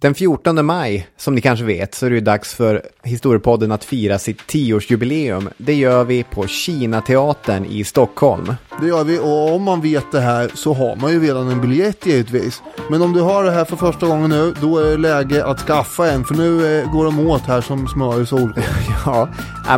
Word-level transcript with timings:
Den 0.00 0.14
14 0.14 0.66
maj, 0.66 1.08
som 1.16 1.34
ni 1.34 1.40
kanske 1.40 1.64
vet, 1.64 1.94
så 1.94 2.06
är 2.06 2.10
det 2.10 2.20
dags 2.20 2.54
för 2.54 2.82
Historiepodden 3.02 3.72
att 3.72 3.84
fira 3.84 4.18
sitt 4.18 4.46
tioårsjubileum. 4.46 5.48
Det 5.56 5.74
gör 5.74 6.04
vi 6.04 6.22
på 6.22 6.46
Kinateatern 6.46 7.64
i 7.64 7.84
Stockholm. 7.84 8.54
Det 8.80 8.86
gör 8.86 9.04
vi 9.04 9.18
och 9.18 9.54
om 9.54 9.62
man 9.62 9.80
vet 9.80 10.12
det 10.12 10.20
här 10.20 10.50
så 10.54 10.74
har 10.74 10.96
man 10.96 11.12
ju 11.12 11.20
redan 11.20 11.48
en 11.48 11.60
biljett 11.60 12.06
givetvis. 12.06 12.62
Men 12.90 13.02
om 13.02 13.12
du 13.12 13.20
har 13.20 13.44
det 13.44 13.50
här 13.50 13.64
för 13.64 13.76
första 13.76 14.06
gången 14.06 14.30
nu, 14.30 14.54
då 14.60 14.78
är 14.78 14.90
det 14.90 14.96
läge 14.96 15.44
att 15.44 15.60
skaffa 15.60 16.10
en 16.10 16.24
för 16.24 16.34
nu 16.34 16.80
eh, 16.80 16.92
går 16.92 17.04
de 17.04 17.26
åt 17.26 17.42
här 17.42 17.60
som 17.60 17.88
smör 17.88 18.22
i 18.22 18.26
solsken. 18.26 18.64
Ja, 19.06 19.28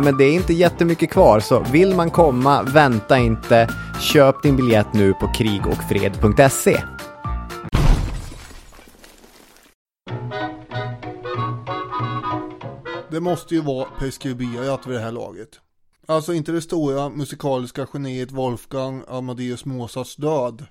men 0.03 0.17
det 0.17 0.23
är 0.23 0.33
inte 0.33 0.53
jättemycket 0.53 1.11
kvar, 1.11 1.39
så 1.39 1.65
vill 1.71 1.95
man 1.95 2.09
komma, 2.09 2.63
vänta 2.63 3.17
inte. 3.17 3.69
Köp 4.01 4.43
din 4.43 4.55
biljett 4.55 4.93
nu 4.93 5.13
på 5.13 5.27
krigocfred.se. 5.27 6.77
Det 13.13 13.21
måste 13.21 13.55
ju 13.55 13.61
vara 13.61 13.87
preskriberat 13.99 14.87
vid 14.87 14.95
det 14.95 15.01
här 15.01 15.11
laget. 15.11 15.59
Alltså 16.05 16.33
inte 16.33 16.51
det 16.51 16.61
stora 16.61 17.09
musikaliska 17.09 17.87
geniet 17.93 18.31
Wolfgang 18.31 19.03
Amadeus 19.07 19.65
Mozarts 19.65 20.15
död. 20.15 20.65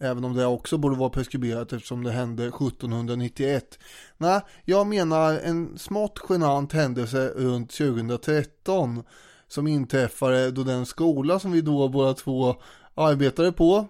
Även 0.00 0.24
om 0.24 0.34
det 0.34 0.46
också 0.46 0.78
borde 0.78 0.96
vara 0.96 1.10
preskriberat 1.10 1.72
eftersom 1.72 2.04
det 2.04 2.10
hände 2.10 2.46
1791. 2.46 3.78
Nej, 4.16 4.40
jag 4.64 4.86
menar 4.86 5.38
en 5.38 5.78
smått 5.78 6.18
genant 6.28 6.72
händelse 6.72 7.28
runt 7.28 7.70
2013 7.70 9.02
som 9.48 9.66
inträffade 9.66 10.50
då 10.50 10.62
den 10.62 10.86
skola 10.86 11.38
som 11.38 11.52
vi 11.52 11.60
då 11.60 11.88
båda 11.88 12.14
två 12.14 12.56
arbetade 12.94 13.52
på, 13.52 13.86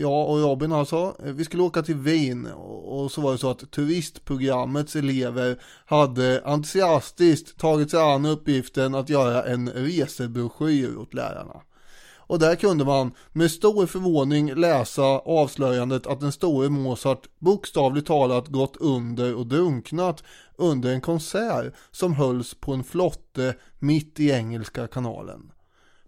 jag 0.00 0.30
och 0.30 0.40
Robin 0.40 0.72
alltså, 0.72 1.16
vi 1.18 1.44
skulle 1.44 1.62
åka 1.62 1.82
till 1.82 1.94
Wien 1.94 2.46
och 2.84 3.12
så 3.12 3.20
var 3.20 3.32
det 3.32 3.38
så 3.38 3.50
att 3.50 3.70
turistprogrammets 3.70 4.96
elever 4.96 5.62
hade 5.86 6.42
entusiastiskt 6.44 7.58
tagit 7.58 7.90
sig 7.90 8.00
an 8.00 8.26
uppgiften 8.26 8.94
att 8.94 9.08
göra 9.08 9.44
en 9.44 9.68
resebroschyr 9.68 10.96
åt 10.96 11.14
lärarna. 11.14 11.62
Och 12.26 12.38
där 12.38 12.56
kunde 12.56 12.84
man 12.84 13.12
med 13.32 13.50
stor 13.50 13.86
förvåning 13.86 14.54
läsa 14.54 15.02
avslöjandet 15.02 16.06
att 16.06 16.20
den 16.20 16.32
store 16.32 16.68
Mozart 16.68 17.28
bokstavligt 17.38 18.06
talat 18.06 18.48
gått 18.48 18.76
under 18.76 19.34
och 19.34 19.46
drunknat 19.46 20.24
under 20.56 20.92
en 20.92 21.00
konsert 21.00 21.74
som 21.90 22.14
hölls 22.14 22.54
på 22.54 22.72
en 22.72 22.84
flotte 22.84 23.54
mitt 23.78 24.20
i 24.20 24.30
Engelska 24.30 24.86
kanalen. 24.86 25.50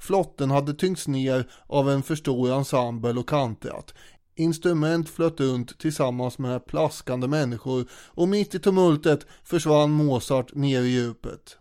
Flotten 0.06 0.50
hade 0.50 0.74
tyngts 0.74 1.08
ner 1.08 1.50
av 1.66 1.90
en 1.90 2.02
för 2.02 2.14
stor 2.14 2.52
ensemble 2.52 3.20
och 3.20 3.28
kantrat. 3.28 3.94
Instrument 4.36 5.08
flöt 5.08 5.40
runt 5.40 5.78
tillsammans 5.78 6.38
med 6.38 6.66
plaskande 6.66 7.28
människor 7.28 7.86
och 7.92 8.28
mitt 8.28 8.54
i 8.54 8.58
tumultet 8.58 9.26
försvann 9.44 9.90
Mozart 9.90 10.54
ner 10.54 10.82
i 10.82 10.88
djupet. 10.88 11.56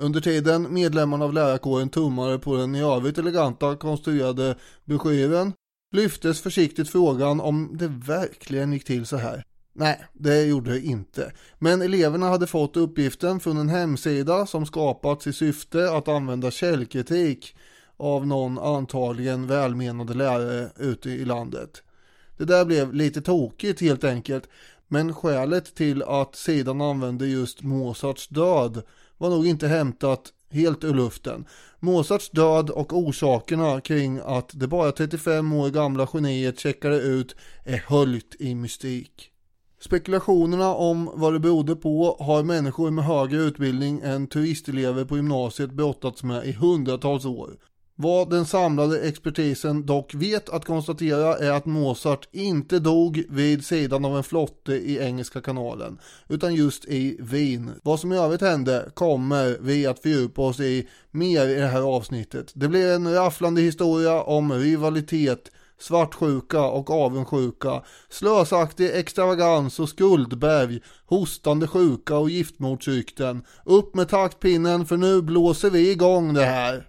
Under 0.00 0.20
tiden 0.20 0.74
medlemmarna 0.74 1.24
av 1.24 1.32
lärarkåren 1.32 1.88
tummade 1.88 2.38
på 2.38 2.56
den 2.56 2.74
i 2.74 2.82
övrigt 2.82 3.18
eleganta 3.18 3.76
konstruerade 3.76 4.56
broschyren 4.84 5.52
lyftes 5.94 6.40
försiktigt 6.40 6.88
frågan 6.88 7.40
om 7.40 7.70
det 7.78 7.88
verkligen 7.88 8.72
gick 8.72 8.84
till 8.84 9.06
så 9.06 9.16
här. 9.16 9.44
Nej, 9.74 10.04
det 10.12 10.42
gjorde 10.42 10.70
det 10.70 10.80
inte. 10.80 11.32
Men 11.58 11.82
eleverna 11.82 12.28
hade 12.28 12.46
fått 12.46 12.76
uppgiften 12.76 13.40
från 13.40 13.56
en 13.56 13.68
hemsida 13.68 14.46
som 14.46 14.66
skapats 14.66 15.26
i 15.26 15.32
syfte 15.32 15.92
att 15.92 16.08
använda 16.08 16.50
källkritik 16.50 17.56
av 17.96 18.26
någon 18.26 18.58
antagligen 18.58 19.46
välmenande 19.46 20.14
lärare 20.14 20.70
ute 20.78 21.10
i 21.10 21.24
landet. 21.24 21.82
Det 22.36 22.44
där 22.44 22.64
blev 22.64 22.94
lite 22.94 23.22
tokigt 23.22 23.80
helt 23.80 24.04
enkelt, 24.04 24.48
men 24.88 25.14
skälet 25.14 25.74
till 25.74 26.02
att 26.02 26.36
sidan 26.36 26.80
använde 26.80 27.26
just 27.26 27.62
Mozarts 27.62 28.28
död 28.28 28.82
var 29.18 29.30
nog 29.30 29.46
inte 29.46 29.68
hämtat 29.68 30.32
helt 30.50 30.84
ur 30.84 30.94
luften. 30.94 31.44
Mozarts 31.80 32.30
död 32.30 32.70
och 32.70 32.92
orsakerna 32.92 33.80
kring 33.80 34.20
att 34.24 34.50
det 34.52 34.66
bara 34.66 34.92
35 34.92 35.52
år 35.52 35.70
gamla 35.70 36.08
geniet 36.12 36.58
checkade 36.60 36.96
ut 36.96 37.36
är 37.64 37.78
höljt 37.86 38.36
i 38.38 38.54
mystik. 38.54 39.31
Spekulationerna 39.84 40.74
om 40.74 41.10
vad 41.14 41.32
det 41.32 41.38
berodde 41.40 41.76
på 41.76 42.16
har 42.20 42.42
människor 42.42 42.90
med 42.90 43.04
högre 43.04 43.36
utbildning 43.36 44.00
än 44.04 44.26
turistelever 44.26 45.04
på 45.04 45.16
gymnasiet 45.16 45.72
brottats 45.72 46.22
med 46.22 46.46
i 46.46 46.52
hundratals 46.52 47.24
år. 47.24 47.50
Vad 47.94 48.30
den 48.30 48.46
samlade 48.46 49.00
expertisen 49.00 49.86
dock 49.86 50.14
vet 50.14 50.48
att 50.48 50.64
konstatera 50.64 51.36
är 51.36 51.50
att 51.50 51.66
Mozart 51.66 52.28
inte 52.32 52.78
dog 52.78 53.24
vid 53.28 53.64
sidan 53.64 54.04
av 54.04 54.16
en 54.16 54.22
flotte 54.22 54.72
i 54.72 54.98
Engelska 54.98 55.40
kanalen, 55.40 55.98
utan 56.28 56.54
just 56.54 56.84
i 56.84 57.16
Wien. 57.20 57.70
Vad 57.82 58.00
som 58.00 58.12
i 58.12 58.18
övrigt 58.18 58.40
hände 58.40 58.90
kommer 58.94 59.56
vi 59.60 59.86
att 59.86 60.02
fördjupa 60.02 60.42
oss 60.42 60.60
i 60.60 60.88
mer 61.10 61.48
i 61.48 61.54
det 61.54 61.66
här 61.66 61.82
avsnittet. 61.82 62.52
Det 62.54 62.68
blir 62.68 62.92
en 62.92 63.14
rafflande 63.14 63.60
historia 63.60 64.22
om 64.22 64.52
rivalitet, 64.52 65.50
svartsjuka 65.82 66.64
och 66.64 66.90
avundsjuka, 66.90 67.82
slösaktig 68.08 68.90
extravagans 68.94 69.80
och 69.80 69.88
skuldberg, 69.88 70.80
hostande 71.06 71.66
sjuka 71.66 72.16
och 72.16 72.30
giftmordsrykten. 72.30 73.44
Upp 73.64 73.94
med 73.94 74.08
taktpinnen 74.08 74.86
för 74.86 74.96
nu 74.96 75.22
blåser 75.22 75.70
vi 75.70 75.90
igång 75.90 76.34
det 76.34 76.44
här. 76.44 76.86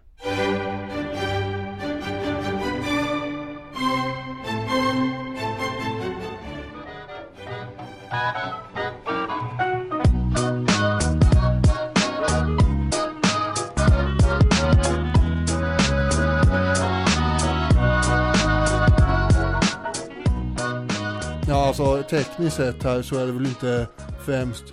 Alltså 21.80 22.04
tekniskt 22.04 22.56
sett 22.56 22.84
här 22.84 23.02
så 23.02 23.16
är 23.16 23.26
det 23.26 23.32
väl 23.32 23.46
inte 23.46 23.88
främst 24.26 24.64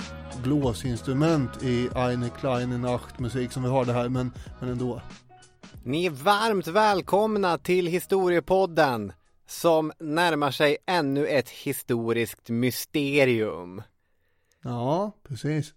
blåsinstrument 0.43 1.63
i 1.63 1.89
Eine 1.97 2.29
kleine 2.29 2.79
Nachtmusik 2.79 3.53
som 3.53 3.63
vi 3.63 3.69
har 3.69 3.85
det 3.85 3.93
här, 3.93 4.09
men, 4.09 4.33
men 4.61 4.69
ändå. 4.69 5.03
Ni 5.85 6.07
är 6.07 6.11
varmt 6.11 6.67
välkomna 6.67 7.59
till 7.59 7.87
Historiepodden 7.87 9.13
som 9.47 9.93
närmar 9.99 10.51
sig 10.51 10.77
ännu 10.87 11.27
ett 11.27 11.49
historiskt 11.49 12.49
mysterium. 12.49 13.83
Ja, 14.63 15.13
precis. 15.29 15.75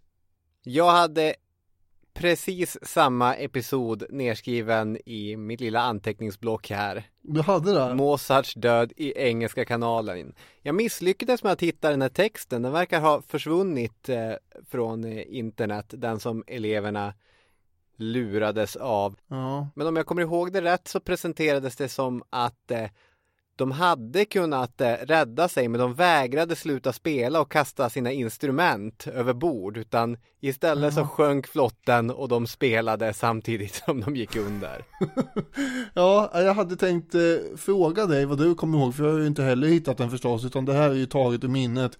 Jag 0.63 0.91
hade 0.91 1.35
precis 2.13 2.77
samma 2.81 3.35
episod 3.35 4.03
nerskriven 4.09 4.97
i 5.05 5.37
mitt 5.37 5.59
lilla 5.59 5.81
anteckningsblock 5.81 6.69
här. 6.69 7.03
Du 7.21 7.41
hade 7.41 7.73
det? 7.73 7.95
Mozarts 7.95 8.53
död 8.53 8.93
i 8.97 9.13
Engelska 9.17 9.65
kanalen. 9.65 10.33
Jag 10.61 10.75
misslyckades 10.75 11.43
med 11.43 11.51
att 11.51 11.61
hitta 11.61 11.89
den 11.89 12.01
här 12.01 12.09
texten. 12.09 12.61
Den 12.61 12.71
verkar 12.71 13.01
ha 13.01 13.21
försvunnit 13.21 14.09
eh, 14.09 14.33
från 14.69 15.03
eh, 15.03 15.23
internet, 15.27 15.85
den 15.89 16.19
som 16.19 16.43
eleverna 16.47 17.13
lurades 17.97 18.75
av. 18.75 19.15
Ja. 19.27 19.67
Men 19.75 19.87
om 19.87 19.95
jag 19.95 20.05
kommer 20.05 20.21
ihåg 20.21 20.53
det 20.53 20.61
rätt 20.61 20.87
så 20.87 20.99
presenterades 20.99 21.75
det 21.75 21.89
som 21.89 22.23
att 22.29 22.71
eh, 22.71 22.89
de 23.55 23.71
hade 23.71 24.25
kunnat 24.25 24.81
eh, 24.81 24.91
rädda 24.91 25.47
sig 25.47 25.67
men 25.67 25.81
de 25.81 25.93
vägrade 25.93 26.55
sluta 26.55 26.93
spela 26.93 27.41
och 27.41 27.51
kasta 27.51 27.89
sina 27.89 28.11
instrument 28.11 29.07
över 29.07 29.33
bord 29.33 29.77
utan 29.77 30.17
istället 30.41 30.93
så 30.93 31.05
sjönk 31.05 31.47
flotten 31.47 32.09
och 32.11 32.27
de 32.27 32.47
spelade 32.47 33.13
samtidigt 33.13 33.75
som 33.85 34.01
de 34.01 34.15
gick 34.15 34.35
under. 34.35 34.85
ja, 35.93 36.31
jag 36.33 36.53
hade 36.53 36.75
tänkt 36.75 37.15
eh, 37.15 37.21
fråga 37.57 38.05
dig 38.05 38.25
vad 38.25 38.37
du 38.37 38.55
kommer 38.55 38.77
ihåg, 38.77 38.95
för 38.95 39.03
jag 39.03 39.11
har 39.11 39.19
ju 39.19 39.27
inte 39.27 39.43
heller 39.43 39.67
hittat 39.67 39.97
den 39.97 40.09
förstås, 40.09 40.45
utan 40.45 40.65
det 40.65 40.73
här 40.73 40.89
är 40.89 40.93
ju 40.93 41.05
taget 41.05 41.43
ur 41.43 41.47
minnet. 41.47 41.97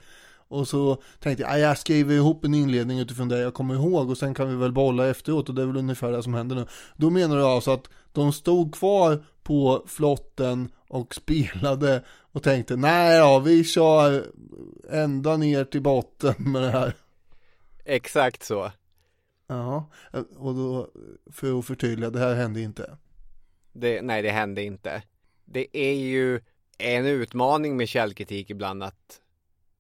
Och 0.48 0.68
så 0.68 0.98
tänkte 1.20 1.44
jag, 1.44 1.52
"Ah, 1.52 1.58
jag 1.58 1.78
skriver 1.78 2.16
ihop 2.16 2.46
en 2.46 2.54
inledning 2.54 3.00
utifrån 3.00 3.30
det 3.30 3.40
jag 3.40 3.54
kommer 3.54 3.74
ihåg 3.74 4.10
och 4.10 4.18
sen 4.18 4.34
kan 4.34 4.50
vi 4.50 4.56
väl 4.56 4.72
bolla 4.72 5.10
efteråt 5.10 5.50
och 5.50 5.56
det 5.56 5.62
är 5.62 5.66
väl 5.66 5.78
ungefär 5.78 6.12
det 6.12 6.24
som 6.24 6.34
händer 6.34 6.56
nu. 6.56 6.66
Då 6.96 7.10
menar 7.10 7.36
du 7.38 7.44
alltså 7.44 7.72
att 7.72 7.90
de 8.12 8.34
stod 8.34 8.76
kvar 8.76 9.24
på 9.44 9.84
flotten 9.88 10.70
och 10.94 11.16
spelade 11.16 12.04
och 12.08 12.44
tänkte, 12.44 12.76
nej 12.76 13.18
ja, 13.18 13.40
vi 13.40 13.64
kör 13.64 14.32
ända 14.90 15.38
ner 15.38 15.64
till 15.66 15.82
botten 15.82 16.36
med 16.38 16.62
det 16.62 16.70
här. 16.72 16.94
Exakt 17.86 18.44
så. 18.44 18.72
Ja, 19.48 19.90
och 20.38 20.56
då 20.56 20.90
för 21.32 21.60
att 21.60 21.66
förtydliga, 21.66 22.10
det 22.10 22.20
här 22.20 22.36
hände 22.36 22.62
inte. 22.62 22.98
Det, 23.74 24.02
nej, 24.02 24.22
det 24.22 24.32
hände 24.32 24.64
inte. 24.64 25.04
Det 25.46 25.78
är 25.78 25.94
ju 25.94 26.42
en 26.78 27.06
utmaning 27.06 27.78
med 27.78 27.88
källkritik 27.90 28.50
ibland 28.50 28.84
att 28.84 29.22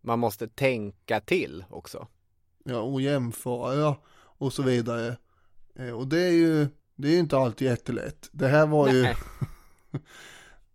man 0.01 0.19
måste 0.19 0.48
tänka 0.48 1.19
till 1.19 1.66
också. 1.69 2.07
Ja, 2.63 2.80
och 2.80 3.01
jämföra 3.01 3.95
och 4.16 4.54
så 4.54 4.63
vidare. 4.63 5.18
Eh, 5.75 5.89
Och 5.89 6.07
det 6.07 6.21
är 6.21 6.31
ju, 6.31 6.68
det 6.95 7.07
är 7.07 7.12
ju 7.12 7.19
inte 7.19 7.38
alltid 7.38 7.68
jättelätt. 7.68 8.30
Det 8.31 8.48
här 8.48 8.68
var 8.68 8.89
ju, 8.89 9.01
Nej. 9.04 9.16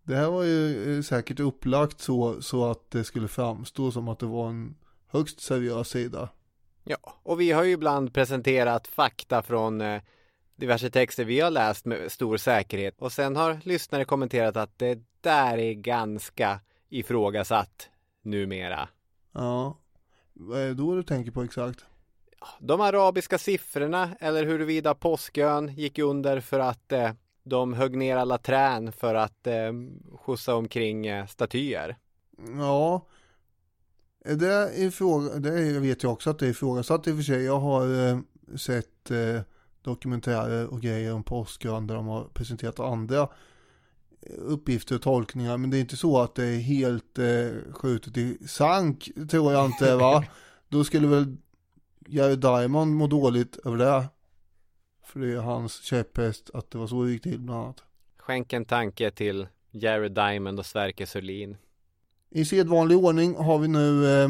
det 0.09 0.15
här 0.15 0.29
var 0.29 0.43
ju 0.43 0.95
eh, 0.97 1.01
säkert 1.01 1.39
upplagt 1.39 2.01
så, 2.01 2.41
så 2.41 2.71
att 2.71 2.91
det 2.91 3.03
skulle 3.03 3.27
framstå 3.27 3.91
som 3.91 4.07
att 4.07 4.19
det 4.19 4.25
var 4.25 4.49
en 4.49 4.75
högst 5.07 5.41
seriös 5.41 5.89
sida. 5.89 6.29
Ja, 6.83 6.97
och 7.23 7.41
vi 7.41 7.51
har 7.51 7.63
ju 7.63 7.71
ibland 7.71 8.13
presenterat 8.13 8.87
fakta 8.87 9.41
från 9.41 9.81
eh, 9.81 10.01
diverse 10.55 10.89
texter 10.89 11.25
vi 11.25 11.39
har 11.39 11.51
läst 11.51 11.85
med 11.85 12.11
stor 12.11 12.37
säkerhet 12.37 12.95
och 13.01 13.11
sen 13.11 13.35
har 13.35 13.59
lyssnare 13.63 14.05
kommenterat 14.05 14.57
att 14.57 14.79
det 14.79 14.99
där 15.21 15.57
är 15.57 15.73
ganska 15.73 16.59
ifrågasatt 16.89 17.89
numera. 18.23 18.89
Ja, 19.31 19.77
vad 20.33 20.59
är 20.59 20.67
det 20.67 20.73
då 20.73 20.95
du 20.95 21.03
tänker 21.03 21.31
på 21.31 21.43
exakt? 21.43 21.85
De 22.59 22.81
arabiska 22.81 23.37
siffrorna 23.37 24.09
eller 24.19 24.45
huruvida 24.45 24.93
påskön 24.93 25.73
gick 25.75 25.99
under 25.99 26.39
för 26.39 26.59
att 26.59 26.91
eh, 26.91 27.11
de 27.49 27.73
högg 27.73 27.97
ner 27.97 28.17
alla 28.17 28.37
trän 28.37 28.91
för 28.91 29.15
att 29.15 29.47
eh, 29.47 29.71
skjutsa 30.25 30.55
omkring 30.55 31.07
eh, 31.07 31.25
statyer. 31.25 31.97
Ja, 32.57 33.05
det, 34.23 34.71
ifråga, 34.75 35.39
det 35.39 35.79
vet 35.79 36.03
jag 36.03 36.11
också 36.11 36.29
att 36.29 36.39
det 36.39 36.45
är 36.45 36.49
ifrågasatt 36.49 37.07
i 37.07 37.11
och 37.11 37.15
för 37.15 37.23
sig. 37.23 37.43
Jag 37.43 37.59
har 37.59 38.09
eh, 38.09 38.19
sett 38.57 39.11
eh, 39.11 39.41
dokumentärer 39.81 40.67
och 40.67 40.81
grejer 40.81 41.13
om 41.13 41.23
påskön 41.23 41.87
där 41.87 41.95
de 41.95 42.07
har 42.07 42.23
presenterat 42.33 42.79
andra 42.79 43.29
uppgifter 44.37 44.95
och 44.95 45.01
tolkningar. 45.01 45.57
Men 45.57 45.69
det 45.69 45.77
är 45.77 45.81
inte 45.81 45.97
så 45.97 46.21
att 46.21 46.35
det 46.35 46.45
är 46.45 46.59
helt 46.59 47.19
eh, 47.19 47.73
skjutet 47.73 48.17
i 48.17 48.37
sank, 48.47 49.09
tror 49.29 49.53
jag 49.53 49.65
inte 49.65 49.95
va. 49.95 50.23
Då 50.69 50.83
skulle 50.83 51.07
väl 51.07 51.37
Jerry 52.07 52.35
Diamond 52.35 52.95
må 52.95 53.07
dåligt 53.07 53.57
över 53.65 53.77
det. 53.77 54.05
För 55.09 55.19
det 55.19 55.33
är 55.33 55.37
hans 55.37 55.81
käpphäst 55.81 56.49
att 56.53 56.71
det 56.71 56.77
var 56.77 56.87
så 56.87 57.03
det 57.03 57.11
gick 57.11 57.23
till 57.23 57.39
bland 57.39 57.63
annat. 57.63 57.83
Skänk 58.17 58.53
en 58.53 58.65
tanke 58.65 59.11
till 59.11 59.47
Jerry 59.71 60.09
Diamond 60.09 60.59
och 60.59 60.65
Sverker 60.65 61.05
Sörlin. 61.05 61.57
I 62.29 62.45
sedvanlig 62.45 62.97
ordning 62.97 63.35
har 63.35 63.59
vi 63.59 63.67
nu 63.67 64.21
eh, 64.23 64.29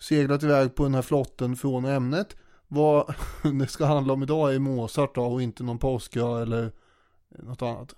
seglat 0.00 0.42
iväg 0.42 0.74
på 0.74 0.82
den 0.82 0.94
här 0.94 1.02
flotten 1.02 1.56
från 1.56 1.84
ämnet. 1.84 2.36
Vad 2.68 3.14
det 3.60 3.66
ska 3.66 3.84
handla 3.84 4.12
om 4.12 4.22
idag 4.22 4.54
är 4.54 4.58
Mozart 4.58 5.14
då, 5.14 5.24
och 5.24 5.42
inte 5.42 5.62
någon 5.62 5.78
påskö 5.78 6.42
eller 6.42 6.72
något 7.28 7.62
annat. 7.62 7.94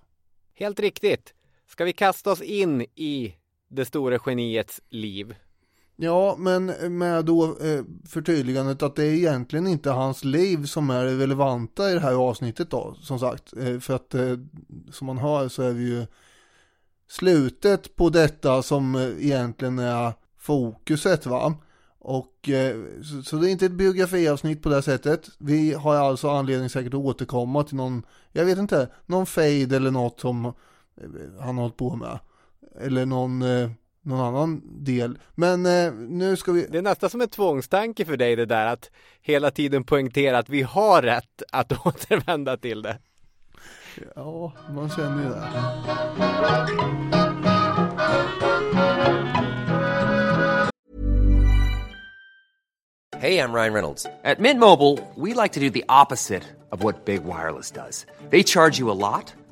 Helt 0.55 0.81
riktigt. 0.81 1.34
Ska 1.67 1.84
vi 1.84 1.93
kasta 1.93 2.31
oss 2.31 2.43
in 2.43 2.81
i 2.82 3.37
det 3.69 3.84
stora 3.84 4.19
geniets 4.26 4.81
liv? 4.88 5.34
Ja, 6.03 6.37
men 6.39 6.67
med 6.99 7.25
då 7.25 7.45
eh, 7.45 7.85
förtydligandet 8.05 8.83
att 8.83 8.97
det 8.97 9.05
är 9.05 9.13
egentligen 9.13 9.67
inte 9.67 9.91
hans 9.91 10.25
liv 10.25 10.65
som 10.65 10.91
är 10.91 11.05
det 11.05 11.19
relevanta 11.19 11.91
i 11.91 11.95
det 11.95 12.01
här 12.01 12.15
avsnittet 12.15 12.71
då, 12.71 12.95
som 13.01 13.19
sagt. 13.19 13.53
Eh, 13.57 13.79
för 13.79 13.95
att 13.95 14.15
eh, 14.15 14.39
som 14.91 15.07
man 15.07 15.19
hör 15.19 15.49
så 15.49 15.63
är 15.63 15.73
vi 15.73 15.85
ju 15.85 16.07
slutet 17.09 17.97
på 17.97 18.09
detta 18.09 18.63
som 18.63 19.15
egentligen 19.19 19.79
är 19.79 20.13
fokuset 20.39 21.27
va. 21.27 21.55
Och 21.99 22.49
så, 23.25 23.37
det 23.37 23.49
är 23.49 23.51
inte 23.51 23.67
ett 23.67 23.73
biografiavsnitt 23.73 24.63
på 24.63 24.69
det 24.69 24.83
sättet. 24.83 25.31
Vi 25.39 25.73
har 25.75 25.95
alltså 25.95 26.31
anledning 26.31 26.71
säkert 26.71 26.95
att 26.95 27.01
återkomma 27.01 27.65
till 27.65 27.77
någon, 27.77 28.03
jag 28.33 28.45
vet 28.45 28.59
inte, 28.59 28.89
någon 29.07 29.27
fade 29.27 29.77
eller 29.77 29.91
något 29.91 30.21
som 30.21 30.45
han 31.41 31.57
har 31.57 31.63
hållit 31.63 31.77
på 31.77 31.97
med. 31.97 32.19
Eller 32.81 33.07
någon, 33.07 33.45
någon 34.03 34.21
annan 34.21 34.63
del. 34.85 35.19
Men 35.35 35.67
eh, 35.67 35.93
nu 35.93 36.37
ska 36.37 36.53
vi... 36.53 36.67
Det 36.67 36.79
är 36.79 36.83
nästan 36.83 37.11
som 37.11 37.21
en 37.21 37.29
tvångstanke 37.29 38.05
för 38.05 38.17
dig 38.17 38.37
det 38.37 38.47
där 38.47 38.67
att 38.67 38.91
hela 39.21 39.51
tiden 39.51 39.85
poängtera 39.85 40.39
att 40.39 40.49
vi 40.49 40.63
har 40.63 41.03
rätt 41.03 41.43
att 41.53 41.73
återvända 41.87 42.57
till 42.57 42.83
det. 42.83 42.99
Ja, 44.17 44.53
man 44.75 44.91
känner 44.91 45.23
ju 45.23 45.29
det. 45.29 45.49
Hey, 53.23 53.39
I'm 53.39 53.53
Ryan 53.53 53.73
Reynolds. 53.73 54.05
At 54.25 54.41
Mint 54.41 54.59
Mobile, 54.59 54.99
we 55.15 55.33
like 55.33 55.53
to 55.53 55.61
do 55.61 55.71
the 55.71 55.85
opposite 55.89 56.43
of 56.73 56.83
what 56.83 57.05
Big 57.05 57.23
Wireless 57.23 57.71
does. 57.71 58.05
They 58.31 58.43
charge 58.43 58.81
you 58.81 58.91
a 58.91 58.99
lot, 58.99 59.33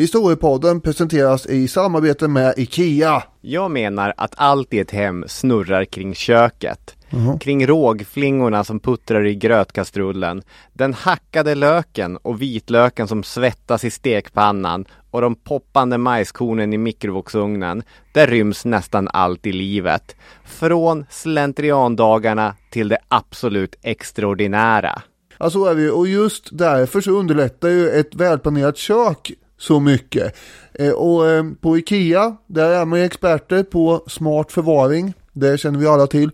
Historiepodden 0.00 0.80
presenteras 0.80 1.46
i 1.46 1.68
samarbete 1.68 2.28
med 2.28 2.54
IKEA. 2.56 3.22
Jag 3.40 3.70
menar 3.70 4.14
att 4.16 4.34
allt 4.36 4.74
i 4.74 4.78
ett 4.78 4.90
hem 4.90 5.24
snurrar 5.28 5.84
kring 5.84 6.14
köket. 6.14 6.96
Mm. 7.10 7.38
Kring 7.38 7.66
rågflingorna 7.66 8.64
som 8.64 8.80
puttrar 8.80 9.26
i 9.26 9.34
grötkastrullen, 9.34 10.42
den 10.72 10.94
hackade 10.94 11.54
löken 11.54 12.16
och 12.16 12.42
vitlöken 12.42 13.08
som 13.08 13.22
svettas 13.22 13.84
i 13.84 13.90
stekpannan 13.90 14.84
och 15.10 15.20
de 15.20 15.34
poppande 15.34 15.98
majskornen 15.98 16.72
i 16.72 16.78
mikrovågsugnen. 16.78 17.82
Där 18.12 18.26
ryms 18.26 18.64
nästan 18.64 19.08
allt 19.12 19.46
i 19.46 19.52
livet. 19.52 20.16
Från 20.44 21.06
slentriandagarna 21.10 22.56
till 22.70 22.88
det 22.88 22.98
absolut 23.08 23.76
extraordinära. 23.82 25.02
Ja, 25.38 25.50
så 25.50 25.66
är 25.66 25.74
vi 25.74 25.90
och 25.90 26.08
just 26.08 26.48
därför 26.52 27.00
så 27.00 27.10
underlättar 27.10 27.68
ju 27.68 27.90
ett 27.90 28.14
välplanerat 28.14 28.76
kök 28.76 29.32
så 29.60 29.80
mycket. 29.80 30.36
Eh, 30.74 30.92
och 30.92 31.28
eh, 31.28 31.44
på 31.60 31.78
IKEA, 31.78 32.36
där 32.46 32.70
är 32.70 32.84
man 32.84 32.98
ju 32.98 33.04
experter 33.04 33.62
på 33.62 34.04
smart 34.06 34.52
förvaring. 34.52 35.14
Det 35.32 35.58
känner 35.58 35.78
vi 35.78 35.86
alla 35.86 36.06
till. 36.06 36.30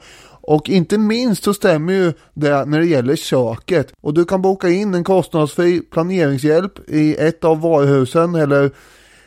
Och 0.48 0.68
inte 0.68 0.98
minst 0.98 1.44
så 1.44 1.54
stämmer 1.54 1.92
ju 1.92 2.12
det 2.34 2.64
när 2.64 2.80
det 2.80 2.86
gäller 2.86 3.16
köket. 3.16 3.92
Och 4.00 4.14
du 4.14 4.24
kan 4.24 4.42
boka 4.42 4.68
in 4.68 4.94
en 4.94 5.04
kostnadsfri 5.04 5.80
planeringshjälp 5.80 6.90
i 6.90 7.16
ett 7.16 7.44
av 7.44 7.60
varuhusen 7.60 8.34
eller 8.34 8.70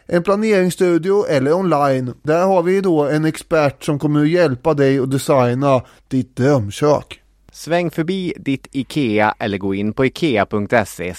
en 0.06 0.24
planeringsstudio 0.24 1.26
eller 1.30 1.54
online. 1.54 2.14
Där 2.24 2.46
har 2.46 2.64
vi 2.64 2.82
då 2.82 3.04
en 3.08 3.26
expert 3.26 3.84
som 3.84 4.00
kommer 4.00 4.22
att 4.22 4.30
hjälpa 4.30 4.74
dig 4.74 5.00
att 5.00 5.12
designa 5.12 5.82
ditt 6.08 6.36
drömkök. 6.36 7.22
Sväng 7.52 7.92
förbi 7.92 8.34
ditt 8.38 8.68
IKEA 8.72 9.36
eller 9.40 9.58
gå 9.58 9.74
in 9.74 9.94
på 9.94 10.06
ikea.se 10.06 11.14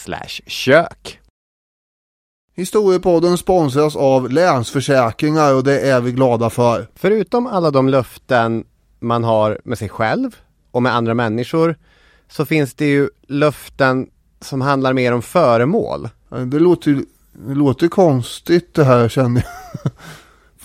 kök. 0.47 1.20
Historiepodden 2.61 3.39
sponsras 3.39 3.97
av 3.97 4.31
Länsförsäkringar 4.31 5.55
och 5.55 5.65
det 5.65 5.81
är 5.81 6.01
vi 6.01 6.13
glada 6.13 6.51
för. 6.51 6.89
Förutom 6.95 7.47
alla 7.47 7.71
de 7.71 7.89
löften 7.89 8.65
man 8.99 9.25
har 9.25 9.61
med 9.65 9.79
sig 9.79 9.89
själv 9.89 10.37
och 10.71 10.83
med 10.83 10.95
andra 10.95 11.15
människor 11.15 11.77
så 12.29 12.45
finns 12.45 12.75
det 12.75 12.87
ju 12.87 13.09
löften 13.29 14.07
som 14.41 14.61
handlar 14.61 14.93
mer 14.93 15.13
om 15.13 15.23
föremål. 15.23 16.09
Det 16.47 16.59
låter, 16.59 17.03
det 17.33 17.55
låter 17.55 17.89
konstigt 17.89 18.75
det 18.75 18.85
här 18.85 19.09
känner 19.09 19.45
jag. 19.45 19.93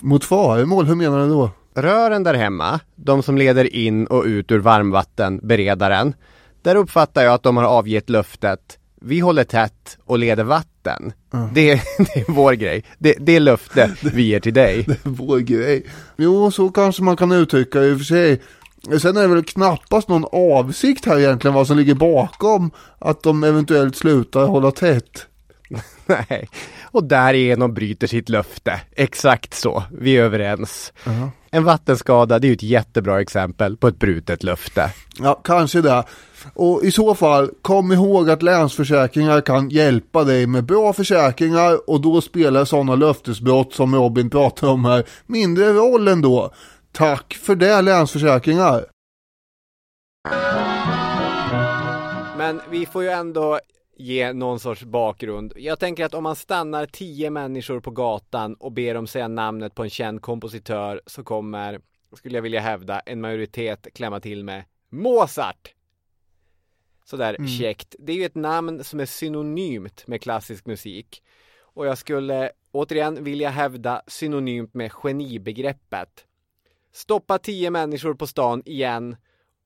Mot 0.00 0.24
föremål, 0.24 0.86
hur 0.86 0.94
menar 0.94 1.20
du 1.20 1.28
då? 1.28 1.50
Rören 1.74 2.22
där 2.22 2.34
hemma, 2.34 2.80
de 2.96 3.22
som 3.22 3.38
leder 3.38 3.76
in 3.76 4.06
och 4.06 4.24
ut 4.24 4.50
ur 4.50 4.58
varmvattenberedaren, 4.58 6.14
där 6.62 6.76
uppfattar 6.76 7.24
jag 7.24 7.34
att 7.34 7.42
de 7.42 7.56
har 7.56 7.64
avgett 7.64 8.10
löftet 8.10 8.78
vi 9.00 9.20
håller 9.20 9.44
tätt 9.44 9.98
och 10.04 10.18
leder 10.18 10.44
vatten. 10.44 10.75
Mm. 10.90 11.48
Det, 11.54 11.74
det, 11.98 12.20
är 12.20 12.32
vår 12.32 12.52
grej. 12.52 12.84
Det, 12.98 13.14
det 13.20 13.36
är 13.36 13.40
löfte 13.40 13.90
vi 14.00 14.22
ger 14.22 14.40
till 14.40 14.54
dig. 14.54 14.82
Det 14.86 14.92
är 14.92 15.10
vår 15.10 15.38
grej. 15.38 15.86
Jo, 16.16 16.50
så 16.50 16.68
kanske 16.68 17.02
man 17.02 17.16
kan 17.16 17.32
uttrycka 17.32 17.84
i 17.84 17.92
och 17.92 17.98
för 17.98 18.04
sig. 18.04 18.42
Sen 19.00 19.16
är 19.16 19.22
det 19.22 19.28
väl 19.28 19.44
knappast 19.44 20.08
någon 20.08 20.24
avsikt 20.32 21.04
här 21.04 21.18
egentligen 21.18 21.54
vad 21.54 21.66
som 21.66 21.76
ligger 21.76 21.94
bakom 21.94 22.70
att 22.98 23.22
de 23.22 23.44
eventuellt 23.44 23.96
slutar 23.96 24.46
hålla 24.46 24.70
tätt. 24.70 25.26
Nej, 26.06 26.48
och 26.82 27.04
därigenom 27.04 27.74
bryter 27.74 28.06
sitt 28.06 28.28
löfte. 28.28 28.80
Exakt 28.92 29.54
så, 29.54 29.82
vi 29.98 30.16
är 30.16 30.22
överens. 30.22 30.92
Uh 31.06 31.12
-huh. 31.12 31.28
En 31.50 31.64
vattenskada, 31.64 32.38
det 32.38 32.46
är 32.46 32.48
ju 32.48 32.54
ett 32.54 32.62
jättebra 32.62 33.20
exempel 33.20 33.76
på 33.76 33.88
ett 33.88 33.98
brutet 33.98 34.42
löfte. 34.42 34.90
Ja, 35.18 35.40
kanske 35.44 35.80
det. 35.80 36.04
Och 36.54 36.84
i 36.84 36.90
så 36.90 37.14
fall, 37.14 37.50
kom 37.62 37.92
ihåg 37.92 38.30
att 38.30 38.42
Länsförsäkringar 38.42 39.40
kan 39.40 39.68
hjälpa 39.68 40.24
dig 40.24 40.46
med 40.46 40.64
bra 40.64 40.92
försäkringar 40.92 41.90
och 41.90 42.00
då 42.00 42.20
spelar 42.20 42.64
sådana 42.64 42.94
löftesbrott 42.94 43.74
som 43.74 43.94
Robin 43.94 44.30
pratar 44.30 44.68
om 44.68 44.84
här 44.84 45.04
mindre 45.26 45.72
roll 45.72 46.08
ändå. 46.08 46.50
Tack 46.92 47.34
för 47.34 47.54
det 47.54 47.82
Länsförsäkringar! 47.82 48.84
Men 52.38 52.60
vi 52.70 52.86
får 52.86 53.02
ju 53.02 53.08
ändå 53.08 53.58
ge 53.96 54.32
någon 54.32 54.60
sorts 54.60 54.84
bakgrund. 54.84 55.52
Jag 55.56 55.78
tänker 55.78 56.04
att 56.04 56.14
om 56.14 56.22
man 56.22 56.36
stannar 56.36 56.86
tio 56.86 57.30
människor 57.30 57.80
på 57.80 57.90
gatan 57.90 58.54
och 58.54 58.72
ber 58.72 58.94
dem 58.94 59.06
säga 59.06 59.28
namnet 59.28 59.74
på 59.74 59.82
en 59.82 59.90
känd 59.90 60.22
kompositör 60.22 61.00
så 61.06 61.24
kommer, 61.24 61.80
skulle 62.16 62.34
jag 62.36 62.42
vilja 62.42 62.60
hävda, 62.60 63.00
en 63.00 63.20
majoritet 63.20 63.86
klämma 63.94 64.20
till 64.20 64.44
med 64.44 64.64
Mozart! 64.90 65.75
Sådär 67.08 67.36
Mm. 67.38 67.48
käckt. 67.48 67.94
Det 67.98 68.12
är 68.12 68.16
ju 68.16 68.24
ett 68.24 68.34
namn 68.34 68.84
som 68.84 69.00
är 69.00 69.06
synonymt 69.06 70.06
med 70.06 70.22
klassisk 70.22 70.66
musik. 70.66 71.22
Och 71.60 71.86
jag 71.86 71.98
skulle 71.98 72.50
återigen 72.72 73.24
vilja 73.24 73.50
hävda 73.50 74.02
synonymt 74.06 74.74
med 74.74 74.92
genibegreppet. 74.92 76.24
Stoppa 76.92 77.38
tio 77.38 77.70
människor 77.70 78.14
på 78.14 78.26
stan 78.26 78.62
igen 78.64 79.16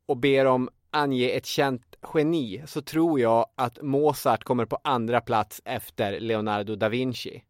och 0.07 0.17
ber 0.17 0.45
dem 0.45 0.69
ange 0.91 1.29
ett 1.29 1.47
känt 1.47 1.97
geni 2.15 2.63
så 2.67 2.83
tror 2.83 3.21
jag 3.21 3.47
att 3.55 3.83
Mozart 3.83 4.45
kommer 4.45 4.65
på 4.67 4.79
andra 4.85 5.21
plats 5.21 5.63
efter 5.65 6.21
Leonardo 6.21 6.77
da 6.77 6.89
Vinci. 6.89 7.43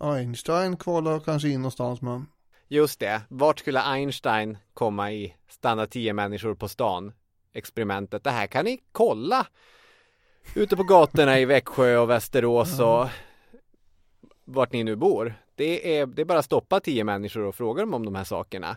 Einstein 0.00 0.76
kvalar 0.76 1.20
kanske 1.20 1.48
in 1.48 1.60
någonstans 1.60 2.00
men 2.02 2.26
Just 2.68 3.00
det, 3.00 3.22
vart 3.28 3.58
skulle 3.58 3.82
Einstein 3.82 4.58
komma 4.74 5.12
i 5.12 5.34
stanna 5.48 5.86
tio 5.86 6.12
människor 6.12 6.54
på 6.54 6.68
stan 6.68 7.12
experimentet? 7.52 8.24
Det 8.24 8.30
här 8.30 8.46
kan 8.46 8.64
ni 8.64 8.80
kolla 8.92 9.46
ute 10.54 10.76
på 10.76 10.82
gatorna 10.82 11.40
i 11.40 11.44
Växjö 11.44 11.98
och 11.98 12.10
Västerås 12.10 12.80
och 12.80 13.08
vart 14.44 14.72
ni 14.72 14.84
nu 14.84 14.96
bor. 14.96 15.34
Det 15.54 15.98
är, 15.98 16.06
det 16.06 16.22
är 16.22 16.26
bara 16.26 16.38
att 16.38 16.44
stoppa 16.44 16.80
tio 16.80 17.04
människor 17.04 17.42
och 17.42 17.54
fråga 17.54 17.82
dem 17.82 17.94
om 17.94 18.04
de 18.04 18.14
här 18.14 18.24
sakerna. 18.24 18.76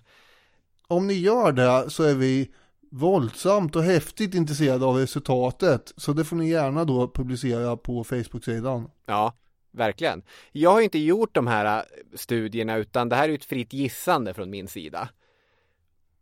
om 0.87 1.07
ni 1.07 1.13
gör 1.13 1.51
det 1.51 1.89
så 1.89 2.03
är 2.03 2.15
vi 2.15 2.51
våldsamt 2.91 3.75
och 3.75 3.83
häftigt 3.83 4.33
intresserade 4.33 4.85
av 4.85 4.95
resultatet. 4.95 5.93
Så 5.97 6.13
det 6.13 6.25
får 6.25 6.35
ni 6.35 6.49
gärna 6.49 6.85
då 6.85 7.07
publicera 7.07 7.77
på 7.77 8.03
Facebook-sidan. 8.03 8.89
Ja, 9.05 9.33
verkligen. 9.71 10.23
Jag 10.51 10.71
har 10.71 10.81
inte 10.81 10.99
gjort 10.99 11.35
de 11.35 11.47
här 11.47 11.77
äh, 11.77 11.83
studierna 12.13 12.77
utan 12.77 13.09
det 13.09 13.15
här 13.15 13.29
är 13.29 13.33
ett 13.33 13.45
fritt 13.45 13.73
gissande 13.73 14.33
från 14.33 14.49
min 14.49 14.67
sida. 14.67 15.09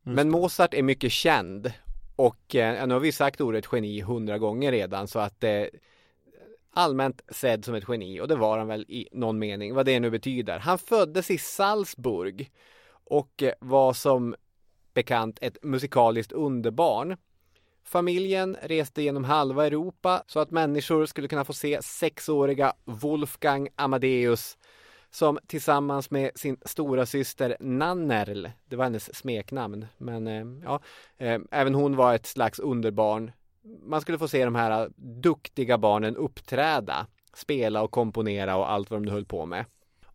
Men 0.03 0.29
Mozart 0.29 0.73
är 0.73 0.83
mycket 0.83 1.11
känd 1.11 1.71
och 2.21 2.55
eh, 2.55 2.87
nu 2.87 2.93
har 2.93 2.99
vi 2.99 3.11
sagt 3.11 3.41
ordet 3.41 3.67
geni 3.71 4.01
hundra 4.01 4.37
gånger 4.37 4.71
redan 4.71 5.07
så 5.07 5.19
att 5.19 5.43
eh, 5.43 5.63
allmänt 6.71 7.21
sedd 7.29 7.65
som 7.65 7.75
ett 7.75 7.83
geni 7.89 8.21
och 8.21 8.27
det 8.27 8.35
var 8.35 8.57
han 8.57 8.67
väl 8.67 8.85
i 8.87 9.07
någon 9.11 9.39
mening, 9.39 9.73
vad 9.73 9.85
det 9.85 9.99
nu 9.99 10.09
betyder. 10.09 10.59
Han 10.59 10.77
föddes 10.77 11.31
i 11.31 11.37
Salzburg 11.37 12.51
och 13.03 13.43
eh, 13.43 13.53
var 13.59 13.93
som 13.93 14.35
bekant 14.93 15.39
ett 15.41 15.57
musikaliskt 15.63 16.31
underbarn. 16.31 17.17
Familjen 17.83 18.57
reste 18.61 19.01
genom 19.01 19.23
halva 19.23 19.65
Europa 19.65 20.23
så 20.27 20.39
att 20.39 20.51
människor 20.51 21.05
skulle 21.05 21.27
kunna 21.27 21.45
få 21.45 21.53
se 21.53 21.81
sexåriga 21.81 22.73
Wolfgang 22.85 23.69
Amadeus 23.75 24.57
som 25.11 25.39
tillsammans 25.47 26.11
med 26.11 26.31
sin 26.35 26.57
stora 26.65 27.05
syster 27.05 27.57
Nannerl, 27.59 28.47
det 28.65 28.75
var 28.75 28.83
hennes 28.83 29.15
smeknamn, 29.15 29.85
men 29.97 30.27
eh, 30.27 30.45
ja, 30.63 30.79
eh, 31.17 31.39
även 31.51 31.75
hon 31.75 31.95
var 31.95 32.15
ett 32.15 32.25
slags 32.25 32.59
underbarn. 32.59 33.31
Man 33.83 34.01
skulle 34.01 34.17
få 34.17 34.27
se 34.27 34.45
de 34.45 34.55
här 34.55 34.89
duktiga 34.95 35.77
barnen 35.77 36.15
uppträda, 36.15 37.07
spela 37.33 37.81
och 37.81 37.91
komponera 37.91 38.55
och 38.55 38.71
allt 38.71 38.91
vad 38.91 39.01
de 39.01 39.05
nu 39.05 39.11
höll 39.11 39.25
på 39.25 39.45
med. 39.45 39.65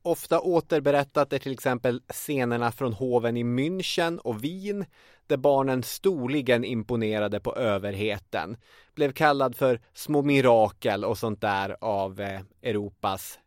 Ofta 0.03 0.41
återberättat 0.41 1.33
är 1.33 1.39
till 1.39 1.53
exempel 1.53 2.03
scenerna 2.09 2.73
från 2.73 2.93
hoven 2.93 3.37
i 3.37 3.45
München 3.45 4.19
och 4.19 4.45
Wien 4.45 4.85
där 5.27 5.37
barnen 5.37 5.83
storligen 5.83 6.65
imponerade 6.65 7.41
på 7.41 7.55
överheten. 7.57 8.57
Blev 8.95 9.13
kallad 9.13 9.57
för 9.57 9.81
små 9.95 10.23
mirakel 10.23 11.05
och 11.05 11.19
sånt 11.19 11.41
där 11.41 11.77
av 11.81 12.21
eh, 12.21 12.41
Europas 12.63 13.39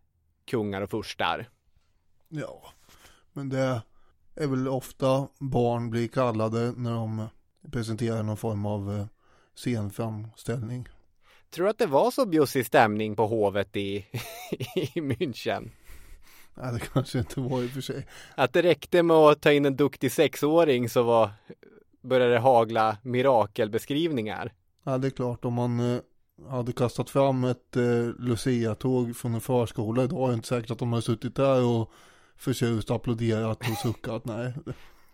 kungar 0.49 0.81
och 0.81 0.89
furstar. 0.89 1.49
Ja, 2.27 2.63
men 3.33 3.49
det 3.49 3.81
är 4.35 4.47
väl 4.47 4.67
ofta 4.67 5.27
barn 5.39 5.89
blir 5.89 6.07
kallade 6.07 6.73
när 6.77 6.93
de 6.93 7.27
presenterar 7.71 8.23
någon 8.23 8.37
form 8.37 8.65
av 8.65 8.97
eh, 8.97 9.05
scenframställning. 9.55 10.87
Tror 11.49 11.65
du 11.65 11.69
att 11.69 11.77
det 11.77 11.85
var 11.85 12.11
så 12.11 12.25
bjussig 12.25 12.65
stämning 12.65 13.15
på 13.15 13.27
hovet 13.27 13.75
i, 13.77 13.97
i 14.75 15.01
München? 15.01 15.69
Nej, 16.53 16.73
det 16.73 16.79
kanske 16.79 17.19
inte 17.19 17.39
var 17.39 17.63
i 17.63 17.67
och 17.67 17.71
för 17.71 17.81
sig. 17.81 18.07
Att 18.35 18.53
det 18.53 18.61
räckte 18.61 19.03
med 19.03 19.17
att 19.17 19.41
ta 19.41 19.51
in 19.51 19.65
en 19.65 19.75
duktig 19.75 20.11
sexåring 20.11 20.89
så 20.89 21.03
var, 21.03 21.29
började 22.01 22.33
det 22.33 22.39
hagla 22.39 22.97
mirakelbeskrivningar. 23.03 24.53
Ja, 24.83 24.97
det 24.97 25.07
är 25.07 25.11
klart 25.11 25.45
om 25.45 25.53
man 25.53 25.79
eh, 25.79 26.01
hade 26.47 26.73
kastat 26.73 27.09
fram 27.09 27.43
ett 27.43 27.77
eh, 27.77 28.07
Lucia-tåg 28.19 29.15
från 29.15 29.33
en 29.33 29.41
förskola 29.41 30.03
idag 30.03 30.23
är 30.23 30.27
det 30.27 30.33
inte 30.33 30.47
säkert 30.47 30.71
att 30.71 30.79
de 30.79 30.93
har 30.93 31.01
suttit 31.01 31.35
där 31.35 31.65
och 31.65 31.91
förtjust 32.37 32.91
applåderat 32.91 33.59
och 33.59 33.77
suckat. 33.77 34.25
Nej, 34.25 34.53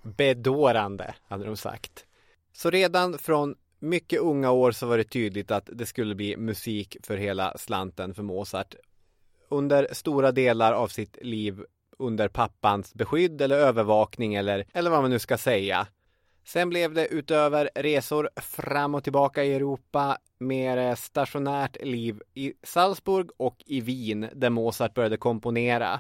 Bedårande, 0.03 1.15
hade 1.27 1.45
de 1.45 1.57
sagt. 1.57 2.05
Så 2.53 2.69
redan 2.69 3.17
från 3.17 3.55
mycket 3.79 4.19
unga 4.19 4.51
år 4.51 4.71
så 4.71 4.87
var 4.87 4.97
det 4.97 5.03
tydligt 5.03 5.51
att 5.51 5.69
det 5.73 5.85
skulle 5.85 6.15
bli 6.15 6.37
musik 6.37 6.97
för 7.03 7.17
hela 7.17 7.57
slanten 7.57 8.13
för 8.13 8.23
Mozart. 8.23 8.75
Under 9.49 9.87
stora 9.91 10.31
delar 10.31 10.73
av 10.73 10.87
sitt 10.87 11.17
liv 11.21 11.63
under 11.99 12.27
pappans 12.27 12.93
beskydd 12.93 13.41
eller 13.41 13.57
övervakning 13.57 14.35
eller, 14.35 14.65
eller 14.73 14.89
vad 14.89 15.01
man 15.01 15.11
nu 15.11 15.19
ska 15.19 15.37
säga. 15.37 15.87
Sen 16.45 16.69
blev 16.69 16.93
det 16.93 17.07
utöver 17.07 17.69
resor 17.75 18.29
fram 18.35 18.95
och 18.95 19.03
tillbaka 19.03 19.43
i 19.43 19.53
Europa 19.53 20.17
mer 20.37 20.77
eh, 20.77 20.95
stationärt 20.95 21.77
liv 21.81 22.21
i 22.33 22.53
Salzburg 22.63 23.29
och 23.37 23.63
i 23.65 23.81
Wien 23.81 24.29
där 24.33 24.49
Mozart 24.49 24.93
började 24.93 25.17
komponera. 25.17 25.99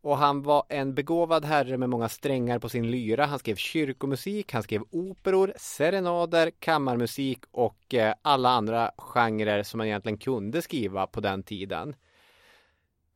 Och 0.00 0.18
han 0.18 0.42
var 0.42 0.64
en 0.68 0.94
begåvad 0.94 1.44
herre 1.44 1.78
med 1.78 1.88
många 1.88 2.08
strängar 2.08 2.58
på 2.58 2.68
sin 2.68 2.90
lyra. 2.90 3.26
Han 3.26 3.38
skrev 3.38 3.56
kyrkomusik, 3.56 4.52
han 4.52 4.62
skrev 4.62 4.82
operor, 4.90 5.52
serenader, 5.56 6.50
kammarmusik 6.58 7.44
och 7.50 7.94
eh, 7.94 8.14
alla 8.22 8.48
andra 8.48 8.90
genrer 8.98 9.62
som 9.62 9.78
man 9.78 9.86
egentligen 9.86 10.18
kunde 10.18 10.62
skriva 10.62 11.06
på 11.06 11.20
den 11.20 11.42
tiden. 11.42 11.94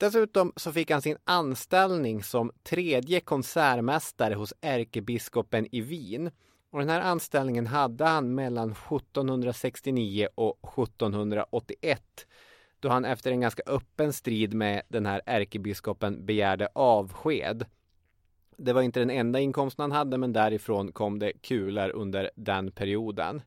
Dessutom 0.01 0.53
så 0.57 0.73
fick 0.73 0.91
han 0.91 1.03
sin 1.03 1.17
anställning 1.25 2.23
som 2.23 2.51
tredje 2.63 3.21
konsertmästare 3.21 4.35
hos 4.35 4.55
ärkebiskopen 4.61 5.67
i 5.73 5.81
Wien. 5.81 6.31
Och 6.71 6.79
den 6.79 6.89
här 6.89 7.01
anställningen 7.01 7.67
hade 7.67 8.05
han 8.05 8.35
mellan 8.35 8.71
1769 8.73 10.29
och 10.35 10.59
1781 10.63 12.27
då 12.81 12.89
han 12.89 13.05
efter 13.05 13.31
en 13.31 13.41
ganska 13.41 13.63
öppen 13.67 14.13
strid 14.13 14.55
med 14.55 14.83
den 14.89 15.07
här 15.07 15.23
ärkebiskopen 15.27 16.27
begärde 16.27 16.69
avsked. 16.75 17.67
Det 18.57 18.73
var 18.73 18.83
inte 18.83 19.01
den 19.01 19.11
enda 19.11 19.41
inkomsten 19.41 19.83
han 19.83 19.93
hade 19.93 20.19
men 20.19 20.33
därifrån 20.33 20.93
kom 20.93 21.19
det 21.19 21.33
kulor 21.33 21.91
under 21.91 22.31
den 22.35 22.73
perioden. 22.73 23.43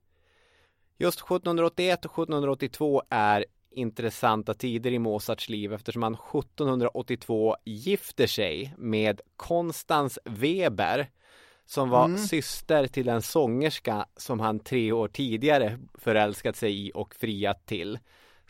Just 0.98 1.20
1781 1.20 2.06
och 2.06 2.12
1782 2.12 3.04
är 3.10 3.46
intressanta 3.70 4.54
tider 4.54 4.92
i 4.92 5.00
Mozarts 5.00 5.50
liv 5.50 5.74
eftersom 5.74 6.04
han 6.04 6.14
1782 6.14 7.56
gifter 7.66 8.28
sig 8.28 8.74
med 8.78 9.22
Konstans 9.36 10.20
Weber 10.26 11.10
som 11.66 11.90
var 11.90 12.06
Mm. 12.06 12.18
syster 12.18 12.88
till 12.88 13.10
en 13.10 13.22
sångerska 13.22 14.06
som 14.18 14.40
han 14.40 14.60
tre 14.60 14.92
år 14.92 15.08
tidigare 15.08 15.80
förälskat 15.94 16.56
sig 16.56 16.88
i 16.88 16.92
och 16.96 17.16
friat 17.16 17.66
till. 17.66 18.00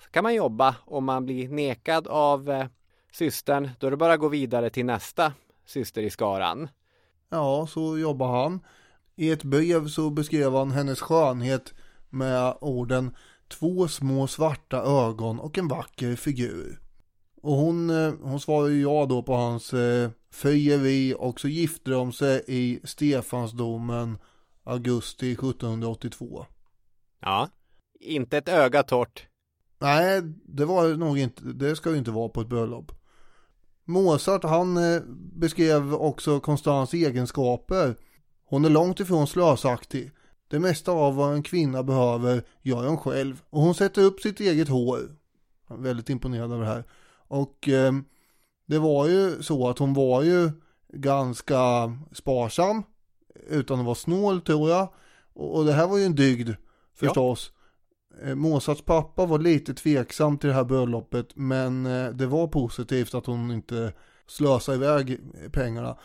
Så 0.03 0.09
kan 0.09 0.23
man 0.23 0.33
jobba 0.35 0.75
om 0.85 1.05
man 1.05 1.25
blir 1.25 1.49
nekad 1.49 2.07
av 2.07 2.49
eh, 2.49 2.65
systern 3.11 3.69
då 3.79 3.87
är 3.87 3.91
det 3.91 3.97
bara 3.97 4.13
att 4.13 4.19
gå 4.19 4.27
vidare 4.29 4.69
till 4.69 4.85
nästa 4.85 5.33
syster 5.65 6.01
i 6.01 6.09
skaran. 6.09 6.69
ja, 7.29 7.67
så 7.67 7.97
jobbar 7.97 8.43
han. 8.43 8.59
I 9.15 9.31
ett 9.31 9.43
brev 9.43 9.87
så 9.87 10.09
beskrev 10.09 10.53
han 10.55 10.71
hennes 10.71 11.01
skönhet 11.01 11.73
med 12.09 12.57
orden 12.61 13.15
två 13.47 13.87
små 13.87 14.27
svarta 14.27 14.77
ögon 14.77 15.39
och 15.39 15.57
en 15.57 15.67
vacker 15.67 16.15
figur. 16.15 16.79
Och 17.43 17.55
hon, 17.55 17.89
eh, 17.89 18.13
hon 18.21 18.39
svarade 18.39 18.75
ja 18.75 19.05
då 19.05 19.23
på 19.23 19.33
hans 19.33 19.73
eh, 19.73 20.09
och 21.17 21.39
så 21.39 21.47
gifte 21.47 21.91
de 21.91 22.11
sig 22.11 22.43
i 22.47 22.79
Stefansdomen 22.83 24.17
augusti 24.63 25.31
1782. 25.31 26.45
Ja, 27.21 27.49
inte 27.99 28.37
ett 28.37 28.49
öga 28.49 28.83
torrt. 28.83 29.27
Nej, 29.79 30.21
det 30.45 30.65
var 30.65 30.89
nog 30.89 31.19
inte, 31.19 31.43
det 31.43 31.75
ska 31.75 31.91
ju 31.91 31.97
inte 31.97 32.11
vara 32.11 32.29
på 32.29 32.41
ett 32.41 32.47
bröllop. 32.47 32.91
Mozart 33.85 34.43
han 34.43 34.77
eh, 34.77 35.01
beskrev 35.35 35.93
också 35.93 36.39
Konstans 36.39 36.93
egenskaper. 36.93 37.95
Hon 38.45 38.65
är 38.65 38.69
långt 38.69 38.99
ifrån 38.99 39.27
slösaktig. 39.27 40.11
Det 40.47 40.59
mesta 40.59 40.91
av 40.91 41.15
vad 41.15 41.33
en 41.33 41.43
kvinna 41.43 41.83
behöver 41.83 42.43
gör 42.61 42.87
hon 42.87 42.97
själv. 42.97 43.41
Och 43.49 43.61
hon 43.61 43.75
sätter 43.75 44.01
upp 44.01 44.19
sitt 44.19 44.39
eget 44.39 44.69
hår. 44.69 44.99
Väldigt 45.69 46.09
imponerad 46.09 46.53
av 46.53 46.59
det 46.59 46.65
här. 46.65 46.83
Och 47.33 47.69
eh, 47.69 47.93
det 48.65 48.79
var 48.79 49.07
ju 49.07 49.43
så 49.43 49.69
att 49.69 49.79
hon 49.79 49.93
var 49.93 50.21
ju 50.23 50.51
ganska 50.93 51.59
sparsam. 52.11 52.83
Utan 53.49 53.79
att 53.79 53.85
vara 53.85 53.95
snål 53.95 54.41
tror 54.41 54.69
jag. 54.69 54.93
Och, 55.33 55.57
och 55.57 55.65
det 55.65 55.73
här 55.73 55.87
var 55.87 55.97
ju 55.97 56.05
en 56.05 56.15
dygd 56.15 56.49
förstås. 56.95 57.51
Eh, 58.23 58.35
Mozarts 58.35 58.81
pappa 58.81 59.25
var 59.25 59.39
lite 59.39 59.73
tveksam 59.73 60.37
till 60.37 60.49
det 60.49 60.55
här 60.55 60.63
bröllopet 60.63 61.27
men 61.35 61.85
eh, 61.85 62.09
det 62.09 62.27
var 62.27 62.47
positivt 62.47 63.13
att 63.13 63.25
hon 63.25 63.51
inte 63.51 63.93
slösade 64.27 64.77
iväg 64.77 65.19
pengarna. 65.51 65.97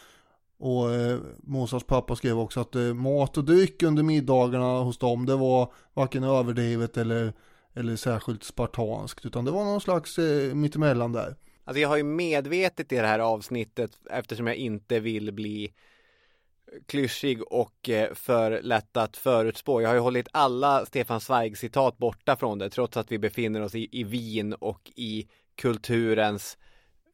Och 0.58 0.94
eh, 0.94 1.18
Mozarts 1.38 1.87
pappa 1.87 2.16
skrev 2.16 2.38
också 2.38 2.61
att 2.61 2.75
eh, 2.75 2.94
mat 2.94 3.38
och 3.38 3.44
dryck 3.44 3.82
under 3.82 4.02
middagarna 4.02 4.80
hos 4.80 4.99
dem 4.99 5.26
det 5.26 5.37
var 5.37 5.73
varken 5.94 6.25
överdrivet 6.25 6.97
eller 6.97 7.32
eller 7.75 7.96
särskilt 7.96 8.44
spartanskt 8.44 9.26
utan 9.26 9.44
det 9.44 9.50
var 9.50 9.64
någon 9.64 9.80
slags 9.80 10.18
eh, 10.18 10.54
mittemellan 10.54 11.12
där. 11.12 11.37
Alltså 11.64 11.80
jag 11.80 11.88
har 11.88 11.96
ju 11.96 12.02
medvetet 12.02 12.92
i 12.92 12.96
det 12.96 13.06
här 13.06 13.18
avsnittet 13.18 13.90
eftersom 14.10 14.46
jag 14.46 14.56
inte 14.56 15.00
vill 15.00 15.32
bli 15.32 15.72
klyschig 16.87 17.42
och 17.52 17.88
eh, 17.88 18.14
för 18.14 18.62
lätt 18.62 18.96
att 18.96 19.16
förutspå. 19.16 19.82
Jag 19.82 19.88
har 19.88 19.94
ju 19.94 20.00
hållit 20.00 20.28
alla 20.32 20.87
Stefan 20.87 21.20
Zweig 21.20 21.58
citat 21.58 21.98
borta 21.98 22.37
från 22.37 22.58
det 22.58 22.70
trots 22.70 22.96
att 22.96 23.12
vi 23.12 23.18
befinner 23.18 23.62
oss 23.62 23.75
i, 23.75 23.88
i 23.92 24.04
Wien 24.04 24.54
och 24.54 24.90
i 24.96 25.28
kulturens 25.54 26.58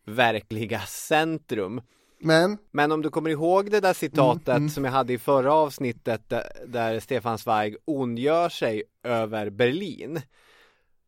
verkliga 0.06 0.80
centrum. 0.80 1.80
Men, 2.20 2.58
Men 2.70 2.92
om 2.92 3.02
du 3.02 3.10
kommer 3.10 3.30
ihåg 3.30 3.70
det 3.70 3.80
där 3.80 3.92
citatet 3.92 4.48
Mm, 4.48 4.56
mm. 4.56 4.68
som 4.68 4.84
jag 4.84 4.92
hade 4.92 5.12
i 5.12 5.18
förra 5.18 5.54
avsnittet 5.54 6.28
där, 6.28 6.42
där 6.66 7.00
Stefan 7.00 7.38
Zweig 7.38 7.76
ondgör 7.84 8.48
sig 8.48 8.82
över 9.02 9.50
Berlin. 9.50 10.20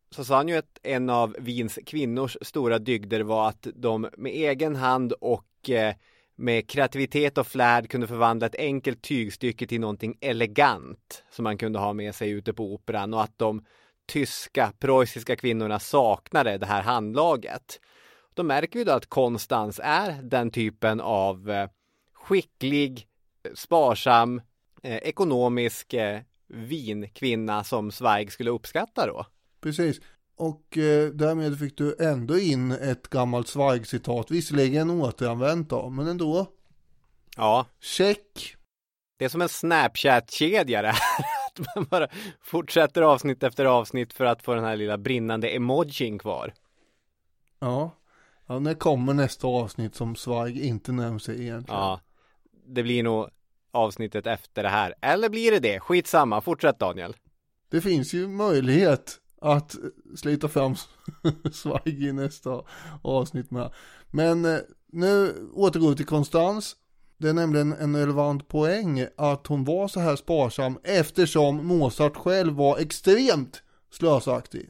Så 0.09 0.25
sa 0.25 0.35
han 0.35 0.47
ju 0.47 0.57
att 0.57 0.79
en 0.83 1.09
av 1.09 1.35
Wiens 1.39 1.79
kvinnors 1.85 2.37
stora 2.41 2.79
dygder 2.79 3.21
var 3.21 3.49
att 3.49 3.67
de 3.75 4.09
med 4.17 4.31
egen 4.31 4.75
hand 4.75 5.11
och 5.11 5.69
eh, 5.69 5.95
med 6.35 6.69
kreativitet 6.69 7.37
och 7.37 7.47
flärd 7.47 7.89
kunde 7.89 8.07
förvandla 8.07 8.45
ett 8.45 8.55
enkelt 8.55 9.01
tygstycke 9.01 9.67
till 9.67 9.81
någonting 9.81 10.17
elegant 10.21 11.23
som 11.29 11.43
man 11.43 11.57
kunde 11.57 11.79
ha 11.79 11.93
med 11.93 12.15
sig 12.15 12.29
ute 12.29 12.53
på 12.53 12.73
operan 12.73 13.13
och 13.13 13.21
att 13.21 13.37
de 13.37 13.65
tyska 14.05 14.73
preussiska 14.79 15.35
kvinnorna 15.35 15.79
saknade 15.79 16.57
det 16.57 16.65
här 16.65 16.81
handlaget. 16.81 17.79
Då 18.33 18.43
märker 18.43 18.79
vi 18.79 18.85
då 18.85 18.91
att 18.91 19.09
Konstans 19.09 19.79
är 19.83 20.21
den 20.23 20.51
typen 20.51 21.01
av 21.01 21.49
eh, 21.49 21.69
skicklig, 22.13 23.07
sparsam, 23.53 24.41
eh, 24.83 24.97
ekonomisk 24.97 25.93
eh, 25.93 26.21
vinkvinna 26.47 27.63
som 27.63 27.91
Zweig 27.91 28.31
skulle 28.31 28.49
uppskatta 28.49 29.07
då 29.07 29.25
precis. 29.61 30.01
Och 30.37 30.77
eh, 30.77 31.09
därmed 31.09 31.59
fick 31.59 31.77
du 31.77 31.95
ändå 31.99 32.39
in 32.39 32.71
ett 32.71 33.09
gammalt 33.09 33.47
Zweig-citat, 33.47 34.31
visserligen 34.31 34.89
återanvänt 34.89 35.69
då, 35.69 35.89
men 35.89 36.07
ändå. 36.07 36.47
Ja, 37.37 37.65
Check. 37.81 38.55
det 39.17 39.25
är 39.25 39.29
som 39.29 39.41
en 39.41 39.49
Snapchat-kedja 39.49 40.81
det 40.81 40.87
här. 40.87 40.97
Att 41.47 41.75
man 41.75 41.85
bara 41.85 42.07
fortsätter 42.41 43.01
avsnitt 43.01 43.43
efter 43.43 43.65
avsnitt 43.65 44.13
för 44.13 44.25
att 44.25 44.43
få 44.43 44.53
den 44.53 44.63
här 44.63 44.75
lilla 44.75 44.97
brinnande 44.97 45.49
emojin 45.49 46.19
kvar. 46.19 46.53
Ja. 47.59 47.91
ja, 48.47 48.59
när 48.59 48.73
kommer 48.73 49.13
nästa 49.13 49.47
avsnitt 49.47 49.95
som 49.95 50.15
Zweig 50.15 50.57
inte 50.57 50.91
nämns 50.91 51.29
i 51.29 51.31
egentligen? 51.31 51.79
Ja, 51.81 52.01
det 52.67 52.83
blir 52.83 53.03
nog 53.03 53.29
avsnittet 53.71 54.27
efter 54.27 54.63
det 54.63 54.69
här. 54.69 54.93
Eller 55.01 55.29
blir 55.29 55.51
det 55.51 55.59
det? 55.59 55.79
Skitsamma, 55.79 56.41
fortsätt 56.41 56.79
Daniel. 56.79 57.15
Det 57.69 57.81
finns 57.81 58.13
ju 58.13 58.27
möjlighet 58.27 59.19
att 59.41 59.75
slita 60.15 60.47
fram 60.47 60.75
Zweig 61.51 62.03
i 62.03 62.11
nästa 62.11 62.61
avsnitt 63.01 63.51
med. 63.51 63.71
Men 64.11 64.45
eh, 64.45 64.59
nu 64.91 65.33
återgår 65.53 65.89
vi 65.89 65.95
till 65.95 66.05
Konstans. 66.05 66.75
Det 67.17 67.29
är 67.29 67.33
nämligen 67.33 67.73
en 67.73 67.95
relevant 67.95 68.47
poäng 68.47 69.05
att 69.17 69.47
hon 69.47 69.63
var 69.63 69.87
så 69.87 69.99
här 69.99 70.15
sparsam 70.15 70.79
eftersom 70.83 71.67
Mozart 71.67 72.17
själv 72.17 72.53
var 72.53 72.77
extremt 72.77 73.63
slösaktig. 73.91 74.69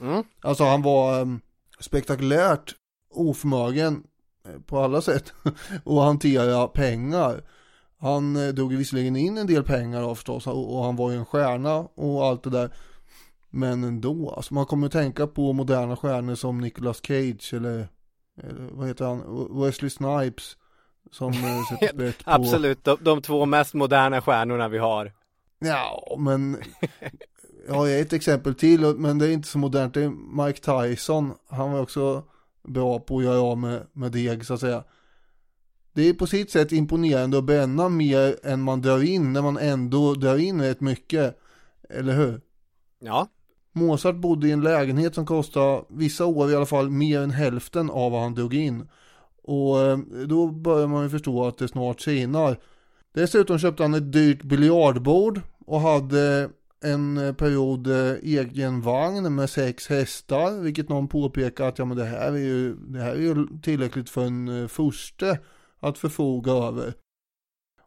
Mm. 0.00 0.24
Alltså 0.40 0.64
han 0.64 0.82
var 0.82 1.20
eh, 1.20 1.26
spektakulärt 1.80 2.74
oförmögen 3.10 4.02
eh, 4.48 4.60
på 4.66 4.78
alla 4.78 5.00
sätt 5.00 5.32
att 5.84 6.02
hantera 6.02 6.68
pengar. 6.68 7.42
Han 7.98 8.36
eh, 8.36 8.48
drog 8.48 8.74
visserligen 8.74 9.16
in 9.16 9.38
en 9.38 9.46
del 9.46 9.62
pengar 9.62 10.02
då 10.02 10.14
förstås 10.14 10.46
och 10.46 10.84
han 10.84 10.96
var 10.96 11.10
ju 11.10 11.16
en 11.16 11.26
stjärna 11.26 11.76
och 11.78 12.26
allt 12.26 12.42
det 12.42 12.50
där. 12.50 12.74
Men 13.54 13.84
ändå, 13.84 14.30
alltså 14.30 14.54
man 14.54 14.66
kommer 14.66 14.86
att 14.86 14.92
tänka 14.92 15.26
på 15.26 15.52
moderna 15.52 15.96
stjärnor 15.96 16.34
som 16.34 16.60
Nicolas 16.60 17.00
Cage 17.06 17.54
eller, 17.54 17.88
eller 18.42 18.68
vad 18.70 18.88
heter 18.88 19.04
han, 19.04 19.48
Wesley 19.60 19.90
Snipes. 19.90 20.56
Som 21.10 21.32
eh, 21.32 21.64
sätter 21.70 21.88
sprätt 21.88 22.24
på. 22.24 22.30
Absolut, 22.30 22.84
de, 22.84 22.96
de 23.00 23.22
två 23.22 23.46
mest 23.46 23.74
moderna 23.74 24.20
stjärnorna 24.20 24.68
vi 24.68 24.78
har. 24.78 25.12
Ja, 25.58 26.16
men 26.18 26.56
jag 27.66 27.74
har 27.74 27.88
ett 27.88 28.12
exempel 28.12 28.54
till, 28.54 28.80
men 28.80 29.18
det 29.18 29.26
är 29.26 29.30
inte 29.30 29.48
så 29.48 29.58
modernt. 29.58 29.94
Det 29.94 30.02
är 30.02 30.44
Mike 30.44 30.60
Tyson. 30.60 31.32
Han 31.48 31.72
var 31.72 31.80
också 31.80 32.24
bra 32.62 32.98
på 32.98 33.18
att 33.18 33.24
göra 33.24 33.40
av 33.40 33.58
med, 33.58 33.86
med 33.92 34.12
deg 34.12 34.46
så 34.46 34.54
att 34.54 34.60
säga. 34.60 34.84
Det 35.92 36.02
är 36.02 36.14
på 36.14 36.26
sitt 36.26 36.50
sätt 36.50 36.72
imponerande 36.72 37.38
att 37.38 37.44
bränna 37.44 37.88
mer 37.88 38.36
än 38.42 38.62
man 38.62 38.82
drar 38.82 39.02
in 39.02 39.32
när 39.32 39.42
man 39.42 39.58
ändå 39.58 40.14
drar 40.14 40.36
in 40.36 40.62
rätt 40.62 40.80
mycket. 40.80 41.38
Eller 41.88 42.12
hur? 42.12 42.40
Ja, 42.98 43.28
Mozart 43.72 44.16
bodde 44.16 44.48
i 44.48 44.50
en 44.50 44.60
lägenhet 44.60 45.14
som 45.14 45.26
kostade, 45.26 45.84
vissa 45.88 46.26
år 46.26 46.50
i 46.50 46.56
alla 46.56 46.66
fall, 46.66 46.90
mer 46.90 47.20
än 47.20 47.30
hälften 47.30 47.90
av 47.90 48.12
vad 48.12 48.22
han 48.22 48.34
drog 48.34 48.54
in. 48.54 48.88
Och 49.42 49.80
eh, 49.80 49.98
då 50.26 50.46
börjar 50.46 50.86
man 50.86 51.02
ju 51.02 51.10
förstå 51.10 51.46
att 51.46 51.58
det 51.58 51.68
snart 51.68 52.00
sinar. 52.00 52.56
Dessutom 53.14 53.58
köpte 53.58 53.82
han 53.82 53.94
ett 53.94 54.12
dyrt 54.12 54.42
biljardbord 54.42 55.40
och 55.66 55.80
hade 55.80 56.50
en 56.84 57.18
eh, 57.18 57.34
period 57.34 57.86
eh, 57.86 58.16
egen 58.22 58.80
vagn 58.80 59.34
med 59.34 59.50
sex 59.50 59.86
hästar, 59.88 60.60
vilket 60.60 60.88
någon 60.88 61.08
påpekar 61.08 61.68
att 61.68 61.78
ja 61.78 61.84
men 61.84 61.96
det 61.96 62.04
här 62.04 62.32
är 62.32 62.38
ju, 62.38 62.74
det 62.74 62.98
här 62.98 63.12
är 63.12 63.20
ju 63.20 63.46
tillräckligt 63.62 64.10
för 64.10 64.24
en 64.24 64.68
furste 64.68 65.38
att 65.80 65.98
förfoga 65.98 66.52
över. 66.52 66.94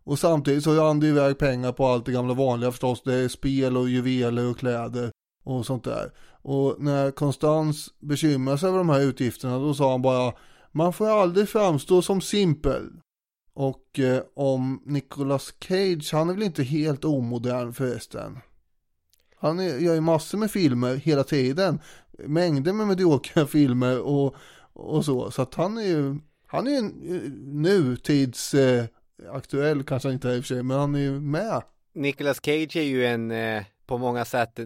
Och 0.04 0.20
samtidigt 0.20 0.64
så 0.64 0.74
rann 0.74 1.00
det 1.00 1.08
iväg 1.08 1.38
pengar 1.38 1.72
på 1.72 1.86
allt 1.86 2.06
det 2.06 2.12
gamla 2.12 2.34
vanliga 2.34 2.72
förstås, 2.72 3.04
det 3.04 3.14
är 3.14 3.28
spel 3.28 3.78
och 3.78 3.90
juveler 3.90 4.50
och 4.50 4.58
kläder 4.58 5.12
och 5.46 5.66
sånt 5.66 5.84
där. 5.84 6.12
Och 6.42 6.76
när 6.80 7.12
Konstans 7.12 7.94
bekymrar 8.00 8.58
sig 8.58 8.70
över 8.70 8.78
de 8.78 8.90
här 8.90 9.02
utgifterna 9.02 9.60
då 9.60 9.74
sa 9.74 9.92
han 9.92 10.02
bara 10.02 10.34
man 10.72 10.94
får 10.94 11.22
aldrig 11.22 11.50
framstå 11.50 12.02
som 12.02 12.22
simpel. 12.22 12.90
Och 13.54 14.00
eh, 14.00 14.24
om 14.36 14.82
Nicolas 14.86 15.54
Cage, 15.60 16.10
han 16.14 16.30
är 16.30 16.34
väl 16.34 16.44
inte 16.44 16.64
helt 16.64 17.06
omodern 17.06 17.74
förresten. 17.74 18.40
Han 19.36 19.60
är, 19.60 19.78
gör 19.78 19.94
ju 19.94 20.02
massor 20.02 20.38
med 20.38 20.52
filmer 20.52 20.96
hela 20.96 21.24
tiden. 21.24 21.80
Mängder 22.12 22.74
med 22.74 22.88
mediokra 22.88 23.48
filmer 23.48 24.00
och, 24.02 24.36
och 24.74 25.06
så. 25.06 25.32
Så 25.32 25.42
att 25.42 25.56
han 25.56 25.78
är 25.78 25.88
ju, 25.88 26.16
han 26.48 26.68
är 26.68 26.72
ju 26.72 26.82
nutidsaktuell 26.82 27.28
eh, 27.28 27.32
nutids 27.54 28.54
eh, 28.54 28.86
aktuell 29.32 29.84
kanske 29.84 30.08
han 30.08 30.14
inte 30.14 30.30
är 30.30 30.36
i 30.36 30.40
och 30.40 30.44
för 30.44 30.56
sig, 30.56 30.64
men 30.64 30.80
han 30.80 30.96
är 30.96 31.00
ju 31.00 31.20
med. 31.20 31.62
Nicolas 31.94 32.42
Cage 32.46 32.76
är 32.76 32.84
ju 32.84 33.06
en, 33.06 33.32
eh, 33.32 33.64
på 33.86 33.98
många 33.98 34.26
sätt, 34.26 34.60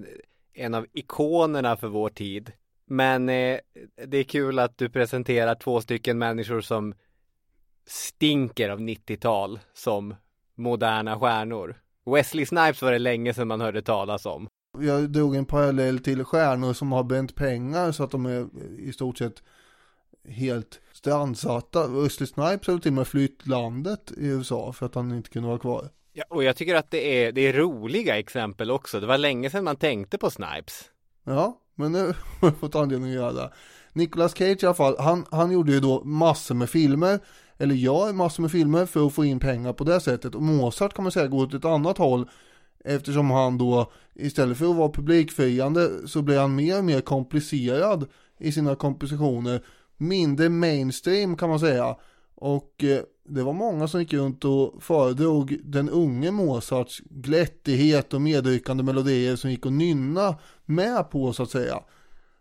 en, 0.53 0.73
av 0.73 0.85
ikonerna 0.93 1.77
för 1.77 1.87
vår 1.87 2.09
tid. 2.09 2.51
Men 2.85 3.29
eh, 3.29 3.59
det 4.07 4.17
är 4.17 4.23
kul 4.23 4.59
att 4.59 4.77
du 4.77 4.89
presenterar 4.89 5.55
två 5.55 5.81
stycken 5.81 6.17
människor 6.17 6.61
som 6.61 6.93
stinker 7.87 8.69
av 8.69 8.79
90-tal 8.79 9.59
som 9.73 10.15
moderna 10.55 11.19
stjärnor. 11.19 11.75
Wesley 12.05 12.45
Snipes 12.45 12.81
var 12.81 12.91
det 12.91 12.99
länge 12.99 13.33
sedan 13.33 13.47
man 13.47 13.61
hörde 13.61 13.81
talas 13.81 14.25
om. 14.25 14.47
Jag 14.77 15.09
drog 15.09 15.35
en 15.35 15.45
parallell 15.45 15.99
till 15.99 16.23
stjärnor 16.23 16.73
som 16.73 16.91
har 16.91 17.03
bränt 17.03 17.35
pengar 17.35 17.91
så 17.91 18.03
att 18.03 18.11
de 18.11 18.25
är 18.25 18.47
i 18.79 18.93
stort 18.93 19.17
sett 19.17 19.43
helt 20.27 20.81
strandsatta. 20.93 21.87
Wesley 21.87 22.27
Snipes 22.27 22.67
har 22.67 22.79
till 22.79 22.91
och 22.91 22.93
med 22.93 23.07
flytt 23.07 23.47
landet 23.47 24.11
i 24.17 24.27
USA 24.27 24.73
för 24.73 24.85
att 24.85 24.95
han 24.95 25.11
inte 25.11 25.29
kunde 25.29 25.47
vara 25.47 25.59
kvar. 25.59 25.89
Ja, 26.13 26.23
och 26.29 26.43
jag 26.43 26.55
tycker 26.55 26.75
att 26.75 26.91
det 26.91 27.25
är, 27.25 27.31
det 27.31 27.47
är 27.47 27.53
roliga 27.53 28.19
exempel 28.19 28.71
också. 28.71 28.99
Det 28.99 29.07
var 29.07 29.17
länge 29.17 29.49
sedan 29.49 29.63
man 29.63 29.75
tänkte 29.75 30.17
på 30.17 30.29
Snipes. 30.29 30.83
Ja, 31.23 31.61
men 31.75 31.91
nu 31.91 32.05
har 32.41 32.47
jag 32.47 32.57
fått 32.57 32.75
anledning 32.75 33.09
att 33.09 33.15
göra 33.15 33.33
det. 33.33 33.51
Nicolas 33.93 34.37
Cage 34.37 34.63
i 34.63 34.65
alla 34.65 34.75
fall, 34.75 34.95
han, 34.99 35.25
han 35.31 35.51
gjorde 35.51 35.71
ju 35.71 35.79
då 35.79 36.03
massor 36.03 36.55
med 36.55 36.69
filmer, 36.69 37.19
eller 37.57 37.75
gör 37.75 38.13
massor 38.13 38.41
med 38.41 38.51
filmer 38.51 38.85
för 38.85 39.07
att 39.07 39.13
få 39.13 39.25
in 39.25 39.39
pengar 39.39 39.73
på 39.73 39.83
det 39.83 39.99
sättet. 39.99 40.35
Och 40.35 40.41
Mozart 40.41 40.93
kan 40.93 41.03
man 41.03 41.11
säga 41.11 41.27
går 41.27 41.45
åt 41.45 41.53
ett 41.53 41.65
annat 41.65 41.97
håll, 41.97 42.29
eftersom 42.85 43.31
han 43.31 43.57
då 43.57 43.91
istället 44.15 44.57
för 44.57 44.69
att 44.69 44.75
vara 44.75 44.91
publikfriande 44.91 46.07
så 46.07 46.21
blir 46.21 46.39
han 46.39 46.55
mer 46.55 46.77
och 46.77 46.85
mer 46.85 47.01
komplicerad 47.01 48.07
i 48.39 48.51
sina 48.51 48.75
kompositioner. 48.75 49.63
Mindre 49.97 50.49
mainstream 50.49 51.37
kan 51.37 51.49
man 51.49 51.59
säga. 51.59 51.95
Och 52.41 52.83
eh, 52.83 53.01
det 53.23 53.43
var 53.43 53.53
många 53.53 53.87
som 53.87 53.99
gick 53.99 54.13
runt 54.13 54.45
och 54.45 54.83
föredrog 54.83 55.59
den 55.63 55.89
unge 55.89 56.31
Mozarts 56.31 57.01
glättighet 57.09 58.13
och 58.13 58.21
medryckande 58.21 58.83
melodier 58.83 59.35
som 59.35 59.51
gick 59.51 59.65
att 59.65 59.71
nynna 59.71 60.35
med 60.65 61.09
på 61.09 61.33
så 61.33 61.43
att 61.43 61.49
säga. 61.49 61.83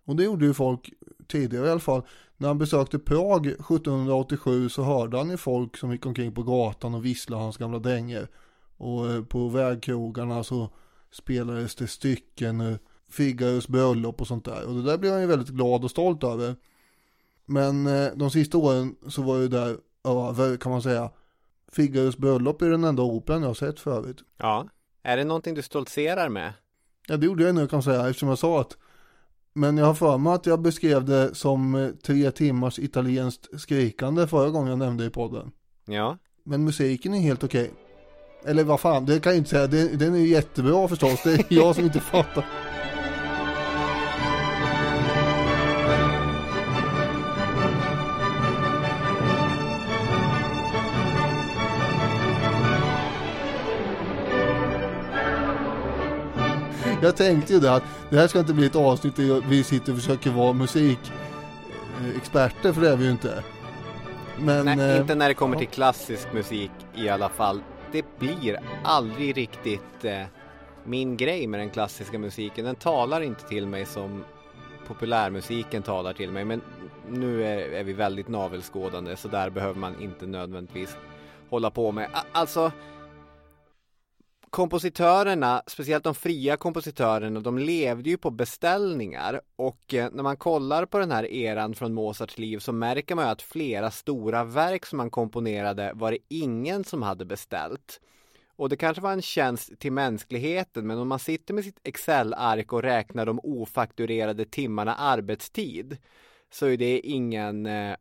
Och 0.04 0.16
det 0.16 0.24
gjorde 0.24 0.46
ju 0.46 0.54
folk 0.54 0.92
tidigare 1.28 1.66
i 1.66 1.70
alla 1.70 1.80
fall. 1.80 2.02
När 2.37 2.48
han 2.48 2.58
besökte 2.58 2.98
Prag 2.98 3.46
1787 3.46 4.68
så 4.68 4.82
hörde 4.82 5.16
han 5.16 5.30
ju 5.30 5.37
folk 5.37 5.76
som 5.76 5.92
gick 5.92 6.06
omkring 6.06 6.34
på 6.34 6.42
gatan 6.42 6.94
och 6.94 7.04
visslade 7.04 7.42
hans 7.42 7.56
gamla 7.56 7.78
dänger. 7.78 8.28
Och 8.76 9.11
eh, 9.11 9.22
på 9.22 9.48
vägkrogarna 9.48 10.44
så 10.44 10.70
spelades 11.12 11.74
det 11.74 11.87
stycken, 11.87 12.61
ur 12.61 12.78
Figaros 13.11 13.68
bröllop 13.68 14.20
och 14.20 14.26
sånt 14.26 14.44
där. 14.44 14.68
Och 14.68 14.74
det 14.74 14.82
där 14.82 14.98
blev 14.98 15.12
han 15.12 15.20
ju 15.20 15.26
väldigt 15.26 15.48
glad 15.48 15.84
och 15.84 15.90
stolt 15.90 16.24
över. 16.24 16.56
Men 17.46 17.84
de 18.14 18.30
sista 18.30 18.58
åren 18.58 18.96
så 19.08 19.22
var 19.22 19.37
ju 19.37 19.48
där 19.48 19.76
över 20.04 20.56
kan 20.56 20.72
man 20.72 20.82
säga. 20.82 21.11
Figaros 21.72 22.16
bröllop 22.16 22.62
är 22.62 22.70
den 22.70 22.84
enda 22.84 23.02
operan 23.02 23.42
jag 23.42 23.48
har 23.48 23.54
sett 23.54 23.80
förut. 23.80 24.24
Ja. 24.37 24.68
Är 25.02 25.16
det 25.16 25.24
någonting 25.24 25.54
du 25.54 25.62
stoltserar 25.62 26.28
med? 26.28 26.52
Ja 27.08 27.16
det 27.16 27.26
gjorde 27.26 27.44
jag 27.44 27.54
nu 27.54 27.66
kan 27.66 27.76
man 27.76 27.82
säga 27.82 28.08
eftersom 28.08 28.28
jag 28.28 28.38
sa 28.38 28.61
att 28.61 28.76
Men 29.52 29.78
jag 29.78 29.87
har 29.87 29.94
för 29.94 30.18
mig 30.18 30.32
att 30.32 30.46
jag 30.46 30.61
beskrev 30.61 31.04
det 31.04 31.34
som 31.34 31.74
eh, 31.74 31.90
tre 31.90 32.30
timmars 32.30 32.78
italienskt 32.78 33.61
skrikande 33.61 34.26
förra 34.26 34.50
gången 34.50 34.68
jag 34.68 34.78
nämnde 34.78 35.04
i 35.04 35.11
podden. 35.11 35.50
Ja. 35.87 36.18
Men 36.44 36.64
musiken 36.64 37.14
är 37.14 37.20
helt 37.20 37.44
okej. 37.44 37.70
Eller 38.44 38.64
vad 38.64 38.80
fan, 38.80 39.06
det 39.06 39.20
kan 39.20 39.32
jag 39.32 39.38
inte 39.38 39.50
säga. 39.50 39.66
Den, 39.66 39.98
den 39.98 40.14
är 40.14 40.18
ju 40.18 40.28
jättebra 40.28 40.88
förstås. 40.88 41.22
Det 41.24 41.32
är 41.32 41.44
jag 41.48 41.74
som 41.74 41.84
inte 41.84 42.00
fattar. 42.00 42.44
Jag 57.02 57.16
tänkte 57.16 57.52
ju 57.52 57.61
det 57.61 57.74
att 57.74 57.82
det 58.11 58.16
här 58.16 58.28
ska 58.28 58.38
inte 58.38 58.54
bli 58.54 58.66
ett 58.66 58.76
avsnitt 58.76 59.16
där 59.16 59.42
vi 59.48 59.64
sitter 59.64 59.92
och 59.92 59.98
försöker 59.98 60.30
vara 60.30 60.52
musikexperter 60.52 62.72
för 62.72 62.80
det 62.80 62.90
är 62.90 62.96
vi 62.96 63.04
ju 63.04 63.11
inte. 63.11 63.44
Men, 64.38 64.64
Nej, 64.64 64.80
eh, 64.80 65.00
inte 65.00 65.14
när 65.14 65.28
det 65.28 65.34
kommer 65.34 65.56
till 65.56 65.68
klassisk 65.68 66.32
musik 66.32 66.70
i 66.94 67.08
alla 67.08 67.28
fall. 67.28 67.62
Det 67.92 68.18
blir 68.18 68.58
aldrig 68.84 69.37
riktigt 69.37 70.04
eh, 70.04 70.22
min 70.84 71.16
grej 71.16 71.46
med 71.46 71.61
den 71.61 71.70
klassiska 71.70 72.18
musiken. 72.18 72.64
Den 72.64 72.74
talar 72.74 73.20
inte 73.20 73.48
till 73.48 73.66
mig 73.66 73.87
som 73.87 74.24
populärmusiken 74.87 75.82
talar 75.82 76.12
till 76.12 76.30
mig. 76.30 76.44
Men 76.44 76.61
nu 77.08 77.44
är, 77.44 77.58
är 77.58 77.84
vi 77.84 77.92
väldigt 77.92 78.28
navelskådande 78.28 79.16
så 79.16 79.28
där 79.28 79.50
behöver 79.50 79.80
man 79.80 80.02
inte 80.02 80.26
nödvändigtvis 80.26 80.96
hålla 81.50 81.70
på 81.70 81.92
med. 81.92 82.11
Alltså 82.32 82.72
kompositörerna, 84.50 85.62
speciellt 85.66 86.04
de 86.04 86.14
fria 86.14 86.56
kompositörerna, 86.56 87.40
de 87.40 87.58
levde 87.58 88.11
ju 88.11 88.16
på 88.16 88.30
beställningar 88.30 89.40
och 89.56 89.94
eh, 89.94 90.11
när 90.12 90.22
man 90.22 90.37
kollar 90.37 90.87
på 90.87 90.98
den 90.98 91.11
här 91.11 91.24
eran 91.24 91.74
från 91.74 91.94
Mozarts 91.94 92.38
liv 92.38 92.58
så 92.58 92.72
märker 92.72 93.14
man 93.14 93.24
ju 93.24 93.30
att 93.30 93.42
flera 93.42 93.90
stora 93.90 94.44
verk 94.44 94.87
som 94.87 94.98
han 94.98 95.11
komponerade 95.11 95.92
var 95.94 96.11
det 96.11 96.18
ingen 96.28 96.84
som 96.84 97.02
hade 97.02 97.24
beställt. 97.24 98.00
Och 98.56 98.68
det 98.68 98.76
kanske 98.76 99.02
var 99.02 99.12
en 99.12 99.22
tjänst 99.22 99.78
till 99.78 99.92
mänskligheten, 99.92 100.87
men 100.87 100.98
om 100.98 101.08
man 101.08 101.18
sitter 101.18 101.54
med 101.54 101.64
sitt 101.64 101.80
Excel-ark 101.84 102.72
och 102.72 102.82
räknar 102.82 103.26
de 103.26 103.40
ofakturerade 103.42 104.44
timmarna 104.44 104.94
arbetstid 104.94 105.98
så 106.50 106.66
är 106.66 106.76
det 106.76 107.00
ingen 107.00 107.66
eh, 107.66 107.96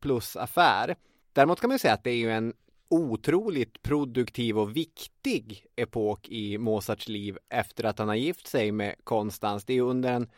plusaffär. 0.00 0.96
Däremot 1.32 1.60
kan 1.60 1.68
man 1.68 1.74
ju 1.74 1.78
säga 1.78 1.94
att 1.94 2.04
det 2.04 2.10
är 2.10 2.16
ju 2.16 2.30
en 2.30 2.52
otroligt 2.92 3.82
produktiv 3.82 4.58
och 4.58 4.76
viktig 4.76 5.66
epok 5.76 6.28
i 6.28 6.58
Mozarts 6.58 7.08
liv 7.08 7.38
efter 7.48 7.84
att 7.84 7.98
han 7.98 8.08
har 8.08 8.14
gift 8.14 8.46
sig 8.46 8.72
med 8.72 8.94
Konstans. 9.04 9.64
Det 9.64 9.74
är 9.74 9.80
under 9.80 10.12
den 10.12 10.30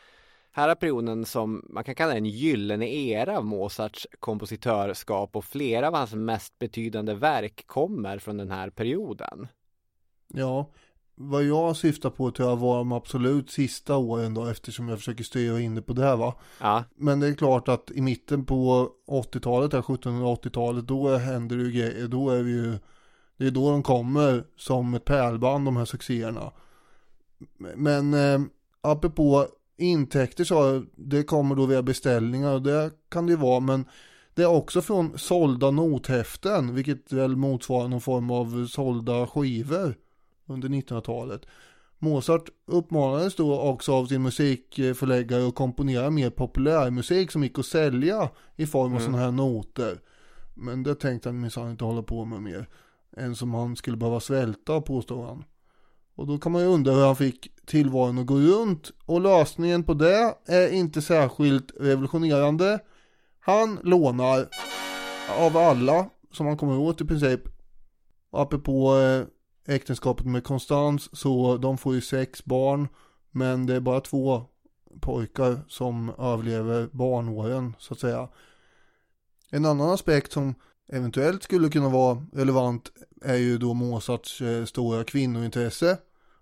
här 0.53 0.75
perioden 0.75 1.25
som 1.25 1.67
man 1.71 1.85
kan 1.85 1.95
kalla 1.95 2.15
en 2.17 2.27
gyllene 2.27 2.95
era 2.95 3.39
av 3.39 3.45
Mozarts 3.45 4.07
kompositörskap 4.21 5.37
och 5.37 5.45
flera 5.45 5.89
av 5.89 5.95
hans 5.95 6.15
mest 6.15 6.59
betydande 6.59 7.15
verk 7.15 7.67
kommer 7.67 8.19
från 8.19 8.37
den 8.37 8.51
här 8.51 8.71
perioden. 8.71 9.49
Ja, 10.29 10.71
vad 11.17 11.45
jag 11.45 11.77
syftar 11.77 12.11
på 12.11 12.31
tror 12.31 12.49
jag 12.49 12.57
var 12.57 12.79
de 12.79 12.93
absolut 12.93 13.51
sista 13.51 13.97
åren 13.97 14.35
då 14.35 14.47
eftersom 14.47 14.89
jag 14.89 14.99
försöker 14.99 15.25
styra 15.25 15.61
in 15.61 15.75
det 15.75 15.83
på 15.83 15.93
det 15.93 16.03
här 16.03 16.17
va. 16.17 16.35
Ja, 16.61 16.85
Men 16.97 17.21
det 17.21 17.27
är 17.27 17.35
klart 17.35 17.69
att 17.69 17.91
i 17.91 18.01
mitten 18.01 18.45
på 18.45 18.91
80-talet, 19.09 19.73
här 19.73 19.83
1780-talet, 19.83 20.87
då 20.87 21.17
händer 21.17 21.57
det 21.57 21.63
ju 21.63 21.73
grejer. 21.73 22.09
Då 22.09 22.31
är 22.31 22.43
vi 22.43 22.51
ju, 22.51 22.79
det 23.37 23.47
är 23.47 23.51
då 23.51 23.71
de 23.71 23.83
kommer 23.83 24.45
som 24.57 24.95
ett 24.95 25.05
pärlband 25.05 25.65
de 25.65 25.77
här 25.77 25.85
succéerna. 25.85 26.53
Men 27.77 28.15
eh, 28.15 28.41
apropå 28.81 29.47
intäkter 29.77 30.45
så, 30.45 30.85
det 30.97 31.23
kommer 31.23 31.55
då 31.55 31.67
via 31.67 31.83
beställningar 31.83 32.55
och 32.55 32.63
det 32.63 32.91
kan 33.09 33.27
det 33.27 33.33
ju 33.33 33.39
vara. 33.39 33.61
Men 33.61 33.85
det 34.35 34.43
är 34.43 34.47
också 34.51 34.83
från 34.83 35.19
sålda 35.19 35.71
nothäften, 35.71 36.75
vilket 36.75 37.13
väl 37.13 37.37
motsvarar 37.37 37.89
någon 37.89 38.01
form 38.01 38.31
av 38.31 38.67
sålda 38.67 39.27
skivor 39.27 39.95
under 40.47 40.69
1900-talet. 40.69 41.47
Mozart 41.99 42.49
uppmanades 42.67 43.37
då 43.37 43.61
också 43.61 43.93
av 43.95 44.07
sin 44.07 44.23
musikförläggare 44.23 45.49
att 45.49 45.55
komponera 45.55 46.11
mer 46.11 46.31
populärmusik 46.31 47.31
som 47.31 47.43
gick 47.43 47.59
att 47.59 47.67
sälja 47.67 48.29
i 48.57 48.67
form 48.67 48.85
av 48.95 49.01
Mm. 49.01 49.03
sådana 49.03 49.23
här 49.23 49.31
noter. 49.31 50.01
Men 50.55 50.83
det 50.83 50.95
tänkte 50.95 51.29
han 51.29 51.41
minsann 51.41 51.71
inte 51.71 51.85
hålla 51.85 52.03
på 52.03 52.25
med 52.25 52.43
mer. 52.43 52.69
Än 53.17 53.37
som 53.37 53.55
han 53.55 53.77
skulle 53.77 53.97
behöva 53.97 54.21
svälta 54.21 54.81
påstår 54.81 55.27
han. 55.27 55.45
Och 56.17 56.27
då 56.27 56.39
kan 56.39 56.53
man 56.53 56.63
ju 56.63 56.69
undra 56.69 56.93
hur 56.93 57.07
han 57.07 57.17
fick 57.17 57.67
tillvaron 57.67 58.19
att 58.19 58.27
gå 58.27 58.35
runt. 58.39 58.91
Och 59.07 59.21
lösningen 59.21 59.85
på 59.85 59.95
det 59.95 60.35
är 60.47 60.69
inte 60.73 61.03
särskilt 61.03 61.73
revolutionerande. 61.81 62.79
Han 63.41 63.79
lånar 63.83 64.49
av 65.39 65.57
alla 65.57 66.11
som 66.33 66.47
han 66.47 66.57
kommer 66.57 66.79
åt 66.79 67.01
i 67.01 67.05
princip. 67.05 67.41
Apropå 68.31 68.97
eh, 68.99 69.27
äktenskapet 69.67 70.27
med 70.27 70.45
Konstans 70.45 71.19
så 71.19 71.57
de 71.57 71.79
får 71.79 71.95
ju 71.95 72.01
sex 72.01 72.45
barn. 72.45 72.89
Men 73.31 73.67
det 73.67 73.75
är 73.75 73.81
bara 73.81 74.01
två 74.01 74.45
pojkar 75.01 75.61
som 75.69 76.11
överlever 76.19 76.89
barnåren 76.93 77.77
så 77.79 77.95
att 77.95 78.01
säga. 78.01 78.29
En 79.51 79.65
annan 79.65 79.91
aspekt 79.91 80.33
som 80.33 80.55
eventuellt 80.89 81.43
skulle 81.43 81.69
kunna 81.69 81.89
vara 81.89 82.27
relevant 82.33 82.93
är 83.23 83.37
ju 83.37 83.59
då 83.59 83.75
Mozarts 83.75 84.41
eh, 84.41 84.65
stora 84.65 85.05
kvinnointresse. 85.05 85.99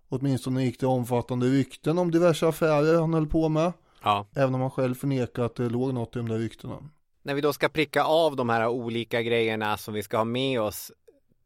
Åtminstone 0.08 0.64
gick 0.64 0.80
det 0.80 0.86
omfattande 0.86 1.46
rykten 1.46 1.98
om 1.98 2.10
diverse 2.10 2.48
affärer 2.48 3.00
han 3.00 3.14
höll 3.14 3.26
på 3.26 3.48
med. 3.48 3.72
ja. 4.02 4.26
Även 4.34 4.54
om 4.54 4.60
han 4.60 4.70
själv 4.70 4.94
förnekar 4.94 5.42
att 5.42 5.54
det 5.54 5.68
låg 5.68 5.94
något 5.94 6.16
i 6.16 6.18
de 6.18 6.28
där 6.28 6.38
ryktena. 6.38 6.78
När 7.22 7.34
vi 7.34 7.40
då 7.40 7.52
ska 7.52 7.68
pricka 7.68 8.04
av 8.04 8.36
de 8.36 8.48
här 8.48 8.68
olika 8.68 9.22
grejerna 9.22 9.76
som 9.76 9.94
vi 9.94 10.02
ska 10.02 10.16
ha 10.16 10.24
med 10.24 10.60
oss 10.60 10.92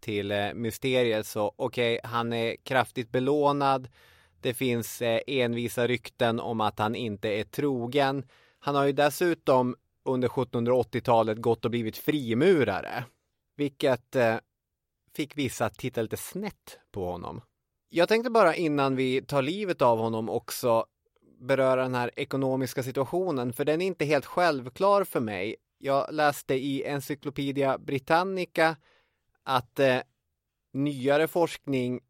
till 0.01 0.31
eh, 0.31 0.55
mysteriet 0.55 1.27
så 1.27 1.53
okej, 1.57 2.01
han 2.05 2.33
är 2.33 2.57
kraftigt 2.57 3.11
belånad. 3.11 3.89
Det 4.41 4.55
finns 4.55 5.03
eh, 5.03 5.21
envisa 5.27 5.87
rykten 5.87 6.41
om 6.41 6.61
att 6.61 6.79
han 6.79 6.95
inte 6.95 7.29
är 7.29 7.45
trogen. 7.45 8.25
Han 8.59 8.75
har 8.75 8.85
ju 8.85 8.93
dessutom 8.93 9.77
under 10.05 10.29
1780-talet 10.29 11.39
gått 11.39 11.65
och 11.65 11.71
blivit 11.71 11.97
frimurare, 11.97 13.05
vilket 13.57 14.17
eh, 14.17 14.37
fick 15.17 15.37
vissa 15.37 15.65
att 15.65 15.79
titta 15.79 16.03
lite 16.03 16.17
snett 16.17 16.79
på 16.93 17.11
honom. 17.11 17.41
Jag 17.89 18.09
tänkte 18.09 18.31
bara 18.31 18.55
innan 18.55 18.97
vi 18.97 19.23
tar 19.23 19.43
livet 19.43 19.83
av 19.83 19.99
honom 19.99 20.29
också 20.29 20.87
beröra 21.41 21.83
den 21.83 21.95
här 21.95 22.11
ekonomiska 22.17 22.83
situationen, 22.83 23.53
för 23.53 23.65
den 23.65 23.83
är 23.83 23.87
inte 23.87 24.05
helt 24.05 24.27
självklar 24.27 25.05
för 25.05 25.21
mig. 25.21 25.57
Jag 25.79 26.07
läste 26.13 26.55
i 26.55 26.85
Encyclopedia 26.85 27.79
Britannica 27.79 28.77
att 29.47 29.81
eh, 29.81 29.99
nyare 30.73 31.29
forskning 31.29 32.01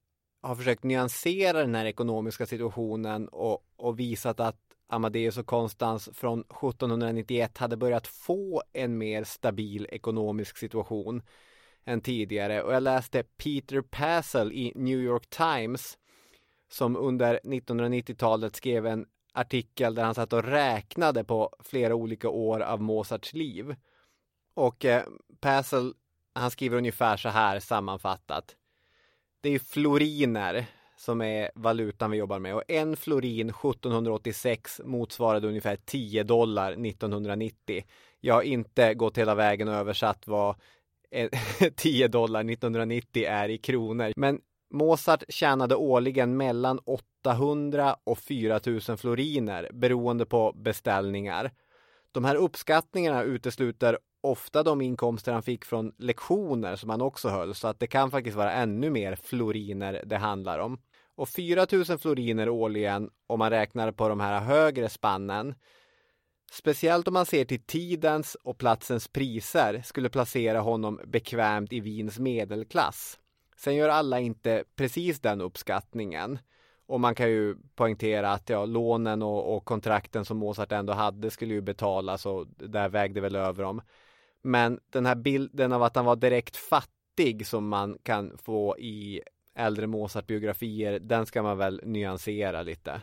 har 0.43 0.55
försökt 0.55 0.85
nyansera 0.85 1.61
den 1.61 1.75
här 1.75 1.85
ekonomiska 1.85 2.47
situationen 2.47 3.29
och, 3.29 3.65
och 3.77 4.01
visat 4.01 4.41
att 4.41 4.61
Amadeus 4.89 5.39
och 5.39 5.47
Konstans 5.47 6.09
från 6.13 6.41
1791 6.41 7.59
hade 7.59 7.77
börjat 7.77 8.07
få 8.07 8.63
en 8.73 8.99
mer 8.99 9.25
stabil 9.25 9.87
ekonomisk 9.91 10.57
situation 10.57 11.23
än 11.85 12.01
tidigare. 12.01 12.63
Och 12.63 12.75
jag 12.75 12.83
läste 12.83 13.23
Peter 13.23 13.81
Passel 13.81 14.53
i 14.53 14.73
New 14.75 14.99
York 15.01 15.27
Times 15.31 15.99
som 16.69 16.97
under 16.97 17.41
1990-talet 17.45 18.57
skrev 18.57 18.87
en 18.87 19.07
artikel 19.35 19.95
där 19.95 20.05
han 20.05 20.15
satt 20.15 20.33
och 20.33 20.45
räknade 20.45 21.25
på 21.25 21.57
flera 21.61 21.95
olika 21.95 22.29
år 22.29 22.61
av 22.61 22.81
Mozarts 22.81 23.33
liv. 23.33 23.77
Och 24.55 24.85
eh, 24.85 25.03
Passel, 25.41 25.95
han 26.37 26.51
skriver 26.51 26.77
ungefär 26.77 27.17
så 27.17 27.29
här 27.29 27.61
sammanfattat. 27.61 28.57
Det 29.41 29.51
är 29.51 29.59
floriner 29.59 30.67
som 30.97 31.23
är 31.23 31.51
valutan 31.55 32.11
vi 32.11 32.17
jobbar 32.17 32.39
med 32.39 32.55
och 32.55 32.63
en 32.69 32.97
florin 32.97 33.51
1786 33.51 34.81
motsvarade 34.85 35.49
ungefär 35.49 35.77
10 35.77 36.23
dollar 36.23 36.73
1990. 36.73 37.85
Jag 38.21 38.35
har 38.35 38.43
inte 38.43 38.95
gått 38.95 39.19
hela 39.19 39.35
vägen 39.35 39.69
och 39.69 39.75
översatt 39.75 40.27
vad 40.27 40.57
10 41.77 42.09
dollar 42.09 42.41
1990 42.41 43.25
är 43.25 43.49
i 43.49 43.59
kronor. 43.59 44.13
Men 44.17 44.41
Mozart 44.71 45.25
tjänade 45.29 45.77
årligen 45.77 46.37
mellan 46.37 46.81
800 47.25 47.97
och 48.05 48.19
4000 48.19 48.99
floriner 48.99 49.71
beroende 49.73 50.27
på 50.27 50.53
beställningar. 50.53 51.51
De 52.13 52.25
här 52.25 52.35
uppskattningarna 52.35 53.23
utesluter 53.23 53.99
ofta 54.31 54.63
de 54.63 54.81
inkomster 54.81 55.33
han 55.33 55.43
fick 55.43 55.65
från 55.65 55.93
lektioner 55.99 56.77
som 56.77 56.91
han 56.91 57.01
också 57.01 57.29
höll 57.29 57.55
så 57.55 57.69
att 57.69 57.81
det 57.81 57.87
kan 57.87 58.11
faktiskt 58.11 58.37
vara 58.37 58.53
ännu 58.53 58.91
mer 58.91 59.17
floriner 59.17 60.03
det 60.07 60.17
handlar 60.17 60.59
om. 60.59 60.79
Och 61.15 61.29
4000 61.29 61.99
floriner 61.99 62.49
årligen 62.49 63.11
om 63.27 63.39
man 63.39 63.51
räknar 63.51 63.93
på 63.93 64.09
de 64.09 64.21
här 64.21 64.41
högre 64.41 64.89
spannen 64.89 65.55
Speciellt 66.51 67.09
om 67.09 67.15
man 67.15 67.27
ser 67.27 67.45
till 67.45 67.63
tidens 67.63 68.35
och 68.35 68.59
platsens 68.59 69.09
priser 69.09 69.83
skulle 69.85 70.09
placera 70.09 70.61
honom 70.61 71.01
bekvämt 71.07 71.73
i 71.73 71.81
Wiens 71.81 72.19
medelklass. 72.19 73.19
Sen 73.57 73.75
gör 73.75 73.89
alla 73.89 74.21
inte 74.21 74.65
precis 74.77 75.21
den 75.21 75.41
uppskattningen. 75.41 76.39
Och 76.87 77.01
man 77.01 77.15
kan 77.15 77.29
ju 77.31 77.57
poängtera 77.75 78.33
att 78.33 78.49
ja, 78.49 78.65
lånen 78.65 79.23
och, 79.23 79.57
och 79.57 79.65
kontrakten 79.65 80.25
som 80.25 80.37
Mozart 80.37 80.73
ändå 80.73 80.93
hade 80.93 81.31
skulle 81.31 81.55
ju 81.55 81.61
betalas 81.61 82.27
och 82.27 82.47
där 82.57 82.89
vägde 82.89 83.21
väl 83.21 83.37
över 83.37 83.63
dem. 83.63 83.83
Men 84.43 84.81
den 84.91 85.07
här 85.07 85.15
bilden 85.15 85.73
av 85.73 85.83
att 85.83 85.97
han 85.97 86.05
var 86.05 86.17
direkt 86.17 86.57
fattig 86.57 87.47
som 87.47 87.69
man 87.69 87.99
kan 88.03 88.39
få 88.39 88.79
i 88.79 89.21
äldre 89.55 89.87
Mozart-biografier, 89.87 90.99
den 90.99 91.27
ska 91.27 91.43
man 91.43 91.59
väl 91.59 91.81
nyansera 91.85 92.63
lite. 92.63 93.01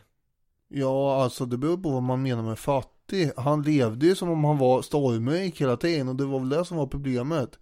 Ja, 0.67 1.23
alltså 1.23 1.45
det 1.45 1.57
beror 1.57 1.77
på 1.77 1.89
vad 1.89 2.03
man 2.03 2.21
menar 2.21 2.43
med 2.43 2.59
fattig. 2.59 3.31
Han 3.37 3.61
levde 3.61 4.05
ju 4.05 4.15
som 4.15 4.29
om 4.29 4.43
han 4.43 4.57
var 4.57 4.81
stormrik 4.81 5.61
hela 5.61 5.77
tiden 5.77 6.07
och 6.07 6.15
det 6.15 6.25
var 6.25 6.39
väl 6.39 6.49
det 6.49 6.65
som 6.65 6.77
var 6.77 6.87
problemet. 6.87 7.59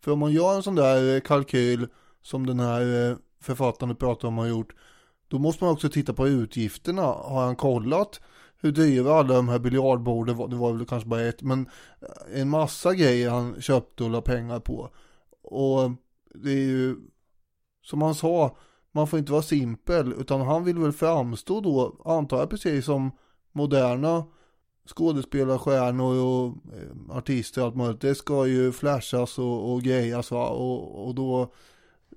För 0.00 0.12
om 0.12 0.18
man 0.18 0.32
gör 0.32 0.56
en 0.56 0.62
sån 0.62 0.74
där 0.74 1.14
eh, 1.14 1.20
kalkyl 1.20 1.86
som 2.22 2.46
den 2.46 2.60
här 2.60 3.10
eh, 3.10 3.16
författaren 3.40 3.96
pratar 3.96 4.28
om 4.28 4.38
har 4.38 4.46
gjort, 4.46 4.74
då 5.28 5.38
måste 5.38 5.64
man 5.64 5.72
också 5.72 5.88
titta 5.88 6.14
på 6.14 6.28
utgifterna. 6.28 7.02
Har 7.02 7.44
han 7.44 7.56
kollat 7.56 8.20
hur 8.60 8.72
dyra 8.72 9.14
alla 9.14 9.34
de 9.34 9.48
här 9.48 9.58
biljardborden 9.58 10.36
var? 10.36 10.48
Det 10.48 10.56
var 10.56 10.72
väl 10.72 10.86
kanske 10.86 11.08
bara 11.08 11.22
ett, 11.22 11.42
men 11.42 11.68
en 12.34 12.48
massa 12.48 12.94
grejer 12.94 13.30
han 13.30 13.60
köpte 13.60 14.04
och 14.04 14.10
la 14.10 14.20
pengar 14.20 14.60
på. 14.60 14.90
Och 15.42 15.90
det 16.34 16.50
är 16.50 16.66
ju, 16.66 16.96
som 17.82 18.02
han 18.02 18.14
sa, 18.14 18.56
man 18.92 19.06
får 19.06 19.18
inte 19.18 19.32
vara 19.32 19.42
simpel, 19.42 20.14
utan 20.18 20.40
han 20.40 20.64
vill 20.64 20.78
väl 20.78 20.92
framstå 20.92 21.60
då, 21.60 22.02
antar 22.04 22.38
jag 22.38 22.50
precis 22.50 22.84
som 22.84 23.10
moderna 23.52 24.24
skådespelarstjärnor 24.86 26.16
och 26.16 26.46
eh, 26.46 27.16
artister 27.16 27.60
och 27.60 27.66
allt 27.66 27.76
möjligt. 27.76 28.00
Det 28.00 28.14
ska 28.14 28.46
ju 28.46 28.72
flashas 28.72 29.38
och, 29.38 29.72
och 29.72 29.82
grejas 29.82 30.30
va, 30.30 30.48
och, 30.48 31.06
och 31.06 31.14
då 31.14 31.52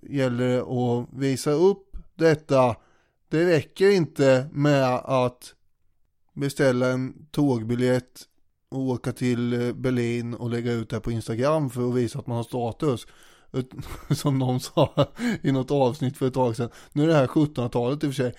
gäller 0.01 0.47
det 0.47 0.62
att 0.62 1.08
visa 1.13 1.51
upp 1.51 1.97
detta. 2.15 2.75
Det 3.29 3.45
räcker 3.45 3.91
inte 3.91 4.49
med 4.51 4.95
att 4.95 5.56
beställa 6.33 6.87
en 6.87 7.27
tågbiljett 7.31 8.27
och 8.69 8.79
åka 8.79 9.11
till 9.11 9.53
eh, 9.53 9.73
Berlin 9.73 10.33
och 10.33 10.49
lägga 10.49 10.71
ut 10.71 10.89
det 10.89 10.99
på 10.99 11.11
Instagram 11.11 11.69
för 11.69 11.89
att 11.89 11.95
visa 11.95 12.19
att 12.19 12.27
man 12.27 12.37
har 12.37 12.43
status. 12.43 13.07
Som 14.09 14.39
någon 14.39 14.59
sa 14.59 15.07
i 15.41 15.51
något 15.51 15.71
avsnitt 15.71 16.17
för 16.17 16.27
ett 16.27 16.33
tag 16.33 16.55
sedan. 16.55 16.69
Nu 16.93 17.03
är 17.03 17.07
det 17.07 17.13
här 17.13 17.27
1700-talet 17.27 18.03
i 18.03 18.07
och 18.07 18.13
för 18.13 18.23
sig. 18.23 18.33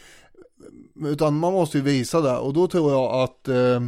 Utan 0.94 1.38
man 1.38 1.52
måste 1.52 1.78
ju 1.78 1.84
visa 1.84 2.20
det 2.20 2.38
och 2.38 2.52
då 2.52 2.68
tror 2.68 2.92
jag 2.92 3.22
att 3.22 3.48
eh, 3.48 3.80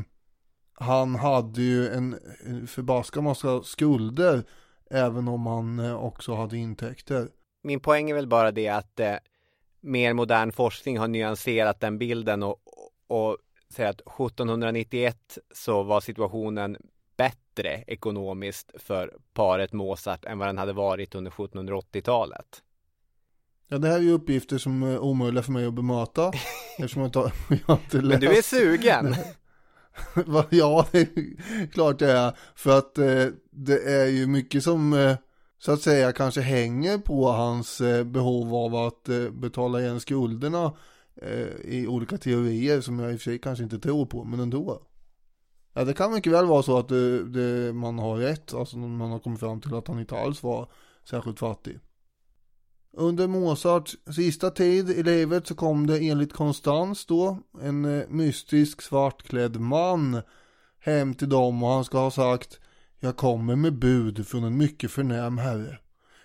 han 0.74 1.14
hade 1.14 1.62
ju 1.62 1.88
en, 1.88 2.12
förbaskad 2.12 2.68
förbaskat 2.68 3.24
massa 3.24 3.62
skulder 3.62 4.44
även 4.90 5.28
om 5.28 5.46
han 5.46 5.78
eh, 5.78 6.04
också 6.04 6.34
hade 6.34 6.56
intäkter. 6.56 7.28
Min 7.62 7.80
poäng 7.80 8.10
är 8.10 8.14
väl 8.14 8.26
bara 8.26 8.50
det 8.50 8.68
att 8.68 9.00
eh, 9.00 9.14
mer 9.80 10.12
modern 10.12 10.52
forskning 10.52 10.98
har 10.98 11.08
nyanserat 11.08 11.80
den 11.80 11.98
bilden 11.98 12.42
och, 12.42 12.56
och 13.06 13.36
säger 13.74 13.90
att 13.90 14.00
1791 14.00 15.38
så 15.55 15.83
var 15.83 16.00
situationen 16.00 16.76
bättre 17.16 17.85
ekonomiskt 17.87 18.70
för 18.79 19.14
paret 19.33 19.72
Mozart 19.72 20.24
än 20.24 20.38
vad 20.38 20.48
den 20.48 20.59
hade 20.59 20.72
varit 20.72 21.14
under 21.14 21.31
1780-talet. 21.31 22.62
Ja, 23.68 23.79
det 23.79 23.88
här 23.88 23.96
är 23.96 24.02
ju 24.02 24.12
uppgifter 24.12 24.59
som 24.59 24.83
är 24.83 24.98
omöjliga 24.98 25.42
för 25.42 25.52
mig 25.52 25.66
att 25.66 25.74
bemöta. 25.74 26.33
eftersom 26.79 27.02
jag, 27.02 27.12
tar, 27.12 27.33
jag 27.66 27.79
inte 27.79 27.96
läst. 27.96 28.09
Men 28.09 28.20
du 28.20 28.38
är 28.38 28.42
sugen. 28.42 29.14
ja, 30.50 30.87
det 30.92 30.98
är 30.98 31.66
klart 31.72 31.98
det 31.98 32.12
är. 32.12 32.33
För 32.55 32.79
att 32.79 32.98
eh, 32.98 33.26
det 33.50 33.83
är 33.83 34.07
ju 34.07 34.26
mycket 34.26 34.62
som 34.62 34.92
eh, 34.92 35.16
så 35.59 35.72
att 35.72 35.81
säga 35.81 36.12
kanske 36.12 36.40
hänger 36.40 36.98
på 36.98 37.29
hans 37.29 37.81
eh, 37.81 38.05
behov 38.05 38.55
av 38.55 38.74
att 38.74 39.09
betala 39.33 39.81
igen 39.81 40.00
skulderna 40.00 40.72
Eh, 41.22 41.48
i 41.64 41.87
olika 41.87 42.18
teorier 42.18 42.81
som 42.81 42.98
jag 42.98 43.12
i 43.12 43.16
och 43.16 43.20
för 43.20 43.24
sig 43.24 43.38
kanske 43.38 43.64
inte 43.64 43.79
tror 43.79 44.07
på, 44.07 44.24
men 44.24 44.40
ändå. 44.40 44.83
Ja, 45.74 45.85
det 45.85 45.94
kan 45.94 46.12
mycket 46.12 46.33
väl 46.33 46.46
vara 46.46 46.62
så 46.62 46.79
att 46.79 46.88
det, 46.88 47.24
det, 47.24 47.72
man 47.72 47.98
har 47.98 48.16
rätt, 48.16 48.55
alltså 48.55 48.76
man 48.79 49.11
har 49.11 49.18
kommit 49.18 49.40
fram 49.40 49.61
till 49.61 49.74
att 49.74 49.88
han 49.88 50.00
inte 50.00 50.18
alls 50.18 50.42
var 50.42 50.70
särskilt 51.05 51.38
fattig. 51.38 51.79
Under 52.92 53.26
Mozarts 53.26 53.96
sista 54.16 54.50
tid 54.50 54.90
i 54.90 55.02
livet 55.02 55.46
så 55.46 55.55
kom 55.55 55.87
det 55.87 55.98
enligt 55.98 56.33
Konstans 56.33 57.07
då 57.07 57.38
en 57.62 57.85
eh, 57.85 58.09
mystisk 58.09 58.83
svartklädd 58.83 59.61
man 59.61 60.22
hem 60.79 61.14
till 61.14 61.29
dem 61.29 61.62
och 61.62 61.70
han 61.70 61.85
ska 61.85 61.98
ha 61.98 62.11
sagt 62.11 62.61
Jag 62.98 63.16
kommer 63.16 63.57
med 63.57 63.79
bud 63.79 64.26
från 64.26 64.44
en 64.44 64.57
mycket 64.57 64.90
förnäm 64.90 65.38
herre. 65.38 65.79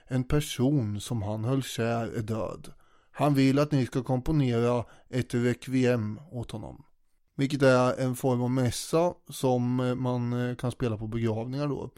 En 0.07 0.23
person 0.23 1.01
som 1.01 1.21
han 1.21 1.43
höll 1.43 1.63
kär 1.63 2.17
är 2.17 2.21
död. 2.21 2.73
Han 3.21 3.33
vill 3.33 3.59
att 3.59 3.71
ni 3.71 3.85
ska 3.85 4.03
komponera 4.03 4.85
ett 5.09 5.33
requiem 5.33 6.19
åt 6.31 6.51
honom. 6.51 6.83
Vilket 7.35 7.61
är 7.61 7.99
en 7.99 8.15
form 8.15 8.41
av 8.41 8.51
mässa 8.51 9.13
som 9.29 9.75
man 9.97 10.49
eh, 10.49 10.55
kan 10.55 10.71
spela 10.71 10.97
på 10.97 11.07
begravningar 11.07 11.67
då. 11.67 11.89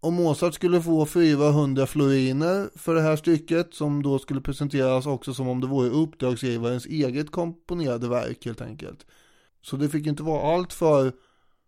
Och 0.00 0.12
Mozart 0.12 0.54
skulle 0.54 0.82
få 0.82 1.06
400 1.06 1.86
floriner 1.86 2.68
för 2.78 2.94
det 2.94 3.00
här 3.00 3.16
stycket 3.16 3.74
som 3.74 4.02
då 4.02 4.18
skulle 4.18 4.40
presenteras 4.40 5.06
också 5.06 5.34
som 5.34 5.48
om 5.48 5.60
det 5.60 5.66
vore 5.66 5.88
uppdragsgivarens 5.88 6.86
eget 6.86 7.30
komponerade 7.30 8.08
verk 8.08 8.44
helt 8.44 8.60
enkelt. 8.60 9.06
Så 9.62 9.76
det 9.76 9.88
fick 9.88 10.06
inte 10.06 10.22
vara 10.22 10.54
allt 10.54 10.72
för 10.72 11.12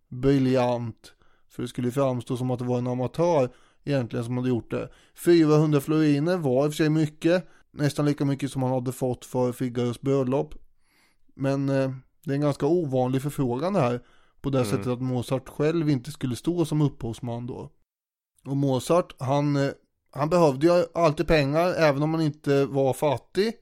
briljant 0.08 1.12
för 1.48 1.62
det 1.62 1.68
skulle 1.68 1.90
framstå 1.90 2.36
som 2.36 2.50
att 2.50 2.58
det 2.58 2.64
var 2.64 2.78
en 2.78 2.86
amatör 2.86 3.50
egentligen 3.84 4.24
som 4.24 4.36
hade 4.36 4.48
gjort 4.48 4.70
det. 4.70 4.88
400 5.14 5.80
floriner 5.80 6.36
var 6.36 6.64
i 6.64 6.68
och 6.68 6.72
för 6.72 6.76
sig 6.76 6.88
mycket, 6.88 7.48
nästan 7.74 8.06
lika 8.06 8.24
mycket 8.24 8.50
som 8.50 8.62
han 8.62 8.72
hade 8.72 8.92
fått 8.92 9.24
för 9.24 9.52
Figaros 9.52 10.00
bröllop. 10.00 10.54
Men 11.34 11.68
eh, 11.68 11.90
det 12.24 12.30
är 12.30 12.34
en 12.34 12.40
ganska 12.40 12.66
ovanlig 12.66 13.22
förfrågan 13.22 13.72
det 13.72 13.80
här 13.80 14.00
på 14.40 14.50
det 14.50 14.58
mm. 14.58 14.70
sättet 14.70 14.86
att 14.86 15.02
Mozart 15.02 15.48
själv 15.48 15.90
inte 15.90 16.10
skulle 16.10 16.36
stå 16.36 16.64
som 16.64 16.80
upphovsman 16.80 17.46
då. 17.46 17.70
Och 18.46 18.56
Mozart, 18.56 19.14
han, 19.18 19.56
eh, 19.56 19.70
han 20.10 20.28
behövde 20.28 20.66
ju 20.66 20.84
alltid 20.94 21.26
pengar, 21.26 21.74
även 21.74 22.02
om 22.02 22.14
han 22.14 22.22
inte 22.22 22.66
var 22.66 22.92
fattig. 22.92 23.52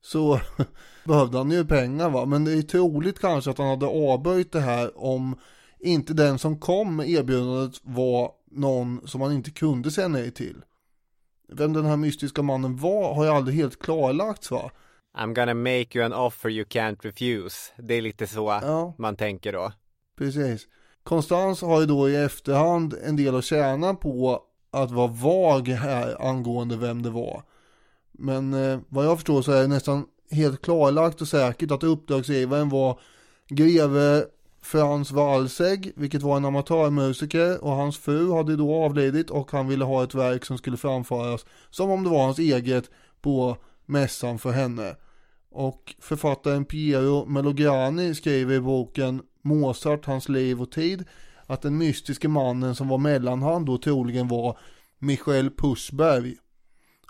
Så 0.00 0.40
behövde 1.04 1.38
han 1.38 1.50
ju 1.50 1.64
pengar 1.64 2.10
va. 2.10 2.26
Men 2.26 2.44
det 2.44 2.52
är 2.52 2.62
troligt 2.62 3.18
kanske 3.18 3.50
att 3.50 3.58
han 3.58 3.68
hade 3.68 3.86
avböjt 3.86 4.52
det 4.52 4.60
här 4.60 5.04
om 5.04 5.36
inte 5.80 6.14
den 6.14 6.38
som 6.38 6.60
kom 6.60 6.96
med 6.96 7.10
erbjudandet 7.10 7.80
var 7.82 8.32
någon 8.50 9.08
som 9.08 9.20
han 9.20 9.32
inte 9.32 9.50
kunde 9.50 9.90
säga 9.90 10.08
nej 10.08 10.30
till. 10.30 10.62
Vem 11.52 11.72
den 11.72 11.84
här 11.84 11.96
mystiska 11.96 12.42
mannen 12.42 12.76
var 12.76 13.14
har 13.14 13.24
ju 13.24 13.30
aldrig 13.30 13.56
helt 13.56 13.78
klarlagts 13.78 14.50
va. 14.50 14.70
I'm 15.18 15.34
gonna 15.34 15.54
make 15.54 15.98
you 15.98 16.04
an 16.04 16.12
offer 16.12 16.48
you 16.48 16.64
can't 16.64 16.98
refuse. 17.02 17.72
Det 17.78 17.94
är 17.94 18.02
lite 18.02 18.26
så 18.26 18.58
ja. 18.62 18.94
man 18.98 19.16
tänker 19.16 19.52
då. 19.52 19.72
Precis. 20.18 20.66
Konstans 21.02 21.62
har 21.62 21.80
ju 21.80 21.86
då 21.86 22.08
i 22.08 22.16
efterhand 22.16 22.94
en 23.04 23.16
del 23.16 23.36
att 23.36 23.44
tjäna 23.44 23.94
på 23.94 24.42
att 24.70 24.90
vara 24.90 25.06
vag 25.06 25.68
här 25.68 26.28
angående 26.28 26.76
vem 26.76 27.02
det 27.02 27.10
var. 27.10 27.42
Men 28.12 28.54
eh, 28.54 28.78
vad 28.88 29.06
jag 29.06 29.16
förstår 29.16 29.42
så 29.42 29.52
är 29.52 29.62
det 29.62 29.68
nästan 29.68 30.04
helt 30.30 30.62
klarlagt 30.62 31.20
och 31.20 31.28
säkert 31.28 31.70
att 31.70 31.82
uppdragsgivaren 31.82 32.68
var 32.68 33.00
greve 33.48 34.24
Frans 34.60 35.10
Walsegg, 35.10 35.92
vilket 35.96 36.22
var 36.22 36.36
en 36.36 36.44
amatörmusiker 36.44 37.64
och 37.64 37.70
hans 37.70 37.98
fru 37.98 38.32
hade 38.32 38.56
då 38.56 38.74
avlidit 38.74 39.30
och 39.30 39.52
han 39.52 39.68
ville 39.68 39.84
ha 39.84 40.04
ett 40.04 40.14
verk 40.14 40.44
som 40.44 40.58
skulle 40.58 40.76
framföras 40.76 41.46
som 41.70 41.90
om 41.90 42.04
det 42.04 42.10
var 42.10 42.24
hans 42.24 42.38
eget 42.38 42.90
på 43.20 43.56
mässan 43.86 44.38
för 44.38 44.50
henne. 44.50 44.96
Och 45.50 45.94
författaren 46.00 46.64
Piero 46.64 47.24
Melograni 47.24 48.14
skriver 48.14 48.54
i 48.54 48.60
boken 48.60 49.22
Mozart, 49.42 50.06
hans 50.06 50.28
liv 50.28 50.62
och 50.62 50.72
tid 50.72 51.04
att 51.46 51.62
den 51.62 51.78
mystiske 51.78 52.28
mannen 52.28 52.74
som 52.74 52.88
var 52.88 52.98
mellanhand 52.98 53.66
då 53.66 53.78
troligen 53.78 54.28
var 54.28 54.58
Michel 54.98 55.50
Pussberg. 55.50 56.36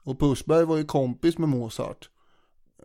Och 0.02 0.20
Pussberg 0.20 0.64
var 0.64 0.76
ju 0.76 0.84
kompis 0.84 1.38
med 1.38 1.48
Mozart. 1.48 2.11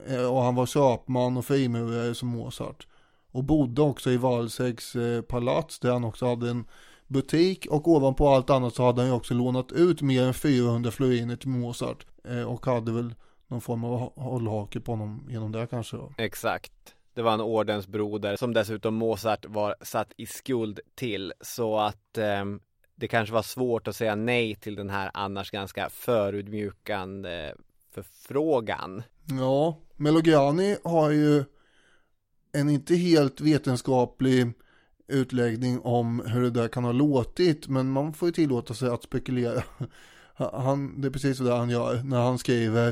Eh, 0.08 0.26
och 0.26 0.41
han 0.41 0.56
var 0.56 0.65
köpman 0.65 1.38
och 1.38 1.45
frimurare 1.45 2.15
som 2.15 2.28
Mozart. 2.28 2.88
Och 3.34 3.43
bodde 3.43 3.82
också 3.82 4.12
i 4.12 4.17
Walsegs 4.17 4.96
eh, 4.96 5.22
palats 5.22 5.80
där 5.80 5.91
han 5.91 6.04
också 6.04 6.26
hade 6.26 6.50
en 6.50 6.65
butik 7.08 7.65
och 7.69 7.88
ovanpå 7.88 8.30
allt 8.30 8.50
annat 8.50 8.76
så 8.76 8.86
hade 8.86 9.02
han 9.02 9.10
ju 9.10 9.15
också 9.15 9.34
lånat 9.34 9.72
ut 9.72 10.02
mer 10.02 10.24
än 10.24 10.34
400 10.34 10.91
floriner 10.91 11.36
till 11.36 11.50
Mozart. 11.50 12.06
Eh, 12.24 12.43
och 12.43 12.65
hade 12.65 12.91
väl 12.91 13.15
någon 13.48 13.62
form 13.62 13.84
av 13.84 14.13
hållhake 14.15 14.80
på 14.80 14.91
honom 14.91 15.28
genom 15.30 15.52
det 15.52 15.67
kanske 15.67 15.98
då. 15.98 16.13
Exakt. 16.17 16.72
Det 17.13 17.22
var 17.22 17.34
en 17.34 17.41
ordensbroder 17.41 18.36
som 18.36 18.54
dessutom 18.54 18.96
Mozart 18.96 19.46
var 19.46 19.76
satt 19.82 20.13
i 20.17 20.26
skuld 20.26 20.80
till 20.96 21.34
så 21.41 21.80
att 21.80 22.17
eh, 22.17 22.46
det 22.96 23.08
kanske 23.08 23.34
var 23.34 23.41
svårt 23.41 23.88
att 23.88 23.96
säga 23.96 24.15
nej 24.15 24.56
till 24.56 24.76
den 24.76 24.89
här 24.89 25.12
annars 25.13 25.52
ganska 25.52 25.89
förutmjukande 25.89 27.54
förfrågan. 27.91 29.04
Ja, 29.39 29.78
Melograni 29.96 30.78
har 30.84 31.12
ju 31.12 31.43
en 32.54 32.70
inte 32.70 32.96
helt 32.96 33.42
vetenskaplig 33.42 34.54
utläggning 35.08 35.80
om 35.80 36.24
hur 36.26 36.42
det 36.42 36.50
där 36.50 36.68
kan 36.68 36.84
ha 36.84 36.92
låtit 36.92 37.68
men 37.68 37.92
man 37.92 38.13
får 38.13 38.28
ju 38.28 38.34
tillåta 38.34 38.74
sig 38.74 38.89
att 38.89 39.04
spekulera. 39.04 39.63
Han, 40.36 41.02
det 41.02 41.08
är 41.08 41.12
precis 41.12 41.38
så 41.38 41.44
där 41.44 41.58
han 41.58 41.70
gör 41.70 42.04
när 42.04 42.22
han 42.22 42.38
skriver 42.38 42.88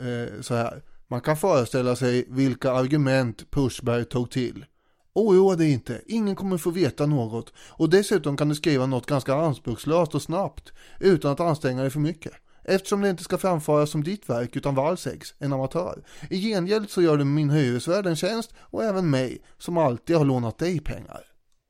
eh, 0.00 0.40
så 0.40 0.54
här. 0.54 0.82
Man 1.08 1.20
kan 1.20 1.36
föreställa 1.36 1.96
sig 1.96 2.26
vilka 2.28 2.72
argument 2.72 3.50
Pushberg 3.50 4.04
tog 4.04 4.30
till. 4.30 4.64
Oroa 5.12 5.56
dig 5.56 5.72
inte, 5.72 6.02
ingen 6.06 6.36
kommer 6.36 6.58
få 6.58 6.70
veta 6.70 7.06
något 7.06 7.52
och 7.58 7.90
dessutom 7.90 8.36
kan 8.36 8.48
du 8.48 8.54
skriva 8.54 8.86
något 8.86 9.06
ganska 9.06 9.34
anspråkslöst 9.34 10.14
och 10.14 10.22
snabbt 10.22 10.72
utan 11.00 11.32
att 11.32 11.40
anstränga 11.40 11.82
dig 11.82 11.90
för 11.90 12.00
mycket. 12.00 12.32
Eftersom 12.68 13.00
det 13.00 13.10
inte 13.10 13.24
ska 13.24 13.38
framföras 13.38 13.90
som 13.90 14.04
ditt 14.04 14.30
verk 14.30 14.56
utan 14.56 14.74
Walsegs, 14.74 15.34
en 15.38 15.52
amatör. 15.52 16.02
I 16.30 16.40
gengäld 16.40 16.90
så 16.90 17.02
gör 17.02 17.16
du 17.16 17.24
min 17.24 17.50
hyresvärd 17.50 18.06
en 18.06 18.16
tjänst 18.16 18.54
och 18.58 18.84
även 18.84 19.10
mig 19.10 19.42
som 19.58 19.78
alltid 19.78 20.16
har 20.16 20.24
lånat 20.24 20.58
dig 20.58 20.80
pengar. 20.80 21.24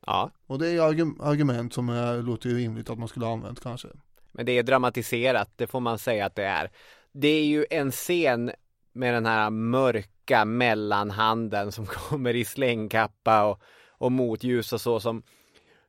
Ja. 0.06 0.30
Och 0.46 0.58
det 0.58 0.68
är 0.68 0.80
argument 1.22 1.74
som 1.74 1.88
är, 1.88 2.22
låter 2.22 2.48
ju 2.48 2.56
rimligt 2.56 2.90
att 2.90 2.98
man 2.98 3.08
skulle 3.08 3.26
ha 3.26 3.32
använt 3.32 3.60
kanske. 3.60 3.88
Men 4.32 4.46
det 4.46 4.52
är 4.52 4.62
dramatiserat, 4.62 5.50
det 5.56 5.66
får 5.66 5.80
man 5.80 5.98
säga 5.98 6.26
att 6.26 6.34
det 6.34 6.44
är. 6.44 6.70
Det 7.12 7.28
är 7.28 7.44
ju 7.44 7.66
en 7.70 7.90
scen 7.90 8.50
med 8.92 9.14
den 9.14 9.26
här 9.26 9.50
mörka 9.50 10.44
mellanhanden 10.44 11.72
som 11.72 11.86
kommer 12.08 12.36
i 12.36 12.44
slängkappa 12.44 13.44
och, 13.44 13.62
och 13.88 14.12
motljus 14.12 14.72
och 14.72 14.80
så 14.80 15.00
som 15.00 15.22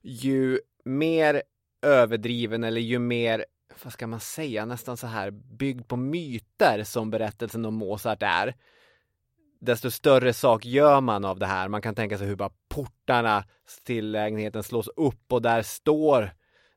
ju 0.02 0.60
mer 0.86 1.42
överdriven 1.82 2.64
eller 2.64 2.82
ju 2.82 3.00
mer, 3.00 3.46
vad 3.84 3.94
ska 3.94 4.08
man 4.08 4.20
säga, 4.20 4.66
nästan 4.66 4.98
så 4.98 5.08
här 5.08 5.32
byggd 5.32 5.88
på 5.88 5.96
myter 5.96 6.84
som 6.84 7.10
berättelsen 7.10 7.66
om 7.66 7.74
Mozart 7.74 8.24
är. 8.24 8.56
Desto 9.60 9.92
större 9.92 10.34
sak 10.34 10.66
gör 10.66 11.02
man 11.02 11.26
av 11.26 11.40
det 11.40 11.46
här. 11.46 11.68
Man 11.68 11.82
kan 11.82 11.96
tänka 11.96 12.18
sig 12.18 12.28
hur 12.28 12.36
bara 12.36 12.52
portarna 12.70 13.44
till 13.84 14.12
lägenheten 14.12 14.64
slås 14.64 14.88
upp 14.88 15.32
och 15.34 15.42
där 15.42 15.62
står 15.62 16.32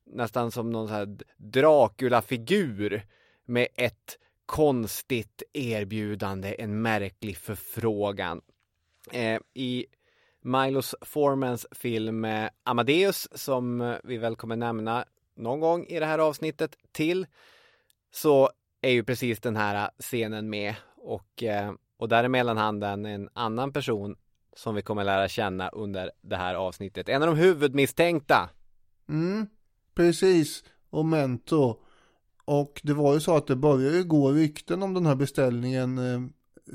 nästan 0.07 0.51
som 0.51 0.71
någon 0.71 0.89
så 0.89 0.95
här 0.95 1.19
Dracula-figur 1.37 3.07
med 3.45 3.69
ett 3.75 4.19
konstigt 4.47 5.43
erbjudande, 5.53 6.63
en 6.63 6.83
märklig 6.83 7.37
förfrågan. 7.37 8.41
Eh, 9.13 9.41
I 9.55 9.87
Milos 10.43 10.95
Formans 11.01 11.67
film 11.71 12.25
eh, 12.25 12.51
Amadeus, 12.63 13.29
som 13.33 13.97
vi 14.05 14.19
väl 14.19 14.37
kommer 14.37 14.57
nämna 14.57 15.05
någon 15.41 15.61
gång 15.61 15.87
i 15.87 16.01
det 16.01 16.07
här 16.07 16.19
avsnittet 16.19 16.77
till, 16.93 17.27
så 18.11 18.51
är 18.81 18.91
ju 18.91 19.05
precis 19.05 19.41
den 19.41 19.57
här 19.57 19.91
scenen 19.99 20.51
med 20.51 20.75
och, 20.97 21.43
eh, 21.43 21.73
och 21.97 22.09
däremellan 22.09 22.57
handen 22.57 23.07
en 23.07 23.29
annan 23.33 23.73
person 23.73 24.17
som 24.57 24.75
vi 24.75 24.83
kommer 24.83 25.05
lära 25.05 25.29
känna 25.29 25.69
under 25.69 26.11
det 26.21 26.37
här 26.37 26.55
avsnittet. 26.55 27.09
En 27.09 27.23
av 27.23 27.29
de 27.29 27.37
huvudmisstänkta. 27.37 28.51
Mm, 29.09 29.47
precis. 29.95 30.65
Och 30.91 31.05
Mento. 31.05 31.77
Och 32.45 32.81
det 32.85 32.95
var 32.95 33.15
ju 33.15 33.21
så 33.21 33.37
att 33.37 33.47
det 33.47 33.57
började 33.57 34.03
gå 34.03 34.33
rykten 34.33 34.83
om 34.83 34.95
den 34.95 35.07
här 35.07 35.15
beställningen 35.15 35.99
eh, 35.99 36.21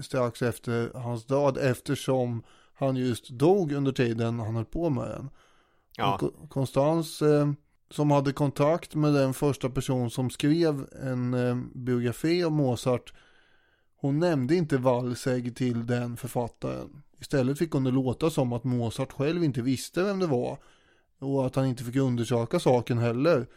strax 0.01 0.41
efter 0.41 0.91
hans 0.93 1.25
död 1.25 1.57
eftersom 1.57 2.43
han 2.73 2.95
just 2.95 3.29
dog 3.29 3.71
under 3.71 3.91
tiden 3.91 4.39
han 4.39 4.55
höll 4.55 4.65
på 4.65 4.89
med 4.89 5.07
den. 5.09 5.29
Ja. 5.97 6.19
Konstans 6.49 7.21
eh, 7.21 7.51
som 7.95 8.11
hade 8.11 8.33
kontakt 8.33 8.95
med 8.95 9.13
den 9.13 9.33
första 9.33 9.69
person 9.69 10.09
som 10.09 10.29
skrev 10.29 10.87
en 11.03 11.33
eh, 11.33 11.55
biografi 11.73 12.43
om 12.43 12.53
Mozart 12.53 13.13
hon 14.05 14.19
nämnde 14.19 14.55
inte 14.55 14.77
Walsegg 14.77 15.55
till 15.55 15.85
den 15.85 16.17
författaren. 16.17 17.03
Istället 17.19 17.57
fick 17.57 17.71
hon 17.71 17.83
det 17.83 17.91
låta 17.91 18.29
som 18.29 18.53
att 18.53 18.63
Mozart 18.63 19.11
själv 19.11 19.43
inte 19.43 19.61
visste 19.61 20.03
vem 20.03 20.19
det 20.19 20.27
var 20.27 20.57
och 21.19 21.45
att 21.45 21.55
han 21.55 21.65
inte 21.65 21.83
fick 21.83 21.95
undersöka 21.95 22.59
saken 22.59 22.97
heller. 22.97 23.47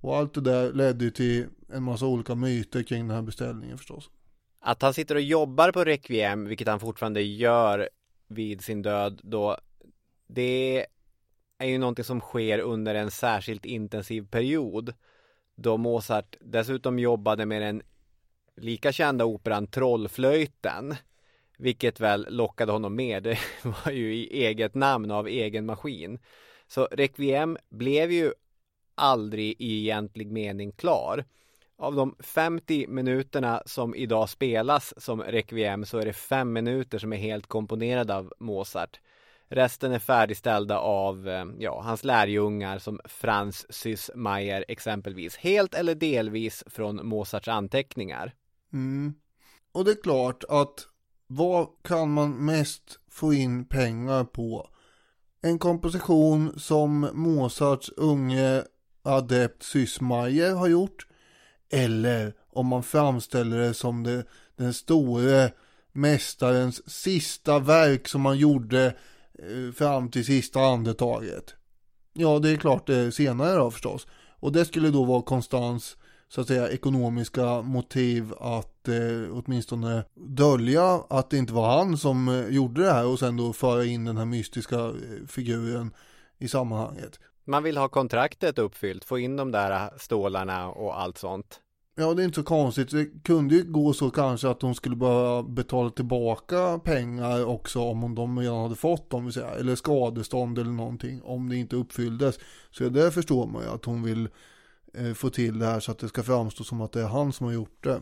Och 0.00 0.16
allt 0.16 0.34
det 0.34 0.40
där 0.40 0.72
ledde 0.72 1.04
ju 1.04 1.10
till 1.10 1.46
en 1.72 1.82
massa 1.82 2.06
olika 2.06 2.34
myter 2.34 2.82
kring 2.82 3.06
den 3.06 3.16
här 3.16 3.22
beställningen 3.22 3.78
förstås. 3.78 4.10
Att 4.60 4.82
han 4.82 4.94
sitter 4.94 5.14
och 5.14 5.20
jobbar 5.20 5.72
på 5.72 5.84
Requiem, 5.84 6.44
vilket 6.44 6.68
han 6.68 6.80
fortfarande 6.80 7.22
gör 7.22 7.88
vid 8.28 8.64
sin 8.64 8.82
död 8.82 9.20
då, 9.24 9.56
det 10.26 10.86
är 11.58 11.66
ju 11.66 11.78
någonting 11.78 12.04
som 12.04 12.20
sker 12.20 12.58
under 12.58 12.94
en 12.94 13.10
särskilt 13.10 13.64
intensiv 13.64 14.26
period. 14.26 14.94
Då 15.56 15.76
Mozart 15.76 16.36
dessutom 16.40 16.98
jobbade 16.98 17.46
med 17.46 17.62
den 17.62 17.82
lika 18.56 18.92
kända 18.92 19.24
operan 19.24 19.66
Trollflöjten. 19.66 20.94
Vilket 21.58 22.00
väl 22.00 22.26
lockade 22.30 22.72
honom 22.72 22.96
med. 22.96 23.22
Det 23.22 23.38
var 23.62 23.92
ju 23.92 24.14
i 24.14 24.44
eget 24.44 24.74
namn 24.74 25.10
av 25.10 25.28
egen 25.28 25.66
maskin. 25.66 26.18
Så 26.68 26.88
Requiem 26.90 27.58
blev 27.68 28.12
ju 28.12 28.32
aldrig 28.94 29.56
i 29.58 29.78
egentlig 29.78 30.32
mening 30.32 30.72
klar. 30.72 31.24
Av 31.76 31.94
de 31.94 32.16
50 32.20 32.86
minuterna 32.88 33.62
som 33.66 33.94
idag 33.94 34.28
spelas 34.28 34.94
som 34.96 35.22
Requiem 35.22 35.84
så 35.84 35.98
är 35.98 36.04
det 36.04 36.12
fem 36.12 36.52
minuter 36.52 36.98
som 36.98 37.12
är 37.12 37.16
helt 37.16 37.46
komponerade 37.46 38.14
av 38.16 38.32
Mozart. 38.38 39.00
Resten 39.48 39.92
är 39.92 39.98
färdigställda 39.98 40.78
av 40.78 41.28
eh, 41.28 41.44
ja, 41.58 41.82
hans 41.82 42.04
lärjungar 42.04 42.78
som 42.78 43.00
Franz 43.04 43.66
Süssmayer 43.70 44.64
exempelvis. 44.68 45.36
Helt 45.36 45.74
eller 45.74 45.94
delvis 45.94 46.64
från 46.66 47.06
Mozarts 47.08 47.48
anteckningar. 47.48 48.34
Mm. 48.72 49.14
Och 49.72 49.84
det 49.84 49.90
är 49.90 50.02
klart 50.02 50.44
att 50.48 50.86
vad 51.26 51.68
kan 51.84 52.12
man 52.12 52.44
mest 52.44 52.98
få 53.10 53.34
in 53.34 53.64
pengar 53.64 54.24
på? 54.24 54.68
En 55.42 55.58
komposition 55.58 56.58
som 56.58 57.10
Mozarts 57.12 57.90
unge 57.96 58.64
adept 59.02 59.62
Süssmayer 59.62 60.54
har 60.54 60.68
gjort. 60.68 61.06
Eller 61.70 62.34
om 62.50 62.66
man 62.66 62.82
framställer 62.82 63.58
det 63.58 63.74
som 63.74 64.02
det, 64.02 64.24
den 64.56 64.74
store 64.74 65.50
mästarens 65.92 66.90
sista 66.90 67.58
verk 67.58 68.08
som 68.08 68.26
han 68.26 68.38
gjorde 68.38 68.94
Eh, 69.38 69.72
fram 69.72 70.10
till 70.10 70.24
sista 70.24 70.60
andetaget. 70.60 71.54
Ja, 72.12 72.38
det 72.38 72.50
är 72.50 72.56
klart 72.56 72.86
det 72.86 73.12
senare 73.12 73.54
då 73.56 73.70
förstås. 73.70 74.06
Och 74.40 74.52
det 74.52 74.64
skulle 74.64 74.90
då 74.90 75.04
vara 75.04 75.22
Konstans 75.22 75.96
så 76.28 76.40
att 76.40 76.46
säga 76.46 76.68
ekonomiska 76.68 77.62
motiv 77.62 78.34
att 78.40 78.88
eh, 78.88 79.32
åtminstone 79.32 80.04
dölja 80.14 81.02
att 81.08 81.30
det 81.30 81.38
inte 81.38 81.52
var 81.52 81.78
han 81.78 81.98
som 81.98 82.28
eh, 82.28 82.48
gjorde 82.48 82.82
det 82.82 82.92
här 82.92 83.06
och 83.06 83.18
sen 83.18 83.36
då 83.36 83.52
föra 83.52 83.84
in 83.84 84.04
den 84.04 84.16
här 84.16 84.24
mystiska 84.24 84.76
eh, 84.76 85.26
figuren 85.28 85.94
i 86.38 86.48
sammanhanget. 86.48 87.20
Man 87.44 87.62
vill 87.62 87.76
ha 87.76 87.88
kontraktet 87.88 88.58
uppfyllt, 88.58 89.04
få 89.04 89.18
in 89.18 89.36
de 89.36 89.52
där 89.52 89.90
stålarna 89.98 90.68
och 90.68 91.00
allt 91.00 91.18
sånt. 91.18 91.60
Ja, 92.00 92.14
det 92.14 92.22
är 92.22 92.24
inte 92.24 92.40
så 92.40 92.42
konstigt. 92.42 92.90
Det 92.90 93.24
kunde 93.24 93.54
ju 93.54 93.64
gå 93.64 93.92
så 93.92 94.10
kanske 94.10 94.48
att 94.48 94.62
hon 94.62 94.74
skulle 94.74 94.96
börja 94.96 95.42
betala 95.42 95.90
tillbaka 95.90 96.78
pengar 96.84 97.44
också 97.44 97.80
om 97.80 98.14
de 98.14 98.38
redan 98.38 98.62
hade 98.62 98.74
fått 98.74 99.10
dem, 99.10 99.32
säga, 99.32 99.50
eller 99.50 99.74
skadestånd 99.74 100.58
eller 100.58 100.70
någonting 100.70 101.22
om 101.22 101.48
det 101.48 101.56
inte 101.56 101.76
uppfylldes. 101.76 102.38
Så 102.70 102.88
det 102.88 103.10
förstår 103.10 103.46
man 103.46 103.62
ju 103.62 103.68
att 103.68 103.84
hon 103.84 104.02
vill 104.02 104.28
eh, 104.94 105.12
få 105.12 105.30
till 105.30 105.58
det 105.58 105.66
här 105.66 105.80
så 105.80 105.92
att 105.92 105.98
det 105.98 106.08
ska 106.08 106.22
framstå 106.22 106.64
som 106.64 106.80
att 106.80 106.92
det 106.92 107.00
är 107.02 107.06
han 107.06 107.32
som 107.32 107.46
har 107.46 107.52
gjort 107.52 107.84
det. 107.84 108.00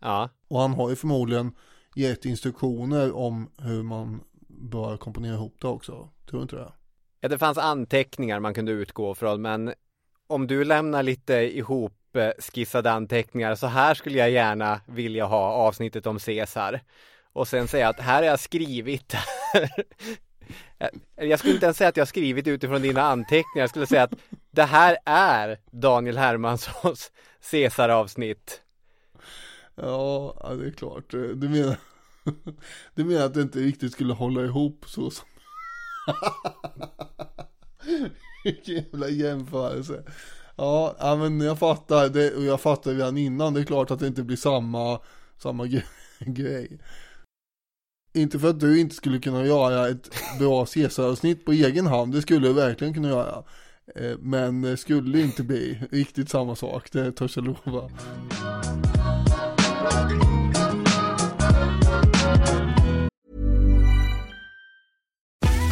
Ja. 0.00 0.28
Och 0.48 0.60
han 0.60 0.74
har 0.74 0.90
ju 0.90 0.96
förmodligen 0.96 1.52
gett 1.94 2.24
instruktioner 2.24 3.16
om 3.16 3.50
hur 3.58 3.82
man 3.82 4.20
bör 4.48 4.96
komponera 4.96 5.34
ihop 5.34 5.56
det 5.60 5.68
också. 5.68 6.08
Tror 6.30 6.38
du 6.38 6.42
inte 6.42 6.56
det? 6.56 6.72
Ja, 7.20 7.28
det 7.28 7.38
fanns 7.38 7.58
anteckningar 7.58 8.40
man 8.40 8.54
kunde 8.54 8.72
utgå 8.72 9.14
från, 9.14 9.42
men 9.42 9.74
om 10.26 10.46
du 10.46 10.64
lämnar 10.64 11.02
lite 11.02 11.34
ihop 11.34 11.94
Eh, 12.18 12.32
skissade 12.38 12.90
anteckningar, 12.90 13.54
så 13.54 13.66
här 13.66 13.94
skulle 13.94 14.18
jag 14.18 14.30
gärna 14.30 14.80
vilja 14.86 15.24
ha 15.24 15.52
avsnittet 15.52 16.06
om 16.06 16.18
Caesar. 16.18 16.80
Och 17.32 17.48
sen 17.48 17.68
säga 17.68 17.88
att 17.88 18.00
här 18.00 18.14
har 18.14 18.22
jag 18.22 18.40
skrivit 18.40 19.14
Jag 21.16 21.38
skulle 21.38 21.54
inte 21.54 21.66
ens 21.66 21.76
säga 21.76 21.88
att 21.88 21.96
jag 21.96 22.08
skrivit 22.08 22.46
utifrån 22.46 22.82
dina 22.82 23.02
anteckningar. 23.02 23.62
Jag 23.62 23.70
skulle 23.70 23.86
säga 23.86 24.02
att 24.02 24.14
det 24.50 24.64
här 24.64 24.96
är 25.04 25.58
Daniel 25.70 26.18
Hermanssons 26.18 27.12
Caesar-avsnitt. 27.50 28.62
Ja, 29.74 30.54
det 30.58 30.66
är 30.66 30.70
klart. 30.70 31.10
Du 31.10 31.48
menar, 31.48 31.76
du 32.94 33.04
menar 33.04 33.24
att 33.24 33.34
det 33.34 33.42
inte 33.42 33.58
riktigt 33.58 33.92
skulle 33.92 34.12
hålla 34.12 34.44
ihop 34.44 34.84
så 34.86 35.10
som 35.10 35.26
Vilken 38.44 38.74
jävla 38.74 39.08
jämförelse. 39.08 40.04
Ja, 40.58 41.16
men 41.18 41.40
jag 41.40 41.58
fattar 41.58 42.08
det 42.08 42.34
och 42.34 42.44
jag 42.44 42.60
fattar 42.60 42.90
redan 42.90 43.18
innan. 43.18 43.54
Det 43.54 43.60
är 43.60 43.64
klart 43.64 43.90
att 43.90 44.00
det 44.00 44.06
inte 44.06 44.22
blir 44.22 44.36
samma, 44.36 45.00
samma 45.42 45.66
grej. 46.20 46.78
Inte 48.12 48.38
för 48.38 48.50
att 48.50 48.60
du 48.60 48.80
inte 48.80 48.94
skulle 48.94 49.18
kunna 49.18 49.46
göra 49.46 49.88
ett 49.88 50.10
bra 50.38 50.66
Caesar-avsnitt 50.66 51.44
på 51.44 51.52
egen 51.52 51.86
hand. 51.86 52.12
Det 52.12 52.22
skulle 52.22 52.48
du 52.48 52.52
verkligen 52.52 52.94
kunna 52.94 53.08
göra. 53.08 53.44
Eh, 53.94 54.18
men 54.18 54.62
det 54.62 54.76
skulle 54.76 55.20
inte 55.20 55.42
bli 55.42 55.80
riktigt 55.90 56.28
samma 56.28 56.56
sak. 56.56 56.92
Det 56.92 57.12
törs 57.12 57.36
jag 57.36 57.44
lova. 57.44 57.90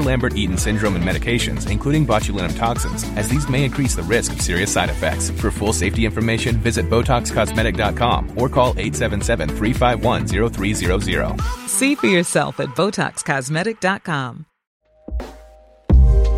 or 0.00 0.02
Lambert 0.02 0.36
Eaton 0.36 0.56
syndrome 0.56 0.96
and 0.96 1.04
medications, 1.04 1.70
including 1.70 2.06
botulinum 2.06 2.56
toxins, 2.56 3.04
as 3.16 3.28
these 3.28 3.48
may 3.48 3.64
increase 3.64 3.94
the 3.94 4.02
risk 4.02 4.32
of 4.32 4.40
serious 4.40 4.72
side 4.72 4.90
effects. 4.90 5.30
For 5.30 5.50
full 5.50 5.72
safety 5.72 6.04
information, 6.04 6.56
visit 6.56 6.88
BotoxCosmetic.com 6.88 8.32
or 8.36 8.48
call 8.48 8.70
877 8.70 9.48
351 9.48 10.26
0300. 10.26 11.40
See 11.66 11.94
for 11.94 12.06
yourself 12.06 12.60
at 12.60 12.68
BotoxCosmetic.com. 12.70 14.46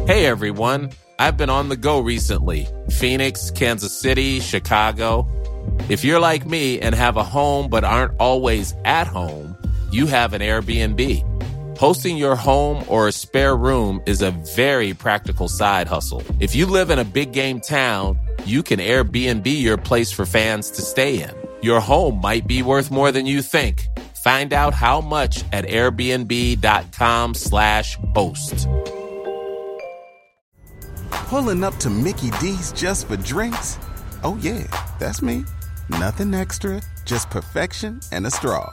Hey 0.07 0.27
everyone, 0.27 0.91
I've 1.19 1.37
been 1.37 1.51
on 1.51 1.69
the 1.69 1.77
go 1.77 2.01
recently 2.01 2.67
Phoenix, 2.91 3.51
Kansas 3.53 3.97
City, 3.97 4.41
Chicago. 4.41 5.29
If 5.89 6.05
you're 6.05 6.21
like 6.21 6.45
me 6.45 6.81
and 6.81 6.95
have 6.95 7.17
a 7.17 7.23
home 7.23 7.71
but 7.71 7.85
aren't 7.85 8.19
always 8.19 8.75
at 8.85 9.07
home, 9.07 9.57
you 9.93 10.07
have 10.07 10.33
an 10.33 10.41
Airbnb. 10.41 11.32
Hosting 11.79 12.17
your 12.17 12.37
home 12.37 12.85
or 12.89 13.09
a 13.09 13.13
spare 13.13 13.57
room 13.57 14.01
is 14.07 14.23
a 14.23 14.31
very 14.57 14.95
practical 14.95 15.49
side 15.49 15.89
hustle. 15.89 16.23
If 16.39 16.55
you 16.55 16.67
live 16.67 16.91
in 16.91 16.99
a 16.99 17.05
big 17.05 17.33
game 17.33 17.61
town, 17.61 18.19
you 18.45 18.63
can 18.63 18.79
Airbnb 18.79 19.47
your 19.47 19.77
place 19.77 20.13
for 20.13 20.25
fans 20.25 20.71
to 20.73 20.83
stay 20.83 21.23
in. 21.23 21.31
Your 21.63 21.81
home 21.81 22.21
might 22.21 22.47
be 22.47 22.63
worth 22.63 22.91
more 22.91 23.11
than 23.13 23.27
you 23.27 23.43
think. 23.43 23.89
Find 24.23 24.53
out 24.53 24.75
how 24.75 25.01
much 25.01 25.45
at 25.53 25.65
airbnb.com 25.65 27.35
slash 27.35 27.97
boast. 28.15 28.69
Pulling 31.11 31.65
up 31.65 31.77
to 31.77 31.91
Mickey 31.91 32.31
D's 32.33 32.73
just 32.73 33.07
for 33.07 33.17
drinks? 33.17 33.79
Oh 34.23 34.39
yeah, 34.41 34.67
that's 34.99 35.23
me. 35.23 35.45
Nothing 35.89 36.35
extra, 36.35 36.83
just 37.05 37.31
perfection 37.31 38.01
and 38.13 38.27
a 38.27 38.31
straw. 38.31 38.73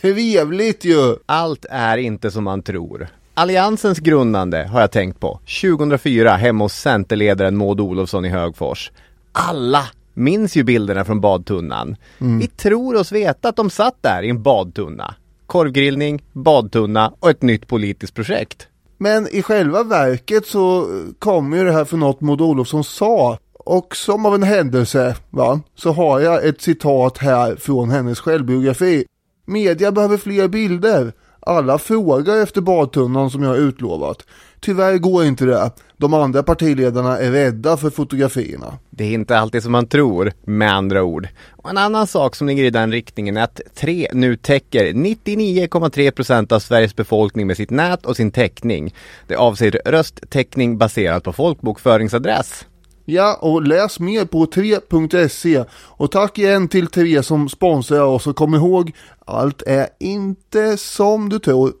Trevligt 0.00 0.84
ju! 0.84 1.16
Allt 1.26 1.66
är 1.70 1.96
inte 1.96 2.30
som 2.30 2.44
man 2.44 2.62
tror. 2.62 3.08
Alliansens 3.34 3.98
grundande 3.98 4.68
har 4.72 4.80
jag 4.80 4.92
tänkt 4.92 5.20
på. 5.20 5.40
2004 5.62 6.30
hemma 6.30 6.64
hos 6.64 6.72
Centerledaren 6.74 7.56
Maud 7.56 7.80
Olofsson 7.80 8.24
i 8.24 8.28
Högfors. 8.28 8.90
Alla 9.32 9.82
minns 10.14 10.56
ju 10.56 10.64
bilderna 10.64 11.04
från 11.04 11.20
badtunnan. 11.20 11.96
Vi 12.40 12.46
tror 12.46 12.96
oss 12.96 13.12
veta 13.12 13.48
att 13.48 13.56
de 13.56 13.70
satt 13.70 13.96
där 14.00 14.22
i 14.22 14.30
en 14.30 14.42
badtunna. 14.42 15.14
Korvgrillning, 15.46 16.22
badtunna 16.32 17.12
och 17.20 17.30
ett 17.30 17.42
nytt 17.42 17.66
politiskt 17.66 18.14
projekt. 18.14 18.68
Men 18.98 19.28
i 19.28 19.42
själva 19.42 19.82
verket 19.82 20.46
så 20.46 20.86
kom 21.18 21.52
ju 21.52 21.64
det 21.64 21.72
här 21.72 21.84
för 21.84 21.96
något 21.96 22.20
Maud 22.20 22.40
Olofsson 22.40 22.84
sa. 22.84 23.38
Och 23.64 23.96
som 23.96 24.26
av 24.26 24.34
en 24.34 24.42
händelse, 24.42 25.16
va, 25.30 25.60
så 25.74 25.92
har 25.92 26.20
jag 26.20 26.46
ett 26.46 26.62
citat 26.62 27.18
här 27.18 27.56
från 27.56 27.90
hennes 27.90 28.20
självbiografi. 28.20 29.04
Media 29.46 29.92
behöver 29.92 30.16
fler 30.16 30.48
bilder. 30.48 31.12
Alla 31.40 31.78
frågar 31.78 32.42
efter 32.42 32.60
badtunnan 32.60 33.30
som 33.30 33.42
jag 33.42 33.50
har 33.50 33.56
utlovat. 33.56 34.26
Tyvärr 34.60 34.98
går 34.98 35.24
inte 35.24 35.44
det. 35.44 35.70
De 35.96 36.14
andra 36.14 36.42
partiledarna 36.42 37.18
är 37.18 37.30
rädda 37.30 37.76
för 37.76 37.90
fotografierna. 37.90 38.78
Det 38.90 39.04
är 39.04 39.12
inte 39.12 39.38
alltid 39.38 39.62
som 39.62 39.72
man 39.72 39.86
tror, 39.86 40.32
med 40.44 40.72
andra 40.72 41.02
ord. 41.02 41.28
Och 41.50 41.70
en 41.70 41.78
annan 41.78 42.06
sak 42.06 42.36
som 42.36 42.46
ligger 42.46 42.64
i 42.64 42.70
den 42.70 42.92
riktningen 42.92 43.36
är 43.36 43.42
att 43.42 43.60
Tre 43.74 44.08
nu 44.12 44.36
täcker 44.36 44.92
99,3% 44.92 46.52
av 46.52 46.58
Sveriges 46.58 46.96
befolkning 46.96 47.46
med 47.46 47.56
sitt 47.56 47.70
nät 47.70 48.06
och 48.06 48.16
sin 48.16 48.30
täckning. 48.30 48.94
Det 49.26 49.36
avser 49.36 49.80
rösttäckning 49.84 50.78
baserat 50.78 51.24
på 51.24 51.32
folkbokföringsadress. 51.32 52.66
Ja, 53.04 53.38
och 53.40 53.62
läs 53.62 54.00
mer 54.00 54.24
på 54.24 54.46
3.se. 54.46 55.64
Och 55.72 56.10
tack 56.10 56.38
igen 56.38 56.68
till 56.68 56.86
3 56.86 57.22
som 57.22 57.48
sponsrar 57.48 58.04
oss 58.04 58.26
och 58.26 58.36
kom 58.36 58.54
ihåg, 58.54 58.92
allt 59.26 59.62
är 59.62 59.88
inte 60.00 60.76
som 60.76 61.28
du 61.28 61.38
tror. 61.38 61.72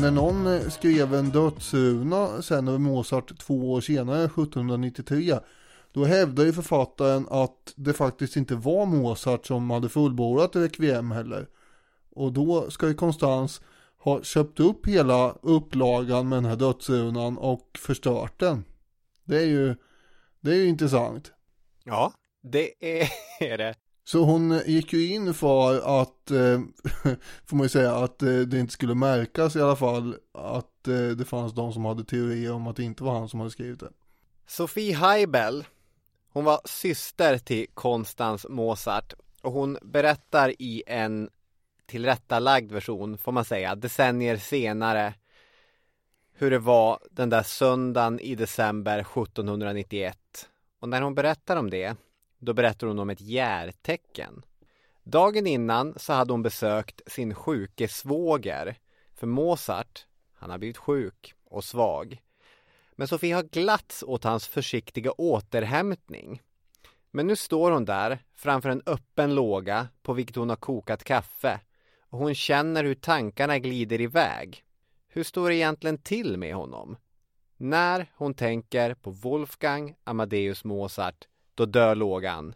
När 0.00 0.10
någon 0.10 0.46
eh, 0.46 0.68
skrev 0.68 1.14
en 1.14 1.30
dödsruna 1.30 2.42
sen 2.42 2.68
över 2.68 2.78
Mozart 2.78 3.38
två 3.38 3.72
år 3.72 3.80
senare, 3.80 4.24
1793, 4.24 5.38
då 5.92 6.04
hävdade 6.04 6.48
ju 6.48 6.52
författaren 6.52 7.26
att 7.30 7.72
det 7.76 7.92
faktiskt 7.92 8.36
inte 8.36 8.54
var 8.54 8.86
Mozart 8.86 9.46
som 9.46 9.70
hade 9.70 9.88
fullbordat 9.88 10.56
Requiem 10.56 11.10
heller. 11.10 11.46
Och 12.10 12.32
då 12.32 12.70
ska 12.70 12.88
ju 12.88 12.94
Konstans 12.94 13.60
ha 14.06 14.22
köpt 14.22 14.60
upp 14.60 14.86
hela 14.86 15.36
upplagan 15.42 16.28
med 16.28 16.36
den 16.36 16.44
här 16.44 16.56
dödsrunan 16.56 17.38
och 17.38 17.78
förstört 17.78 18.40
den. 18.40 18.64
Det 19.24 19.36
är 19.36 19.46
ju, 19.46 19.76
det 20.40 20.50
är 20.50 20.54
ju 20.54 20.66
intressant. 20.66 21.32
Ja, 21.84 22.12
det 22.42 22.72
är 22.80 23.08
det. 23.58 23.74
Så 24.04 24.24
hon 24.24 24.60
gick 24.66 24.92
ju 24.92 25.14
in 25.14 25.34
för 25.34 26.00
att, 26.00 26.30
eh, 26.30 26.60
får 27.46 27.56
man 27.56 27.64
ju 27.64 27.68
säga, 27.68 27.94
att 27.94 28.22
eh, 28.22 28.38
det 28.38 28.58
inte 28.58 28.72
skulle 28.72 28.94
märkas 28.94 29.56
i 29.56 29.60
alla 29.60 29.76
fall 29.76 30.16
att 30.32 30.88
eh, 30.88 31.08
det 31.08 31.24
fanns 31.24 31.54
de 31.54 31.72
som 31.72 31.84
hade 31.84 32.04
teorier 32.04 32.52
om 32.52 32.66
att 32.66 32.76
det 32.76 32.84
inte 32.84 33.04
var 33.04 33.12
han 33.18 33.28
som 33.28 33.40
hade 33.40 33.52
skrivit 33.52 33.80
det. 33.80 33.90
Sofie 34.46 34.96
Heibel, 34.96 35.64
hon 36.32 36.44
var 36.44 36.60
syster 36.64 37.38
till 37.38 37.66
Konstans 37.74 38.46
Mozart 38.48 39.14
och 39.42 39.52
hon 39.52 39.78
berättar 39.82 40.62
i 40.62 40.82
en 40.86 41.30
tillrättalagd 41.86 42.72
version, 42.72 43.18
får 43.18 43.32
man 43.32 43.44
säga, 43.44 43.74
decennier 43.74 44.36
senare 44.36 45.14
hur 46.38 46.50
det 46.50 46.58
var 46.58 46.98
den 47.10 47.30
där 47.30 47.42
söndagen 47.42 48.20
i 48.20 48.34
december 48.34 48.98
1791. 48.98 50.48
Och 50.80 50.88
när 50.88 51.02
hon 51.02 51.14
berättar 51.14 51.56
om 51.56 51.70
det, 51.70 51.96
då 52.38 52.52
berättar 52.52 52.86
hon 52.86 52.98
om 52.98 53.10
ett 53.10 53.20
järtecken. 53.20 54.42
Dagen 55.04 55.46
innan 55.46 55.94
så 55.96 56.12
hade 56.12 56.32
hon 56.32 56.42
besökt 56.42 57.00
sin 57.06 57.34
sjuke 57.34 57.88
svåger, 57.88 58.76
för 59.14 59.26
Mozart, 59.26 60.06
han 60.34 60.50
har 60.50 60.58
blivit 60.58 60.76
sjuk 60.76 61.34
och 61.44 61.64
svag. 61.64 62.20
Men 62.92 63.08
Sofie 63.08 63.34
har 63.34 63.42
glatts 63.42 64.02
åt 64.02 64.24
hans 64.24 64.46
försiktiga 64.46 65.12
återhämtning. 65.12 66.42
Men 67.10 67.26
nu 67.26 67.36
står 67.36 67.70
hon 67.70 67.84
där 67.84 68.18
framför 68.34 68.68
en 68.68 68.82
öppen 68.86 69.34
låga 69.34 69.88
på 70.02 70.12
vilket 70.12 70.36
hon 70.36 70.48
har 70.48 70.56
kokat 70.56 71.04
kaffe 71.04 71.60
och 72.10 72.18
hon 72.18 72.34
känner 72.34 72.84
hur 72.84 72.94
tankarna 72.94 73.58
glider 73.58 74.00
iväg. 74.00 74.64
Hur 75.08 75.22
står 75.22 75.48
det 75.48 75.54
egentligen 75.54 75.98
till 75.98 76.36
med 76.36 76.54
honom? 76.54 76.96
När 77.56 78.12
hon 78.14 78.34
tänker 78.34 78.94
på 78.94 79.10
Wolfgang 79.10 79.96
Amadeus 80.04 80.64
Mozart, 80.64 81.28
då 81.54 81.66
dör 81.66 81.94
lågan. 81.94 82.54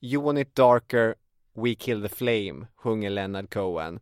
You 0.00 0.22
want 0.22 0.38
it 0.38 0.54
darker, 0.54 1.14
we 1.54 1.74
kill 1.74 2.02
the 2.02 2.08
flame, 2.08 2.66
sjunger 2.76 3.10
Leonard 3.10 3.52
Cohen. 3.52 4.00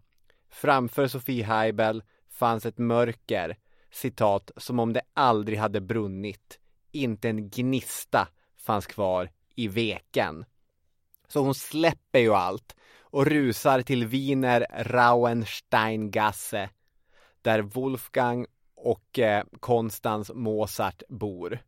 Framför 0.49 1.07
Sofie 1.07 1.45
Heibel 1.45 2.03
fanns 2.29 2.67
ett 2.67 2.79
mörker, 2.79 3.57
citat, 3.91 4.51
som 4.57 4.79
om 4.79 4.93
det 4.93 5.03
aldrig 5.15 5.59
hade 5.59 5.81
brunnit. 5.81 6.59
Inte 6.93 7.29
en 7.29 7.51
gnista 7.51 8.29
fanns 8.57 8.87
kvar 8.87 9.31
i 9.55 9.69
veken. 9.69 10.45
Så 11.29 11.41
hon 11.41 11.55
släpper 11.55 12.19
ju 12.19 12.35
allt 12.35 12.77
och 13.19 13.27
rusar 13.27 13.83
till 13.83 14.07
Wiener 14.07 14.67
Rauensteingasse 14.79 16.71
där 17.43 17.61
Wolfgang 17.61 18.47
och 18.77 19.19
eh, 19.19 19.45
Konstans 19.61 20.31
Mozart 20.35 21.03
bor. 21.09 21.59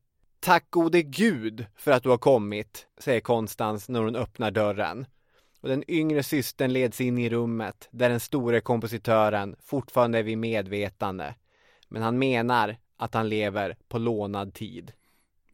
Tack 0.41 0.71
gode 0.71 1.03
gud 1.03 1.67
för 1.77 1.91
att 1.91 2.03
du 2.03 2.09
har 2.09 2.19
kommit, 2.19 2.87
säger 2.99 3.21
Konstans 3.21 3.89
när 3.89 4.01
hon 4.01 4.17
öppnar 4.17 4.51
dörren. 4.51 5.07
Och 5.61 5.69
den 5.69 5.91
yngre 5.91 6.23
systern 6.23 6.73
leds 6.73 7.01
in 7.01 7.19
i 7.19 7.31
rummet 7.31 7.89
där 7.91 8.09
den 8.09 8.21
store 8.21 8.61
kompositören 8.61 9.57
fortfarande 9.61 10.19
är 10.19 10.23
vid 10.23 10.39
medvetande. 10.39 11.35
Men 11.89 12.03
han 12.03 12.19
menar 12.19 12.77
att 12.97 13.15
han 13.15 13.29
lever 13.29 13.77
på 13.89 13.99
lånad 13.99 14.55
tid. 14.55 14.93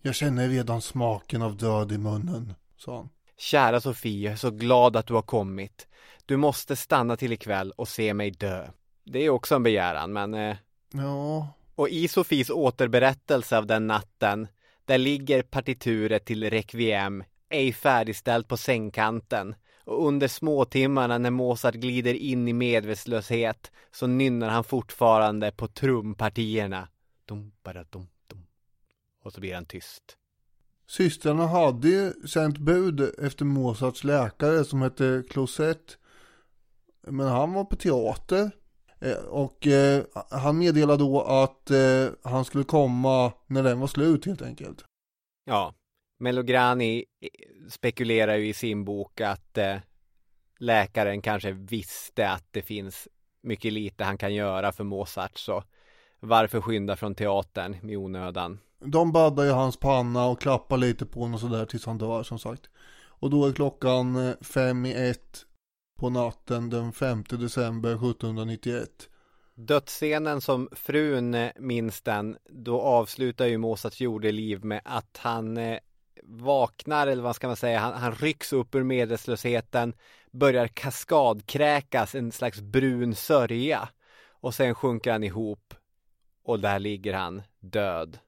Jag 0.03 0.15
känner 0.15 0.49
redan 0.49 0.83
smaken 0.83 1.43
av 1.43 1.57
död 1.57 1.93
i 1.93 1.99
munnen, 1.99 2.55
sa 2.77 2.97
han. 2.97 3.09
Kära 3.39 3.81
Sofie, 3.81 4.25
jag 4.25 4.33
är 4.33 4.37
så 4.37 4.51
glad 4.51 4.97
att 4.97 5.07
du 5.07 5.15
har 5.15 5.23
kommit. 5.23 5.89
Du 6.27 6.37
måste 6.37 6.77
stanna 6.77 7.17
till 7.17 7.33
ikväll 7.33 7.71
och 7.71 7.89
se 7.89 8.15
mig 8.15 8.31
dö. 8.31 8.69
Det 9.05 9.19
är 9.19 9.31
också 9.31 9.55
en 9.55 9.63
begäran, 9.63 10.13
men... 10.13 10.35
Eh... 10.35 10.57
Ja. 10.93 11.49
Och 11.75 11.89
i 11.89 12.09
Sofies 12.09 12.51
återberättelse 12.51 13.59
av 13.59 13.67
den 13.67 13.87
natten, 13.87 14.49
där 14.85 14.99
ligger 14.99 15.43
partituret 15.43 16.25
till 16.25 16.51
Requiem, 16.51 17.25
ej 17.49 17.73
färdigställt 17.73 18.49
på 18.49 18.57
sängkanten. 18.57 19.55
Och 19.85 20.07
under 20.07 20.29
småtimmarna 20.29 21.19
när 21.19 21.31
Mozart 21.31 21.75
glider 21.75 22.15
in 22.15 22.49
i 22.49 22.53
medvetslöshet 22.53 23.73
så 23.91 24.07
nynnar 24.07 24.49
han 24.49 24.65
fortfarande 24.65 25.53
på 25.53 25.69
trumpartierna. 25.69 26.89
Dum, 27.25 27.53
bara, 27.63 27.85
dum, 27.85 28.09
dum. 28.27 28.47
Och 29.25 29.33
så 29.33 29.41
blir 29.41 29.55
han 29.55 29.67
tyst. 29.67 30.17
Systrarna 30.87 31.47
hade 31.47 31.89
ju 31.89 32.13
sänt 32.13 32.59
bud 32.59 33.01
efter 33.19 33.45
Mozarts 33.45 34.05
läkare 34.05 34.65
som 34.65 34.83
hette 34.83 35.23
Closet. 35.31 35.99
Men 37.07 37.27
han 37.27 37.53
var 37.53 37.65
på 37.65 37.77
teater. 37.77 38.51
Eh, 39.01 39.25
och 39.25 39.67
eh, 39.67 40.05
han 40.31 40.59
meddelade 40.59 41.05
då 41.05 41.23
att 41.23 41.71
eh, 41.71 42.09
han 42.23 42.45
skulle 42.45 42.65
komma 42.65 43.33
när 43.47 43.63
den 43.63 43.81
var 43.81 43.87
slut 43.87 44.27
helt 44.27 44.43
enkelt. 44.43 44.85
Ja, 45.45 45.75
Melograni 46.19 47.05
eh, 47.21 47.29
spekulerar 47.69 48.37
ju 48.37 48.49
i 48.49 48.55
sin 48.55 48.85
bok 48.85 49.21
att 49.21 49.59
eh, 49.59 49.77
läkaren 50.59 51.23
kanske 51.23 51.53
visste 51.53 52.31
att 52.31 52.47
det 52.51 52.63
finns 52.63 53.09
mycket 53.41 53.73
lite 53.73 54.05
han 54.05 54.19
kan 54.19 54.35
göra 54.35 54.73
för 54.73 54.85
Mozart 54.85 55.39
så 55.39 55.65
varför 56.21 56.61
skynda 56.61 56.97
från 56.97 57.15
teatern 57.15 57.91
i 57.91 57.97
onödan? 57.97 58.59
De 58.81 59.13
baddar 59.13 59.45
ju 59.45 59.51
hans 59.51 59.77
panna 59.77 60.27
och 60.27 60.41
klappar 60.41 60.77
lite 60.77 61.07
på 61.07 61.21
honom 61.21 61.39
sådär 61.39 61.67
tills 61.67 61.87
han 61.87 61.99
dör 61.99 62.23
som 62.23 62.39
sagt. 62.39 62.63
Och 63.19 63.31
då 63.31 63.47
är 63.47 63.53
klockan 63.53 64.17
eh, 64.17 64.35
fem 64.41 64.87
i 64.87 65.09
ett 65.11 65.47
på 65.99 66.11
natten 66.11 66.71
den 66.71 66.93
5 66.93 67.25
december 67.29 67.91
1791. 67.91 69.09
Dödsscenen 69.55 70.41
som 70.41 70.69
frun 70.73 71.35
eh, 71.35 71.51
minns 71.59 72.03
den, 72.03 72.37
då 72.51 72.81
avslutar 72.81 73.47
ju 73.47 73.59
Mozarts 73.59 74.01
jordeliv 74.01 74.65
med 74.65 74.81
att 74.85 75.17
han 75.17 75.57
eh, 75.57 75.79
vaknar, 76.23 77.07
eller 77.07 77.23
vad 77.23 77.37
ska 77.37 77.47
man 77.47 77.57
säga, 77.57 77.79
han, 77.79 77.93
han 77.93 78.15
rycks 78.15 78.53
upp 78.53 78.75
ur 78.75 78.83
medvetslösheten, 78.83 79.95
börjar 80.33 80.69
kaskadkräkas 80.69 82.15
en 82.15 82.33
slags 82.33 82.61
brun 82.61 83.15
sörja 83.15 83.89
och 84.29 84.55
sen 84.55 84.75
sjunker 84.75 85.13
han 85.13 85.25
ihop 85.25 85.75
och 86.45 86.61
där 86.61 86.79
ligger 86.79 87.15
han 87.15 87.43
död. 87.61 88.19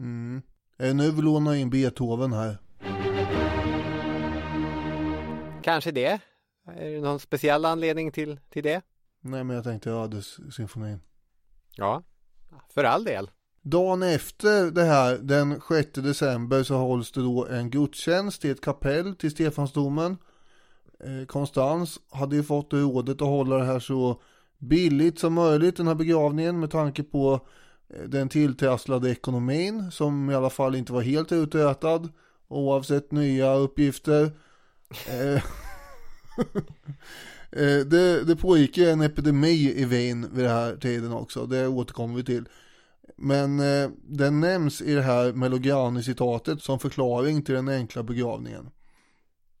Mm. 0.00 0.42
Eh, 0.78 0.94
nu 0.94 1.10
vill 1.10 1.24
låna 1.24 1.56
in 1.56 1.70
Beethoven 1.70 2.32
här. 2.32 2.58
Kanske 5.62 5.90
det. 5.90 6.20
Är 6.66 6.90
det 6.90 7.00
någon 7.00 7.20
speciell 7.20 7.64
anledning 7.64 8.12
till, 8.12 8.40
till 8.50 8.62
det? 8.62 8.82
Nej, 9.20 9.44
men 9.44 9.56
jag 9.56 9.64
tänkte 9.64 9.90
Ödes-symfonin. 9.90 11.00
Ja, 11.76 12.02
för 12.74 12.84
all 12.84 13.04
del. 13.04 13.30
Dagen 13.62 14.02
efter 14.02 14.70
det 14.70 14.84
här, 14.84 15.18
den 15.18 15.60
6 15.68 15.92
december, 15.92 16.62
så 16.62 16.76
hålls 16.76 17.12
det 17.12 17.20
då 17.20 17.46
en 17.46 17.70
gudstjänst 17.70 18.44
i 18.44 18.50
ett 18.50 18.60
kapell 18.60 19.14
till 19.14 19.30
Stefansdomen. 19.30 20.16
Eh, 21.00 21.26
Konstans 21.26 22.00
hade 22.10 22.36
ju 22.36 22.42
fått 22.42 22.72
rådet 22.72 23.22
att 23.22 23.28
hålla 23.28 23.56
det 23.56 23.64
här 23.64 23.78
så 23.80 24.22
billigt 24.58 25.18
som 25.18 25.34
möjligt, 25.34 25.76
den 25.76 25.88
här 25.88 25.94
begravningen, 25.94 26.60
med 26.60 26.70
tanke 26.70 27.02
på 27.02 27.46
den 28.08 28.28
tilltrasslade 28.28 29.10
ekonomin, 29.10 29.90
som 29.90 30.30
i 30.30 30.34
alla 30.34 30.50
fall 30.50 30.74
inte 30.74 30.92
var 30.92 31.02
helt 31.02 31.32
utötad, 31.32 32.08
oavsett 32.48 33.12
nya 33.12 33.54
uppgifter. 33.54 34.30
Eh, 37.50 37.78
det, 37.86 38.24
det 38.24 38.36
pågick 38.36 38.76
ju 38.76 38.90
en 38.90 39.00
epidemi 39.00 39.72
i 39.76 39.84
Wien 39.84 40.30
vid 40.32 40.44
den 40.44 40.54
här 40.54 40.76
tiden 40.76 41.12
också, 41.12 41.46
det 41.46 41.68
återkommer 41.68 42.14
vi 42.14 42.24
till. 42.24 42.48
Men 43.16 43.60
eh, 43.60 43.90
den 44.02 44.40
nämns 44.40 44.82
i 44.82 44.94
det 44.94 45.02
här 45.02 45.32
Melograni-citatet 45.32 46.62
som 46.62 46.78
förklaring 46.78 47.42
till 47.42 47.54
den 47.54 47.68
enkla 47.68 48.02
begravningen. 48.02 48.70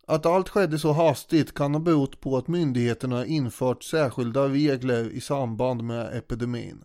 Att 0.06 0.26
allt 0.26 0.48
skedde 0.48 0.78
så 0.78 0.92
hastigt 0.92 1.54
kan 1.54 1.74
ha 1.74 1.80
berott 1.80 2.20
på 2.20 2.36
att 2.36 2.48
myndigheterna 2.48 3.26
infört 3.26 3.82
särskilda 3.82 4.48
regler 4.48 5.10
i 5.10 5.20
samband 5.20 5.84
med 5.84 6.16
epidemin. 6.16 6.84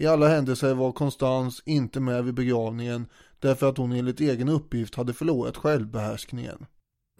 I 0.00 0.06
alla 0.06 0.28
händelser 0.28 0.74
var 0.74 0.92
Konstans 0.92 1.62
inte 1.66 2.00
med 2.00 2.24
vid 2.24 2.34
begravningen 2.34 3.06
därför 3.38 3.68
att 3.68 3.78
hon 3.78 3.92
enligt 3.92 4.20
egen 4.20 4.48
uppgift 4.48 4.94
hade 4.94 5.14
förlorat 5.14 5.56
självbehärskningen. 5.56 6.66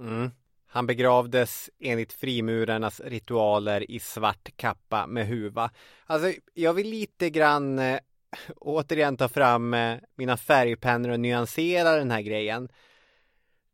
Mm. 0.01 0.31
Han 0.67 0.87
begravdes 0.87 1.71
enligt 1.81 2.13
frimurarnas 2.13 3.01
ritualer 3.01 3.91
i 3.91 4.01
svart 4.01 4.57
kappa 4.57 5.07
med 5.07 5.27
huva. 5.27 5.71
Alltså, 6.07 6.33
jag 6.55 6.75
vill 6.75 6.91
lite 6.91 7.31
grann 7.31 7.79
eh, 7.79 7.99
återigen 8.57 9.17
ta 9.17 9.29
fram 9.29 9.75
eh, 9.75 9.97
mina 10.17 10.37
färgpennor 10.37 11.11
och 11.11 11.21
nyansera 11.21 11.97
den 11.97 12.11
här 12.11 12.23
grejen. 12.23 12.69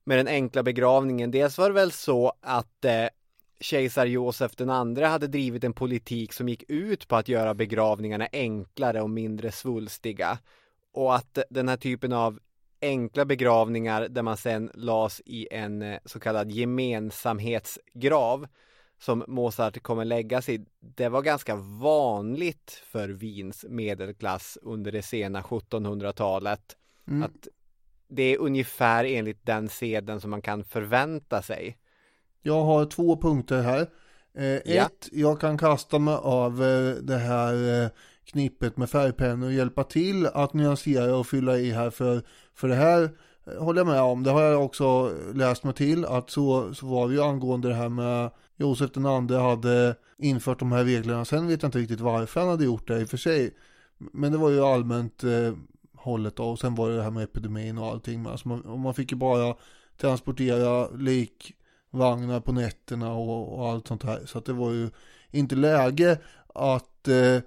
Med 0.04 0.18
den 0.18 0.28
enkla 0.28 0.62
begravningen. 0.62 1.30
Dels 1.30 1.58
var 1.58 1.68
det 1.68 1.74
väl 1.74 1.92
så 1.92 2.32
att 2.40 2.84
eh, 2.84 3.06
kejsar 3.60 4.06
Josef 4.06 4.56
den 4.56 4.70
andra 4.70 5.08
hade 5.08 5.26
drivit 5.26 5.64
en 5.64 5.72
politik 5.72 6.32
som 6.32 6.48
gick 6.48 6.64
ut 6.68 7.08
på 7.08 7.16
att 7.16 7.28
göra 7.28 7.54
begravningarna 7.54 8.28
enklare 8.32 9.02
och 9.02 9.10
mindre 9.10 9.52
svulstiga. 9.52 10.38
Och 10.92 11.14
att 11.14 11.38
den 11.50 11.68
här 11.68 11.76
typen 11.76 12.12
av 12.12 12.38
enkla 12.80 13.24
begravningar 13.24 14.08
där 14.08 14.22
man 14.22 14.36
sen 14.36 14.70
las 14.74 15.22
i 15.24 15.48
en 15.50 15.82
eh, 15.82 15.98
så 16.04 16.20
kallad 16.20 16.50
gemensamhetsgrav 16.50 18.46
som 18.98 19.24
Mozart 19.28 19.82
kommer 19.82 20.04
lägga 20.04 20.42
sig 20.42 20.66
det 20.80 21.08
var 21.08 21.22
ganska 21.22 21.56
vanligt 21.80 22.82
för 22.84 23.08
Wiens 23.08 23.64
medelklass 23.68 24.58
under 24.62 24.92
det 24.92 25.02
sena 25.02 25.40
1700-talet. 25.40 26.76
Mm. 27.08 27.22
Att 27.22 27.48
det 28.08 28.22
är 28.22 28.38
ungefär 28.38 29.04
enligt 29.04 29.46
den 29.46 29.68
seden 29.68 30.20
som 30.20 30.30
man 30.30 30.42
kan 30.42 30.64
förvänta 30.64 31.42
sig. 31.42 31.76
Jag 32.46 32.64
har 32.64 32.86
två 32.86 33.16
punkter 33.16 33.62
här. 33.62 33.86
Eh, 34.38 34.74
ja. 34.74 34.86
Ett, 34.86 35.08
jag 35.12 35.40
kan 35.40 35.58
kasta 35.58 35.98
mig 35.98 36.14
av 36.14 36.62
eh, 36.62 36.94
det 36.94 37.16
här 37.16 37.82
eh, 37.82 37.88
knippet 38.24 38.76
med 38.76 38.90
färgpennor 38.90 39.46
och 39.46 39.52
hjälpa 39.52 39.84
till 39.84 40.26
att 40.26 40.54
nyansera 40.54 41.16
och 41.16 41.26
fylla 41.26 41.58
i 41.58 41.70
här 41.70 41.90
för, 41.90 42.22
för 42.54 42.68
det 42.68 42.74
här 42.74 43.10
eh, 43.46 43.64
håller 43.64 43.80
jag 43.80 43.86
med 43.86 44.00
om. 44.00 44.22
Det 44.22 44.30
har 44.30 44.42
jag 44.42 44.64
också 44.64 45.12
läst 45.34 45.64
mig 45.64 45.74
till 45.74 46.04
att 46.04 46.30
så, 46.30 46.74
så 46.74 46.86
var 46.86 47.08
det 47.08 47.14
ju 47.14 47.22
angående 47.22 47.68
det 47.68 47.74
här 47.74 47.88
med 47.88 48.30
Josef 48.56 48.90
den 48.92 49.06
andre 49.06 49.36
hade 49.36 49.96
infört 50.18 50.58
de 50.58 50.72
här 50.72 50.84
reglerna. 50.84 51.24
Sen 51.24 51.48
vet 51.48 51.62
jag 51.62 51.68
inte 51.68 51.78
riktigt 51.78 52.00
varför 52.00 52.40
han 52.40 52.50
hade 52.50 52.64
gjort 52.64 52.88
det 52.88 53.00
i 53.00 53.04
och 53.04 53.08
för 53.08 53.16
sig. 53.16 53.54
Men 53.98 54.32
det 54.32 54.38
var 54.38 54.50
ju 54.50 54.64
allmänt 54.64 55.24
eh, 55.24 55.52
hållet 55.96 56.36
då. 56.36 56.44
Och 56.44 56.58
sen 56.58 56.74
var 56.74 56.90
det 56.90 56.96
det 56.96 57.02
här 57.02 57.10
med 57.10 57.24
epidemin 57.24 57.78
och 57.78 57.86
allting. 57.86 58.22
Men 58.22 58.32
alltså 58.32 58.48
man, 58.48 58.80
man 58.80 58.94
fick 58.94 59.12
ju 59.12 59.18
bara 59.18 59.56
transportera 59.96 60.88
likvagnar 61.94 62.40
på 62.40 62.52
nätterna 62.52 63.12
och, 63.12 63.58
och, 63.58 63.68
allt 63.68 63.86
sånt 63.86 64.02
här. 64.02 64.26
Så 64.26 64.38
att 64.38 64.44
det 64.44 64.52
var 64.52 64.70
ju 64.70 64.90
inte 65.30 65.56
läge 65.56 66.18
att 66.54 67.08
eh, 67.08 67.42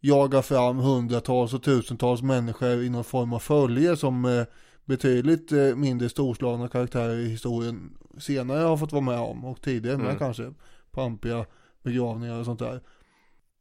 jaga 0.00 0.42
fram 0.42 0.78
hundratals 0.78 1.54
och 1.54 1.62
tusentals 1.62 2.22
människor 2.22 2.82
i 2.82 2.90
någon 2.90 3.04
form 3.04 3.32
av 3.32 3.38
följe 3.38 3.96
som 3.96 4.24
eh, 4.24 4.44
betydligt 4.84 5.52
eh, 5.52 5.76
mindre 5.76 6.08
storslagna 6.08 6.68
karaktärer 6.68 7.18
i 7.18 7.28
historien 7.28 7.98
senare 8.18 8.58
har 8.58 8.76
fått 8.76 8.92
vara 8.92 9.02
med 9.02 9.18
om 9.18 9.44
och 9.44 9.60
tidigare 9.60 9.96
med 9.96 10.06
mm. 10.06 10.18
kanske 10.18 10.52
pampiga 10.90 11.46
begravningar 11.82 12.38
och 12.38 12.44
sånt 12.44 12.58
där. 12.58 12.80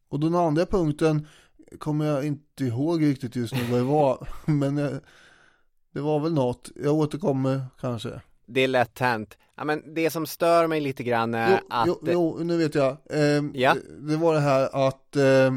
Och 0.10 0.20
den 0.20 0.36
andra 0.36 0.66
punkten 0.66 1.28
kommer 1.80 2.06
jag 2.06 2.26
inte 2.26 2.66
ihåg 2.66 3.04
riktigt 3.04 3.36
just 3.36 3.56
nu 3.56 3.64
vad 3.64 3.80
det 3.80 3.86
var, 3.86 4.28
men 4.52 4.78
eh, 4.78 4.98
det 5.94 6.02
var 6.02 6.20
väl 6.20 6.34
något. 6.34 6.72
Jag 6.76 6.96
återkommer 6.96 7.66
kanske. 7.82 8.22
Det 8.46 8.62
är 8.62 8.68
lätt 8.68 9.00
hänt. 9.00 9.38
Ja, 9.58 9.64
men 9.64 9.94
det 9.94 10.10
som 10.10 10.26
stör 10.26 10.68
mig 10.68 10.82
lite 10.82 11.04
grann 11.04 11.34
är 11.34 11.52
jo, 11.52 11.68
att... 11.70 11.88
Jo, 11.88 12.00
jo, 12.06 12.44
nu 12.44 12.58
vet 12.58 12.76
jag. 12.76 12.98
Eh, 13.10 13.44
ja. 13.54 13.74
det, 13.74 14.12
det 14.12 14.18
var 14.18 14.34
det 14.34 14.40
här 14.40 14.88
att 14.88 15.16
eh, 15.16 15.54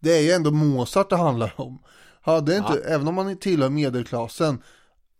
det 0.00 0.16
är 0.16 0.20
ju 0.20 0.30
ändå 0.30 0.50
Mozart 0.50 1.10
det 1.10 1.16
handlar 1.16 1.52
om. 1.56 1.78
Hade 2.20 2.56
inte, 2.56 2.82
ja. 2.84 2.94
även 2.94 3.08
om 3.08 3.14
man 3.14 3.36
tillhör 3.36 3.68
medelklassen, 3.68 4.62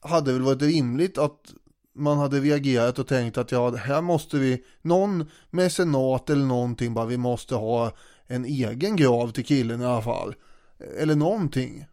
hade 0.00 0.30
det 0.30 0.32
väl 0.32 0.42
varit 0.42 0.62
rimligt 0.62 1.18
att 1.18 1.40
man 1.94 2.18
hade 2.18 2.40
reagerat 2.40 2.98
och 2.98 3.06
tänkt 3.06 3.38
att 3.38 3.52
ja, 3.52 3.70
här 3.70 4.02
måste 4.02 4.36
vi, 4.36 4.64
någon 4.82 5.30
mecenat 5.50 6.30
eller 6.30 6.46
någonting 6.46 6.94
bara, 6.94 7.06
vi 7.06 7.16
måste 7.16 7.54
ha 7.54 7.92
en 8.26 8.44
egen 8.44 8.96
grav 8.96 9.30
till 9.30 9.44
killen 9.44 9.80
i 9.80 9.84
alla 9.84 10.02
fall. 10.02 10.34
Eller 10.98 11.14
någonting. 11.14 11.86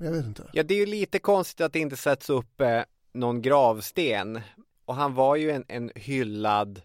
Jag 0.00 0.12
vet 0.12 0.24
inte. 0.24 0.50
Ja, 0.52 0.62
det 0.62 0.74
är 0.74 0.78
ju 0.78 0.86
lite 0.86 1.18
konstigt 1.18 1.60
att 1.60 1.72
det 1.72 1.78
inte 1.78 1.96
sätts 1.96 2.30
upp 2.30 2.60
eh, 2.60 2.82
någon 3.18 3.42
gravsten. 3.42 4.40
Och 4.84 4.94
han 4.94 5.14
var 5.14 5.36
ju 5.36 5.50
en, 5.50 5.64
en 5.68 5.90
hyllad 5.94 6.82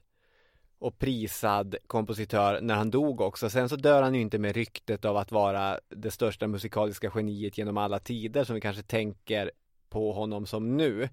och 0.79 0.99
prisad 0.99 1.75
kompositör 1.87 2.61
när 2.61 2.75
han 2.75 2.91
dog 2.91 3.21
också. 3.21 3.49
Sen 3.49 3.69
så 3.69 3.75
dör 3.75 4.01
han 4.01 4.15
ju 4.15 4.21
inte 4.21 4.39
med 4.39 4.55
ryktet 4.55 5.05
av 5.05 5.17
att 5.17 5.31
vara 5.31 5.79
det 5.89 6.11
största 6.11 6.47
musikaliska 6.47 7.11
geniet 7.15 7.57
genom 7.57 7.77
alla 7.77 7.99
tider 7.99 8.43
som 8.43 8.55
vi 8.55 8.61
kanske 8.61 8.83
tänker 8.83 9.51
på 9.89 10.13
honom 10.13 10.45
som 10.45 10.77
nu. 10.77 11.09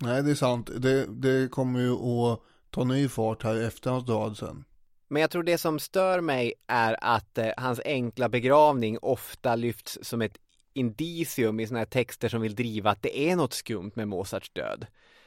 Nej, 0.00 0.22
det 0.22 0.30
är 0.30 0.34
sant. 0.34 0.70
Det, 0.76 1.06
det 1.06 1.50
kommer 1.50 1.80
ju 1.80 1.92
att 1.92 2.40
ta 2.70 2.84
ny 2.84 3.08
fart 3.08 3.42
här 3.42 3.62
efter 3.62 3.90
hans 3.90 4.04
död 4.04 4.36
sen. 4.36 4.64
Men 5.08 5.20
jag 5.20 5.30
tror 5.30 5.42
det 5.42 5.58
som 5.58 5.78
stör 5.78 6.20
mig 6.20 6.54
är 6.66 6.96
att 7.00 7.38
eh, 7.38 7.48
hans 7.56 7.80
enkla 7.84 8.28
begravning 8.28 8.98
ofta 9.02 9.56
lyfts 9.56 9.98
som 10.02 10.22
ett 10.22 10.36
indicium 10.74 11.60
i 11.60 11.66
sådana 11.66 11.78
här 11.78 11.86
texter 11.86 12.28
som 12.28 12.40
vill 12.40 12.54
driva 12.54 12.90
att 12.90 13.02
det 13.02 13.18
är 13.18 13.36
något 13.36 13.52
skumt 13.52 13.92
med 13.94 14.08
Mozarts 14.08 14.50
död. 14.50 14.86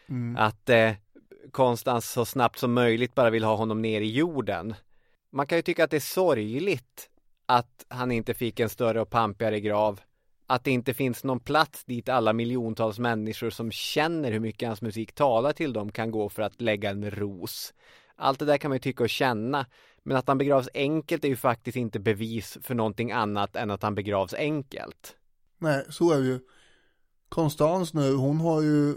Mm. 0.09 0.37
Att 0.37 0.69
eh, 0.69 0.91
Konstans 1.51 2.11
så 2.11 2.25
snabbt 2.25 2.59
som 2.59 2.73
möjligt 2.73 3.15
bara 3.15 3.29
vill 3.29 3.43
ha 3.43 3.55
honom 3.55 3.81
ner 3.81 4.01
i 4.01 4.11
jorden. 4.11 4.75
Man 5.31 5.47
kan 5.47 5.57
ju 5.57 5.61
tycka 5.61 5.83
att 5.83 5.91
det 5.91 5.97
är 5.97 5.99
sorgligt 5.99 7.09
att 7.45 7.85
han 7.87 8.11
inte 8.11 8.33
fick 8.33 8.59
en 8.59 8.69
större 8.69 9.01
och 9.01 9.09
pampigare 9.09 9.59
grav. 9.59 9.99
Att 10.47 10.63
det 10.63 10.71
inte 10.71 10.93
finns 10.93 11.23
någon 11.23 11.39
plats 11.39 11.85
dit 11.85 12.09
alla 12.09 12.33
miljontals 12.33 12.99
människor 12.99 13.49
som 13.49 13.71
känner 13.71 14.31
hur 14.31 14.39
mycket 14.39 14.67
hans 14.67 14.81
musik 14.81 15.13
talar 15.13 15.53
till 15.53 15.73
dem 15.73 15.91
kan 15.91 16.11
gå 16.11 16.29
för 16.29 16.41
att 16.41 16.61
lägga 16.61 16.89
en 16.89 17.11
ros. 17.11 17.73
Allt 18.15 18.39
det 18.39 18.45
där 18.45 18.57
kan 18.57 18.69
man 18.69 18.75
ju 18.75 18.79
tycka 18.79 19.03
och 19.03 19.09
känna. 19.09 19.65
Men 20.03 20.17
att 20.17 20.27
han 20.27 20.37
begravs 20.37 20.69
enkelt 20.73 21.23
är 21.23 21.29
ju 21.29 21.35
faktiskt 21.35 21.77
inte 21.77 21.99
bevis 21.99 22.57
för 22.61 22.75
någonting 22.75 23.11
annat 23.11 23.55
än 23.55 23.71
att 23.71 23.83
han 23.83 23.95
begravs 23.95 24.33
enkelt. 24.33 25.15
Nej, 25.59 25.85
så 25.89 26.11
är 26.11 26.19
det 26.19 26.25
ju. 26.25 26.39
Konstans 27.29 27.93
nu, 27.93 28.13
hon 28.13 28.39
har 28.39 28.61
ju 28.61 28.95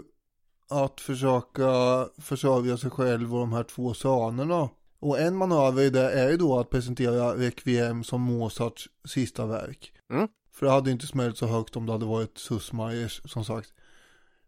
att 0.69 1.01
försöka 1.01 1.71
försörja 2.17 2.77
sig 2.77 2.89
själv 2.89 3.33
och 3.33 3.39
de 3.39 3.53
här 3.53 3.63
två 3.63 3.93
sönerna. 3.93 4.69
Och 4.99 5.19
en 5.19 5.35
manöver 5.35 5.83
i 5.83 5.89
det 5.89 6.11
är 6.11 6.29
ju 6.29 6.37
då 6.37 6.59
att 6.59 6.69
presentera 6.69 7.35
Requiem 7.35 8.03
som 8.03 8.21
Mozarts 8.21 8.89
sista 9.05 9.45
verk. 9.45 9.93
Mm. 10.09 10.27
För 10.53 10.65
det 10.65 10.71
hade 10.71 10.91
inte 10.91 11.07
smält 11.07 11.37
så 11.37 11.45
högt 11.45 11.75
om 11.75 11.85
det 11.85 11.91
hade 11.91 12.05
varit 12.05 12.37
Sussmeyers 12.37 13.21
som 13.25 13.45
sagt. 13.45 13.73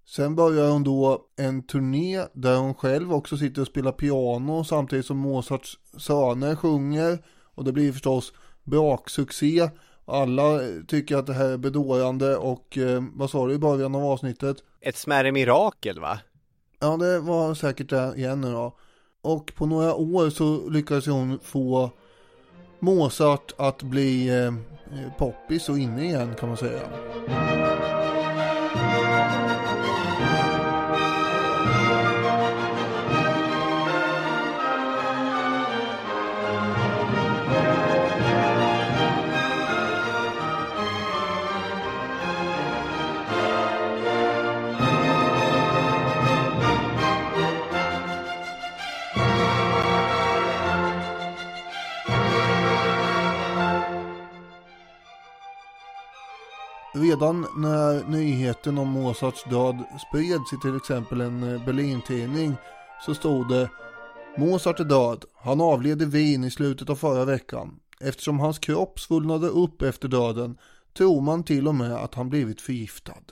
Sen 0.06 0.36
börjar 0.36 0.70
hon 0.70 0.84
då 0.84 1.28
en 1.36 1.68
turné 1.68 2.26
där 2.34 2.58
hon 2.58 2.74
själv 2.74 3.14
också 3.14 3.38
sitter 3.38 3.62
och 3.62 3.68
spelar 3.68 3.92
piano 3.92 4.64
samtidigt 4.64 5.06
som 5.06 5.18
Mozarts 5.18 5.80
söner 5.98 6.56
sjunger. 6.56 7.26
Och 7.56 7.64
det 7.64 7.72
blir 7.72 7.92
förstås 7.92 8.34
braksuccé. 8.64 9.70
Alla 10.06 10.60
tycker 10.88 11.18
att 11.18 11.28
det 11.28 11.34
här 11.34 11.50
är 11.50 11.58
bedårande 11.58 12.38
och 12.38 12.78
eh, 12.78 13.04
vad 13.14 13.30
sa 13.30 13.48
du 13.48 13.54
i 13.54 13.58
början 13.58 13.96
av 13.96 14.06
avsnittet? 14.06 14.58
Ett 14.82 14.98
smärre 14.98 15.32
mirakel 15.32 16.00
va? 16.00 16.20
Ja 16.80 16.98
det 16.98 17.20
var 17.20 17.54
säkert 17.54 17.90
det 17.90 18.14
igen 18.18 18.42
nu 18.42 18.52
då. 18.52 18.78
Och 19.22 19.54
på 19.56 19.66
några 19.66 19.96
år 19.96 20.30
så 20.30 20.70
lyckades 20.70 21.08
hon 21.08 21.40
få 21.44 21.92
Mozart 22.80 23.54
att 23.58 23.84
bli 23.84 24.44
eh, 24.44 24.54
poppis 25.18 25.70
och 25.70 25.80
inne 25.80 26.04
igen 26.04 26.36
kan 26.40 26.50
man 26.50 26.58
säga. 26.58 26.82
Redan 57.14 57.48
när 57.56 58.10
nyheten 58.10 58.78
om 58.78 58.88
Mozarts 58.88 59.44
död 59.44 59.84
spreds 60.08 60.54
i 60.54 60.58
till 60.62 60.76
exempel 60.76 61.22
en 61.22 61.40
Berlintidning 61.40 61.66
Berlin-tidning 61.66 62.56
så 63.06 63.16
stod 63.16 63.50
det 63.50 63.70
Mozart 64.38 64.80
är 64.80 64.84
död. 64.84 65.26
Han 65.36 65.62
avled 65.62 66.02
i 66.02 66.06
Wien 66.06 66.44
i 66.44 66.52
slutet 66.52 66.90
av 66.90 66.96
förra 66.96 67.26
veckan. 67.26 67.80
Eftersom 68.00 68.40
hans 68.40 68.60
kropp 68.60 69.00
svullnade 69.00 69.48
upp 69.48 69.82
efter 69.82 70.08
döden 70.08 70.58
tror 70.98 71.22
man 71.22 71.44
till 71.44 71.68
och 71.68 71.76
med 71.76 71.94
att 71.94 72.16
han 72.16 72.30
blivit 72.30 72.62
förgiftad. 72.62 73.24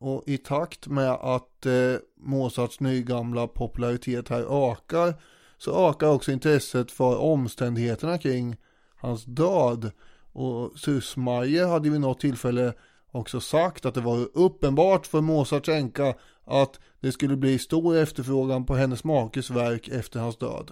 Och 0.00 0.22
i 0.26 0.38
takt 0.38 0.86
med 0.86 1.10
att 1.10 1.66
eh, 1.66 1.96
Mozarts 2.16 2.80
nygamla 2.80 3.46
popularitet 3.46 4.28
här 4.28 4.70
ökar 4.70 5.14
så 5.58 5.90
ökar 5.90 6.06
också 6.06 6.32
intresset 6.32 6.90
för 6.90 7.16
omständigheterna 7.16 8.18
kring 8.18 8.56
hans 8.96 9.24
död 9.24 9.92
och 10.36 10.78
Susmaje 10.78 11.66
hade 11.66 11.90
vid 11.90 12.00
något 12.00 12.20
tillfälle 12.20 12.72
också 13.10 13.40
sagt 13.40 13.86
att 13.86 13.94
det 13.94 14.00
var 14.00 14.28
uppenbart 14.34 15.06
för 15.06 15.20
Mozarts 15.20 15.68
änka 15.68 16.14
att 16.44 16.80
det 17.00 17.12
skulle 17.12 17.36
bli 17.36 17.58
stor 17.58 17.96
efterfrågan 17.96 18.66
på 18.66 18.74
hennes 18.74 19.04
makes 19.04 19.50
verk 19.50 19.88
efter 19.88 20.20
hans 20.20 20.36
död. 20.36 20.70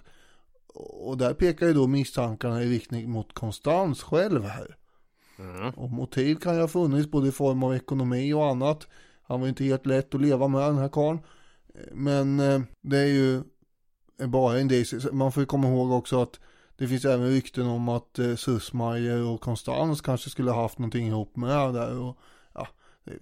Och 1.06 1.18
där 1.18 1.34
pekar 1.34 1.66
ju 1.66 1.72
då 1.72 1.86
misstankarna 1.86 2.62
i 2.62 2.70
riktning 2.70 3.10
mot 3.10 3.32
Konstans 3.32 4.02
själv 4.02 4.44
här. 4.44 4.76
Mm. 5.38 5.70
Och 5.70 5.90
motiv 5.90 6.34
kan 6.34 6.54
ju 6.54 6.60
ha 6.60 6.68
funnits 6.68 7.10
både 7.10 7.28
i 7.28 7.32
form 7.32 7.62
av 7.62 7.74
ekonomi 7.74 8.32
och 8.32 8.46
annat. 8.46 8.86
Han 9.22 9.40
var 9.40 9.48
inte 9.48 9.64
helt 9.64 9.86
lätt 9.86 10.14
att 10.14 10.20
leva 10.20 10.48
med 10.48 10.62
den 10.62 10.78
här 10.78 10.88
karln. 10.88 11.18
Men 11.92 12.40
eh, 12.40 12.60
det 12.82 12.98
är 12.98 13.06
ju 13.06 13.42
bara 14.26 14.58
en 14.58 14.68
del. 14.68 14.84
Man 15.12 15.32
får 15.32 15.42
ju 15.42 15.46
komma 15.46 15.68
ihåg 15.68 15.92
också 15.92 16.22
att 16.22 16.40
det 16.76 16.88
finns 16.88 17.04
även 17.04 17.28
rykten 17.28 17.66
om 17.66 17.88
att 17.88 18.18
eh, 18.18 18.34
Sussmajer 18.34 19.22
och 19.22 19.40
Konstans 19.40 20.00
kanske 20.00 20.30
skulle 20.30 20.50
ha 20.50 20.62
haft 20.62 20.78
någonting 20.78 21.06
ihop 21.06 21.36
med 21.36 21.50
det 21.50 21.72
där. 21.72 21.98
Och, 21.98 22.18
ja, 22.54 22.68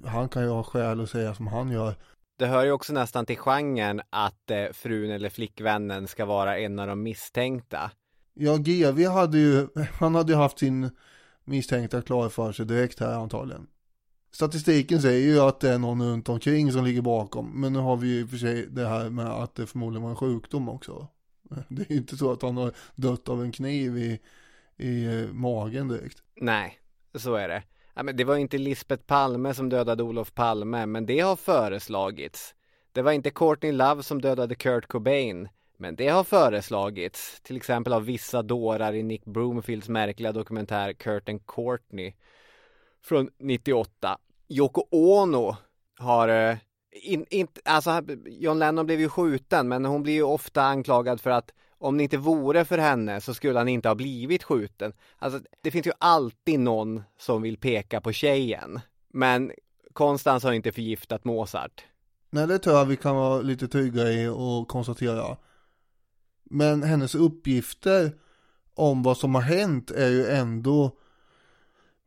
han 0.05 0.29
kan 0.29 0.43
ju 0.43 0.49
ha 0.49 0.63
skäl 0.63 1.01
att 1.01 1.11
säga 1.11 1.35
som 1.35 1.47
han 1.47 1.71
gör. 1.71 1.95
Det 2.39 2.47
hör 2.47 2.65
ju 2.65 2.73
också 2.73 2.93
nästan 2.93 3.27
till 3.27 3.39
genren 3.39 4.01
att 4.11 4.51
eh, 4.51 4.73
frun 4.73 5.11
eller 5.11 5.29
flickvännen 5.29 6.09
ska 6.09 6.25
vara 6.25 6.59
en 6.59 6.79
av 6.79 6.87
de 6.87 7.03
misstänkta. 7.03 7.91
Ja, 8.35 8.57
GV 8.57 9.07
hade 9.07 9.39
ju, 9.39 9.69
han 9.99 10.15
hade 10.15 10.33
ju 10.33 10.39
haft 10.39 10.59
sin 10.59 10.91
misstänkta 11.45 12.03
klar 12.03 12.29
för 12.29 12.53
sig 12.53 12.67
direkt 12.67 13.01
här 13.01 13.15
antagligen. 13.15 13.67
Statistiken 14.35 15.03
säger 15.03 15.27
ju 15.27 15.41
att 15.41 15.61
det 15.61 15.71
är 15.71 15.79
någon 15.79 16.03
runt 16.03 16.29
omkring 16.29 16.73
som 16.73 16.85
ligger 16.85 17.03
bakom. 17.03 17.61
Men 17.61 17.73
nu 17.73 17.79
har 17.79 17.97
vi 17.97 18.09
ju 18.09 18.21
i 18.21 18.25
och 18.25 18.31
för 18.31 18.37
sig 18.37 18.67
det 18.67 18.89
här 18.89 19.11
med 19.11 19.27
att 19.27 19.55
det 19.55 19.67
förmodligen 19.67 20.03
var 20.03 20.11
en 20.11 20.17
sjukdom 20.17 20.69
också. 20.69 21.09
Det 21.69 21.83
är 21.83 21.93
ju 21.93 21.97
inte 21.97 22.17
så 22.17 22.33
att 22.33 22.43
han 22.43 22.57
har 22.57 22.73
dött 22.95 23.29
av 23.29 23.43
en 23.43 23.53
kniv 23.53 23.99
i, 23.99 24.21
i 24.77 25.05
eh, 25.05 25.33
magen 25.33 25.89
direkt. 25.89 26.23
Nej, 26.37 26.79
så 27.15 27.35
är 27.35 27.49
det. 27.49 27.63
Ja, 27.95 28.03
men 28.03 28.17
det 28.17 28.25
var 28.25 28.37
inte 28.37 28.59
Lisbeth 28.59 29.05
Palme 29.05 29.55
som 29.55 29.69
dödade 29.69 30.03
Olof 30.03 30.35
Palme, 30.35 30.87
men 30.87 31.07
det 31.07 31.21
har 31.21 31.37
föreslagits. 31.37 32.55
Det 32.93 33.03
var 33.03 33.13
inte 33.13 33.31
Courtney 33.31 33.73
Love 33.73 34.03
som 34.03 34.21
dödade 34.21 34.55
Kurt 34.55 34.87
Cobain, 34.87 35.49
men 35.77 35.97
det 35.97 36.09
har 36.09 36.25
föreslagits. 36.25 37.41
Till 37.41 37.57
exempel 37.57 37.93
av 37.93 38.05
vissa 38.05 38.43
dårar 38.43 38.93
i 38.93 39.03
Nick 39.03 39.25
Broomfields 39.25 39.89
märkliga 39.89 40.33
dokumentär 40.33 40.93
Kurt 40.93 41.29
and 41.29 41.47
Courtney 41.47 42.13
från 43.03 43.31
98. 43.39 44.19
Yoko 44.49 44.87
Ono 44.91 45.57
har 45.99 46.29
eh, 46.29 46.57
in, 46.93 47.27
in, 47.31 47.47
alltså 47.65 48.03
John 48.27 48.59
Lennon 48.59 48.87
blev 48.87 49.01
ju 49.01 49.09
skjuten 49.09 49.69
men 49.69 49.85
hon 49.85 50.03
blir 50.03 50.13
ju 50.13 50.23
ofta 50.23 50.63
anklagad 50.63 51.21
för 51.21 51.31
att 51.31 51.51
om 51.79 51.97
det 51.97 52.03
inte 52.03 52.17
vore 52.17 52.65
för 52.65 52.79
henne 52.79 53.21
så 53.21 53.35
skulle 53.35 53.59
han 53.59 53.69
inte 53.69 53.89
ha 53.89 53.95
blivit 53.95 54.43
skjuten. 54.43 54.93
Alltså 55.19 55.41
det 55.63 55.71
finns 55.71 55.87
ju 55.87 55.93
alltid 55.99 56.61
någon 56.61 57.03
som 57.19 57.43
vill 57.43 57.57
peka 57.57 58.01
på 58.01 58.13
tjejen. 58.13 58.81
Men 59.13 59.53
Konstans 59.93 60.45
har 60.45 60.53
inte 60.53 60.73
förgiftat 60.73 61.25
Mozart. 61.25 61.85
Nej 62.31 62.47
det 62.47 62.59
tror 62.59 62.77
jag 62.77 62.85
vi 62.85 62.97
kan 62.97 63.17
vara 63.17 63.41
lite 63.41 63.69
trygga 63.69 64.13
i 64.13 64.29
och 64.29 64.69
konstatera. 64.69 65.37
Men 66.45 66.83
hennes 66.83 67.15
uppgifter 67.15 68.13
om 68.75 69.03
vad 69.03 69.17
som 69.17 69.35
har 69.35 69.43
hänt 69.43 69.91
är 69.91 70.09
ju 70.09 70.27
ändå 70.27 70.99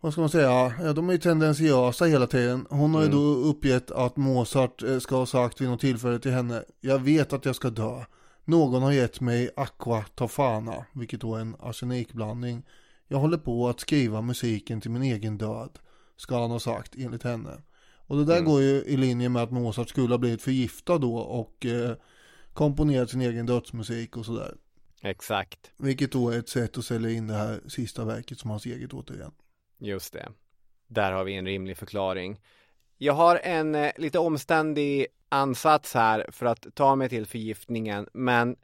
vad 0.06 0.14
ska 0.14 0.22
man 0.22 0.30
säga, 0.30 0.74
ja, 0.82 0.94
de 0.94 1.10
är 1.10 1.14
ju 1.14 1.20
tendentiösa 1.20 2.06
hela 2.06 2.28
tiden. 2.28 2.68
Hon 2.70 2.94
har 2.94 3.02
ju 3.02 3.08
mm. 3.08 3.18
då 3.18 3.24
uppgett 3.24 3.92
att 3.92 4.18
Mozart 4.18 4.84
eh, 4.84 5.00
ska 5.00 5.16
ha 5.16 5.26
sagt 5.26 5.62
vid 5.62 5.70
något 5.70 5.80
tillfälle 5.80 6.20
till 6.20 6.32
henne, 6.32 6.64
jag 6.82 7.00
vet 7.00 7.34
att 7.34 7.46
jag 7.46 7.56
ska 7.56 7.70
dö. 7.70 8.04
Någon 8.44 8.84
har 8.84 8.92
gett 8.92 9.22
mig 9.22 9.50
aqua 9.56 10.06
tofana, 10.16 10.86
vilket 10.94 11.22
då 11.22 11.36
är 11.36 11.40
en 11.40 11.56
arsenikblandning. 11.60 12.64
Jag 13.08 13.18
håller 13.18 13.38
på 13.38 13.70
att 13.70 13.80
skriva 13.80 14.22
musiken 14.22 14.82
till 14.82 14.92
min 14.92 15.04
egen 15.04 15.38
död, 15.38 15.70
ska 16.18 16.42
han 16.42 16.52
ha 16.52 16.60
sagt 16.60 16.96
enligt 16.98 17.24
henne. 17.24 17.62
Och 18.08 18.18
det 18.18 18.26
där 18.26 18.38
Mm. 18.38 18.46
går 18.46 18.62
ju 18.62 18.84
i 18.84 18.98
linje 18.98 19.30
med 19.30 19.44
att 19.44 19.52
Mozart 19.52 19.90
skulle 19.90 20.14
ha 20.14 20.18
blivit 20.18 20.42
förgiftad 20.42 20.98
då 20.98 21.16
och 21.18 21.66
eh, 21.66 21.96
komponerat 22.54 23.10
sin 23.10 23.22
egen 23.22 23.46
dödsmusik 23.46 24.18
och 24.18 24.26
sådär. 24.26 24.56
Exakt, 25.02 25.72
Vilket 25.78 26.12
då 26.12 26.30
är 26.30 26.40
ett 26.40 26.50
sätt 26.50 26.78
att 26.78 26.86
sälja 26.86 27.10
in 27.10 27.28
det 27.28 27.34
här 27.34 27.62
sista 27.68 28.06
verket 28.06 28.40
som 28.40 28.50
hans 28.50 28.66
eget 28.66 28.94
återigen 28.94 29.32
just 29.86 30.14
det. 30.14 30.32
Där 30.88 31.12
har 31.12 31.24
vi 31.24 31.36
en 31.36 31.46
rimlig 31.46 31.78
förklaring. 31.78 32.40
Jag 32.98 33.14
har 33.14 33.40
en 33.44 33.76
eh, 33.76 33.92
lite 33.98 34.20
omständig 34.20 35.08
ansats 35.30 35.94
här 35.94 36.26
för 36.32 36.46
att 36.46 36.68
ta 36.76 36.96
mig 36.96 37.10
till 37.10 37.26
förgiftningen, 37.26 38.10
men 38.14 38.56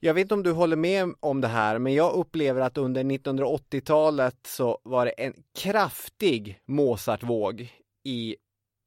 jag 0.00 0.14
vet 0.14 0.22
inte 0.22 0.34
om 0.34 0.42
du 0.42 0.52
håller 0.52 0.76
med 0.76 1.14
om 1.20 1.40
det 1.40 1.48
här, 1.48 1.78
men 1.78 1.94
jag 1.94 2.12
upplever 2.14 2.60
att 2.60 2.78
under 2.78 3.04
1980-talet 3.04 4.36
så 4.46 4.78
var 4.82 5.04
det 5.04 5.10
en 5.10 5.34
kraftig 5.54 6.60
Mozartvåg 6.66 7.72
i 8.04 8.36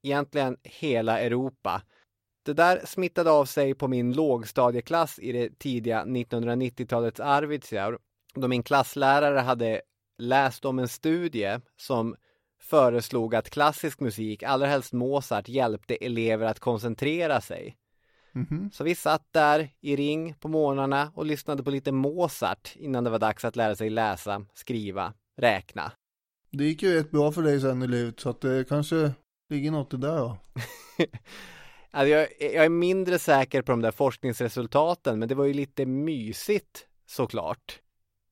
egentligen 0.03 0.57
hela 0.63 1.19
Europa. 1.19 1.82
Det 2.45 2.53
där 2.53 2.82
smittade 2.86 3.32
av 3.32 3.45
sig 3.45 3.73
på 3.76 3.88
min 3.88 4.13
lågstadieklass 4.13 5.19
i 5.19 5.32
det 5.32 5.59
tidiga 5.59 6.03
1990-talets 6.05 7.19
Arvidsjaur, 7.19 7.99
då 8.34 8.47
min 8.47 8.63
klasslärare 8.63 9.39
hade 9.39 9.82
läst 10.18 10.66
om 10.66 10.80
en 10.80 10.88
studie 10.88 11.59
som 11.78 12.16
föreslog 12.61 13.36
att 13.36 13.49
klassisk 13.49 13.99
musik, 13.99 14.43
allra 14.43 14.68
helst 14.68 14.93
Mozart, 14.93 15.49
hjälpte 15.49 15.95
elever 15.95 16.45
att 16.45 16.59
koncentrera 16.59 17.41
sig. 17.41 17.78
Mhm. 18.32 18.70
Så 18.74 18.84
vi 18.84 18.95
satt 18.95 19.34
där 19.34 19.70
i 19.82 19.95
ring 19.95 20.34
på 20.39 20.47
morgnarna 20.47 21.11
och 21.16 21.26
lyssnade 21.26 21.63
på 21.63 21.72
lite 21.72 21.91
Mozart 21.91 22.74
innan 22.76 23.03
det 23.03 23.09
var 23.09 23.20
dags 23.20 23.45
att 23.45 23.55
lära 23.55 23.76
sig 23.76 23.89
läsa, 23.89 24.45
skriva, 24.53 25.13
räkna. 25.38 25.91
Det 26.51 26.63
gick 26.63 26.84
ju 26.84 26.95
rätt 26.95 27.11
bra 27.11 27.32
för 27.32 27.41
dig 27.41 27.61
sen 27.61 27.84
i 27.84 27.88
livet 27.88 28.20
så 28.20 28.30
att 28.30 28.41
det 28.41 28.70
kanske 28.70 29.11
ligger 29.49 29.72
något 29.72 29.93
i 29.93 29.97
det 29.97 30.07
där 30.07 30.18
då. 30.18 30.38
Alltså 31.91 32.09
jag, 32.09 32.28
jag 32.39 32.66
är 32.66 32.70
mindre 32.70 33.20
säker 33.20 33.61
på 33.61 33.72
de 33.72 33.82
där 33.82 33.91
forskningsresultaten, 33.91 35.20
men 35.20 35.30
det 35.30 35.36
var 35.36 35.45
ju 35.45 35.53
lite 35.53 35.86
mysigt 35.86 36.88
såklart. 37.05 37.80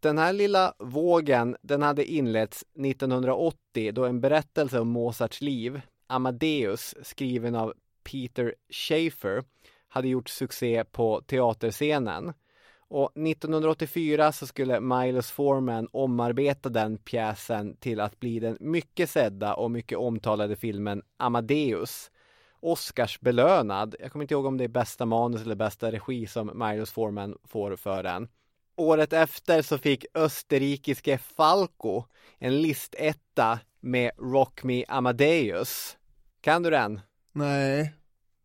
Den 0.04 0.18
här 0.18 0.34
lilla 0.34 0.74
vågen, 0.80 1.56
den 1.62 1.82
hade 1.82 2.06
inletts 2.06 2.66
1980 2.80 3.92
då 3.92 4.06
en 4.06 4.22
berättelse 4.22 4.80
om 4.80 4.88
Mozarts 4.88 5.42
liv, 5.42 5.82
Amadeus, 6.08 6.96
skriven 7.02 7.56
av 7.56 7.74
Peter 8.04 8.56
Schaefer, 8.70 9.44
hade 9.88 10.08
gjort 10.08 10.30
succé 10.30 10.84
på 10.84 11.22
teaterscenen. 11.22 12.34
Och 12.78 13.12
1984 13.18 14.32
så 14.32 14.48
skulle 14.48 14.80
Milos 14.80 15.32
Forman 15.32 15.88
omarbeta 15.92 16.70
den 16.70 16.98
pjäsen 16.98 17.78
till 17.78 18.00
att 18.00 18.20
bli 18.20 18.40
den 18.40 18.58
mycket 18.60 19.10
sedda 19.10 19.54
och 19.54 19.72
mycket 19.72 19.98
omtalade 19.98 20.56
filmen 20.56 21.02
Amadeus. 21.18 22.12
Oscarsbelönad. 22.60 23.96
Jag 24.00 24.12
kommer 24.12 24.24
inte 24.24 24.34
ihåg 24.34 24.46
om 24.46 24.58
det 24.58 24.64
är 24.64 24.68
bästa 24.68 25.06
manus 25.06 25.42
eller 25.42 25.56
bästa 25.56 25.92
regi 25.92 26.28
som 26.28 26.52
Milos 26.54 26.92
Forman 26.92 27.38
får 27.44 27.76
för 27.76 28.04
den. 28.04 28.28
Året 28.76 29.14
efter 29.14 29.62
så 29.62 29.78
fick 29.78 30.06
österrikiske 30.14 31.18
Falco 31.18 32.04
en 32.40 32.62
listetta 32.62 33.60
med 33.80 34.12
Rock 34.18 34.64
Me 34.64 34.86
Amadeus. 34.88 35.98
Kan 36.42 36.64
du 36.64 36.70
den? 36.70 37.02
Nej, 37.32 37.94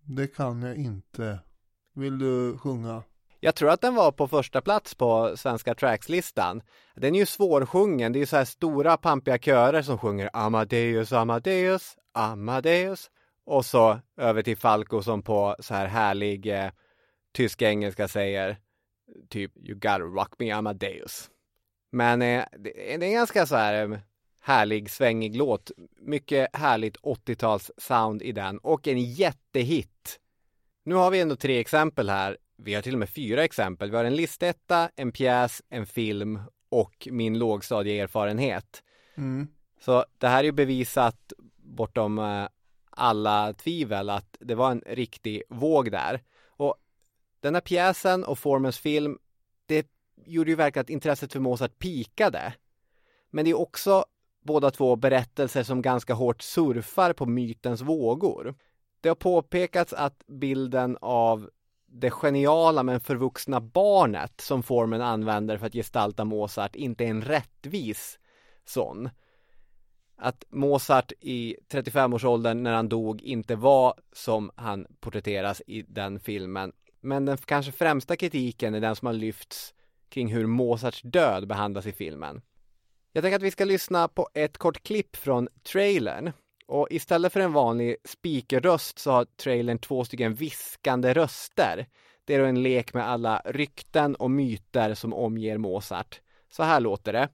det 0.03 0.27
kan 0.27 0.63
jag 0.63 0.77
inte. 0.77 1.39
Vill 1.95 2.19
du 2.19 2.59
sjunga? 2.59 3.03
Jag 3.41 3.55
tror 3.55 3.71
att 3.71 3.81
den 3.81 3.95
var 3.95 4.13
på 4.13 4.29
första 4.29 4.61
plats 4.61 4.95
på 4.95 5.37
svenska 5.37 5.75
trackslistan. 5.75 6.63
Den 6.95 7.15
är 7.15 7.19
ju 7.19 7.27
svårsjungen, 7.27 8.13
det 8.13 8.19
är 8.19 8.21
ju 8.21 8.27
så 8.27 8.37
här 8.37 8.45
stora 8.45 8.97
pampiga 8.97 9.39
körer 9.39 9.83
som 9.83 9.99
sjunger 9.99 10.31
Amadeus, 10.33 11.13
Amadeus, 11.13 11.97
Amadeus. 12.13 13.11
Och 13.45 13.65
så 13.65 14.01
över 14.17 14.43
till 14.43 14.57
Falco 14.57 15.03
som 15.03 15.23
på 15.23 15.57
så 15.61 15.75
här 15.75 15.87
härlig 15.87 16.47
eh, 16.47 16.71
tysk-engelska 17.33 18.09
säger 18.09 18.59
typ 19.29 19.57
You 19.57 19.75
gotta 19.75 19.99
rock 19.99 20.35
me 20.39 20.51
Amadeus. 20.51 21.31
Men 21.91 22.23
eh, 22.23 22.45
det, 22.59 22.93
är 22.93 23.03
en 23.03 23.13
ganska 23.13 23.47
så 23.47 23.57
här 23.57 23.91
eh, 23.91 23.99
härlig 24.41 24.91
svängig 24.91 25.37
låt. 25.37 25.71
Mycket 26.01 26.57
härligt 26.57 26.97
80-tals 26.97 27.71
sound 27.77 28.23
i 28.23 28.33
den 28.33 28.59
och 28.59 28.89
en 28.89 29.01
jättehit. 29.01 30.21
Nu 30.85 30.95
har 30.95 31.11
vi 31.11 31.21
ändå 31.21 31.37
tre 31.37 31.59
exempel 31.59 32.11
här. 32.11 32.39
Vi 32.57 32.75
har 32.75 32.83
till 32.83 32.93
och 32.93 32.99
med 32.99 33.11
fyra 33.11 33.45
exempel. 33.45 33.91
Vi 33.91 33.97
har 33.97 34.05
en 34.05 34.17
listetta, 34.17 34.91
en 34.97 35.13
pjäs, 35.13 35.63
en 35.69 35.87
film 35.87 36.41
och 36.69 37.09
min 37.11 37.39
lågstadieerfarenhet. 37.39 38.83
Mm. 39.17 39.49
Så 39.81 40.05
det 40.19 40.29
här 40.29 40.39
är 40.39 40.45
ju 40.45 40.53
bevisat 40.53 41.33
bortom 41.57 42.19
eh, 42.19 42.49
alla 42.91 43.53
tvivel 43.53 44.11
att 44.11 44.37
det 44.41 44.55
var 44.55 44.71
en 44.71 44.83
riktig 44.87 45.43
våg 45.49 45.93
där. 45.93 46.23
Den 47.41 47.55
här 47.55 47.61
pjäsen 47.61 48.25
och 48.25 48.39
Formens 48.39 48.79
film, 48.79 49.19
det 49.67 49.87
gjorde 50.25 50.51
ju 50.51 50.57
verkligen 50.57 50.85
att 50.85 50.91
intresset 50.91 51.33
för 51.33 51.41
Mozart 51.41 51.79
pikade. 51.79 52.55
Men 53.31 53.45
det 53.45 53.51
är 53.51 53.59
också 53.59 54.05
båda 54.41 54.71
två 54.71 54.97
berättelser 54.97 55.63
som 55.63 55.83
ganska 55.83 56.15
hårt 56.15 56.43
surfar 56.43 57.13
på 57.13 57.27
mytens 57.27 57.81
vågor. 57.81 58.55
Det 59.01 59.09
har 59.09 59.17
påpekats 59.17 59.93
att 59.93 60.27
bilden 60.27 60.99
av 61.01 61.51
det 61.87 62.11
geniala 62.11 62.83
men 62.83 63.01
förvuxna 63.01 63.61
barnet 63.61 64.41
som 64.41 64.63
formen 64.63 65.01
använder 65.01 65.59
för 65.59 65.67
att 65.67 65.73
gestalta 65.73 66.25
Mozart 66.25 66.77
inte 66.77 67.05
är 67.05 67.09
en 67.09 67.23
rättvis 67.23 68.19
sån. 68.65 69.11
Att 70.17 70.45
Mozart 70.49 71.13
i 71.21 71.57
35-årsåldern 71.71 72.63
när 72.63 72.73
han 72.73 72.89
dog 72.89 73.23
inte 73.23 73.57
var 73.57 73.95
som 74.13 74.51
han 74.55 74.87
porträtteras 75.01 75.63
i 75.67 75.83
den 75.83 76.21
filmen. 76.21 76.73
Men 77.01 77.25
den 77.25 77.37
kanske 77.37 77.73
främsta 77.73 78.17
kritiken 78.17 78.75
är 78.75 78.81
den 78.81 78.97
som 78.97 79.07
har 79.07 79.13
lyfts 79.13 79.75
kring 80.09 80.29
hur 80.29 80.47
Mozarts 80.47 81.03
död 81.03 81.49
behandlas 81.49 81.87
i 81.87 81.93
filmen. 81.93 82.43
Jag 83.13 83.23
tänker 83.23 83.37
att 83.37 83.43
vi 83.43 83.51
ska 83.51 83.65
lyssna 83.65 84.09
på 84.09 84.29
ett 84.35 84.59
kort 84.59 84.83
klipp 84.83 85.17
från 85.17 85.49
trailern. 85.63 86.33
Och 86.67 86.87
istället 86.91 87.33
för 87.33 87.41
en 87.41 87.53
vanlig 87.53 87.97
speakerröst 88.05 88.99
så 88.99 89.11
har 89.11 89.25
trailern 89.25 89.79
två 89.79 90.05
stycken 90.05 90.35
viskande 90.35 91.15
röster. 91.15 91.87
Det 92.25 92.35
är 92.35 92.39
då 92.39 92.45
en 92.45 92.63
lek 92.63 92.95
med 92.95 93.09
alla 93.09 93.43
rykten 93.45 94.15
och 94.15 94.31
myter 94.31 94.95
som 94.95 95.15
omger 95.15 95.59
Mozart. 95.59 96.21
Så 96.51 96.63
här 96.63 96.81
låter 96.81 97.13
det. 97.13 97.29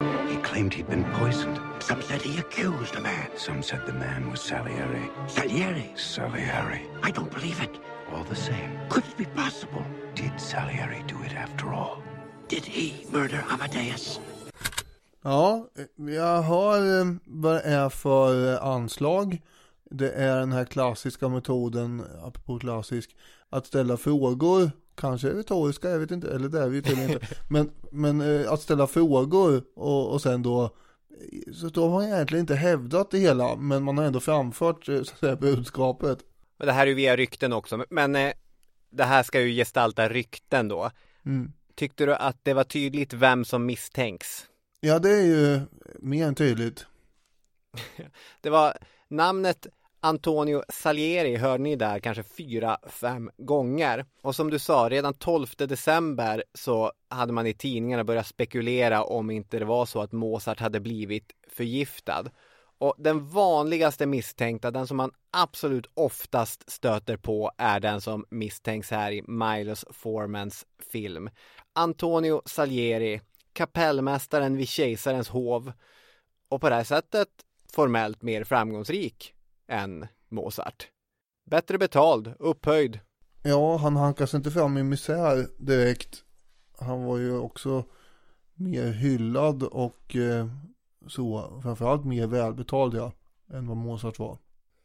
He 0.00 0.40
claimed 0.42 0.74
he'd 0.74 0.86
been 0.86 1.04
poisoned. 1.20 1.58
Some 1.80 2.02
said 2.02 2.22
he 2.22 2.38
accused 2.38 2.96
a 2.96 3.00
man. 3.00 3.38
Some 3.38 3.62
said 3.62 3.86
the 3.86 3.92
man 3.92 4.30
was 4.30 4.40
Salieri. 4.40 5.02
Salieri? 5.28 5.92
Salieri. 5.96 6.82
I 7.02 7.10
don't 7.12 7.34
believe 7.34 7.64
it. 7.64 7.93
All 8.12 8.24
the 8.24 8.36
same. 8.36 8.78
Could 8.88 9.04
it 9.04 9.16
be 9.16 9.24
possible? 9.24 9.84
Did 10.14 10.40
Salieri 10.40 11.02
do 11.08 11.16
it 11.26 11.32
after 11.36 11.72
all? 11.72 12.02
Did 12.48 12.64
he 12.64 13.06
murder 13.12 13.44
Amadeus? 13.50 14.20
Ja, 15.22 15.68
jag 15.96 16.42
har 16.42 16.76
eh, 16.76 17.06
vad 17.24 17.54
det 17.54 17.60
är 17.60 17.88
för 17.88 18.52
eh, 18.52 18.62
anslag. 18.66 19.42
Det 19.90 20.10
är 20.10 20.38
den 20.38 20.52
här 20.52 20.64
klassiska 20.64 21.28
metoden, 21.28 22.02
apropå 22.22 22.58
klassisk, 22.58 23.16
att 23.50 23.66
ställa 23.66 23.96
frågor, 23.96 24.70
kanske 24.94 25.28
retoriska, 25.28 25.90
jag 25.90 25.98
vet 25.98 26.10
inte, 26.10 26.34
eller 26.34 26.48
det 26.48 26.60
är 26.60 26.68
vi 26.68 26.82
tydligen 26.82 27.10
inte. 27.10 27.26
Men, 27.50 27.70
men 27.92 28.20
eh, 28.20 28.52
att 28.52 28.60
ställa 28.60 28.86
frågor 28.86 29.62
och, 29.76 30.12
och 30.12 30.22
sen 30.22 30.42
då, 30.42 30.70
så 31.52 31.68
då 31.68 31.88
har 31.88 31.90
man 31.90 32.04
egentligen 32.04 32.40
inte 32.40 32.54
hävdat 32.54 33.10
det 33.10 33.18
hela, 33.18 33.56
men 33.56 33.82
man 33.82 33.98
har 33.98 34.04
ändå 34.04 34.20
framfört 34.20 34.84
så 34.84 35.00
att 35.00 35.18
säga, 35.18 35.36
budskapet. 35.36 36.18
Men 36.64 36.66
det 36.66 36.72
här 36.72 36.82
är 36.82 36.86
ju 36.86 36.94
via 36.94 37.16
rykten 37.16 37.52
också, 37.52 37.84
men 37.90 38.16
eh, 38.16 38.32
det 38.90 39.04
här 39.04 39.22
ska 39.22 39.40
ju 39.40 39.54
gestalta 39.54 40.08
rykten 40.08 40.68
då. 40.68 40.90
Mm. 41.26 41.52
Tyckte 41.74 42.06
du 42.06 42.14
att 42.14 42.36
det 42.42 42.54
var 42.54 42.64
tydligt 42.64 43.12
vem 43.12 43.44
som 43.44 43.66
misstänks? 43.66 44.46
Ja, 44.80 44.98
det 44.98 45.10
är 45.10 45.22
ju 45.22 45.60
mer 45.98 46.26
än 46.26 46.34
tydligt. 46.34 46.86
Det 48.40 48.50
var 48.50 48.76
namnet 49.08 49.66
Antonio 50.00 50.62
Salieri 50.68 51.36
hörde 51.36 51.62
ni 51.62 51.76
där 51.76 51.98
kanske 51.98 52.22
fyra, 52.22 52.78
fem 52.86 53.30
gånger. 53.36 54.04
Och 54.22 54.34
som 54.34 54.50
du 54.50 54.58
sa, 54.58 54.88
redan 54.90 55.14
12 55.14 55.46
december 55.56 56.44
så 56.54 56.92
hade 57.08 57.32
man 57.32 57.46
i 57.46 57.54
tidningarna 57.54 58.04
börjat 58.04 58.26
spekulera 58.26 59.04
om 59.04 59.30
inte 59.30 59.58
det 59.58 59.64
var 59.64 59.86
så 59.86 60.00
att 60.00 60.12
Mozart 60.12 60.60
hade 60.60 60.80
blivit 60.80 61.32
förgiftad. 61.48 62.24
Och 62.84 62.94
den 62.98 63.28
vanligaste 63.28 64.06
misstänkta, 64.06 64.70
den 64.70 64.86
som 64.86 64.96
man 64.96 65.10
absolut 65.30 65.86
oftast 65.94 66.70
stöter 66.70 67.16
på 67.16 67.50
är 67.58 67.80
den 67.80 68.00
som 68.00 68.24
misstänks 68.30 68.90
här 68.90 69.12
i 69.12 69.22
Milos 69.26 69.84
Formans 69.90 70.66
film. 70.92 71.30
Antonio 71.72 72.42
Salieri, 72.44 73.20
kapellmästaren 73.52 74.56
vid 74.56 74.68
kejsarens 74.68 75.28
hov 75.28 75.72
och 76.48 76.60
på 76.60 76.68
det 76.68 76.74
här 76.74 76.84
sättet 76.84 77.28
formellt 77.72 78.22
mer 78.22 78.44
framgångsrik 78.44 79.34
än 79.68 80.06
Mozart. 80.28 80.88
Bättre 81.50 81.78
betald, 81.78 82.34
upphöjd. 82.38 83.00
Ja, 83.42 83.76
han 83.76 83.96
hankas 83.96 84.34
inte 84.34 84.50
fram 84.50 84.78
i 84.78 84.82
misär 84.82 85.46
direkt. 85.58 86.24
Han 86.78 87.04
var 87.04 87.18
ju 87.18 87.38
också 87.38 87.84
mer 88.54 88.92
hyllad 88.92 89.62
och 89.62 90.16
eh, 90.16 90.46
så, 91.08 91.60
framförallt 91.62 92.04
mer 92.04 92.26
välbetald 92.26 92.94
ja. 92.94 93.12
än 93.52 93.66
vad 93.66 93.76
Mozart 93.76 94.18
var. 94.18 94.38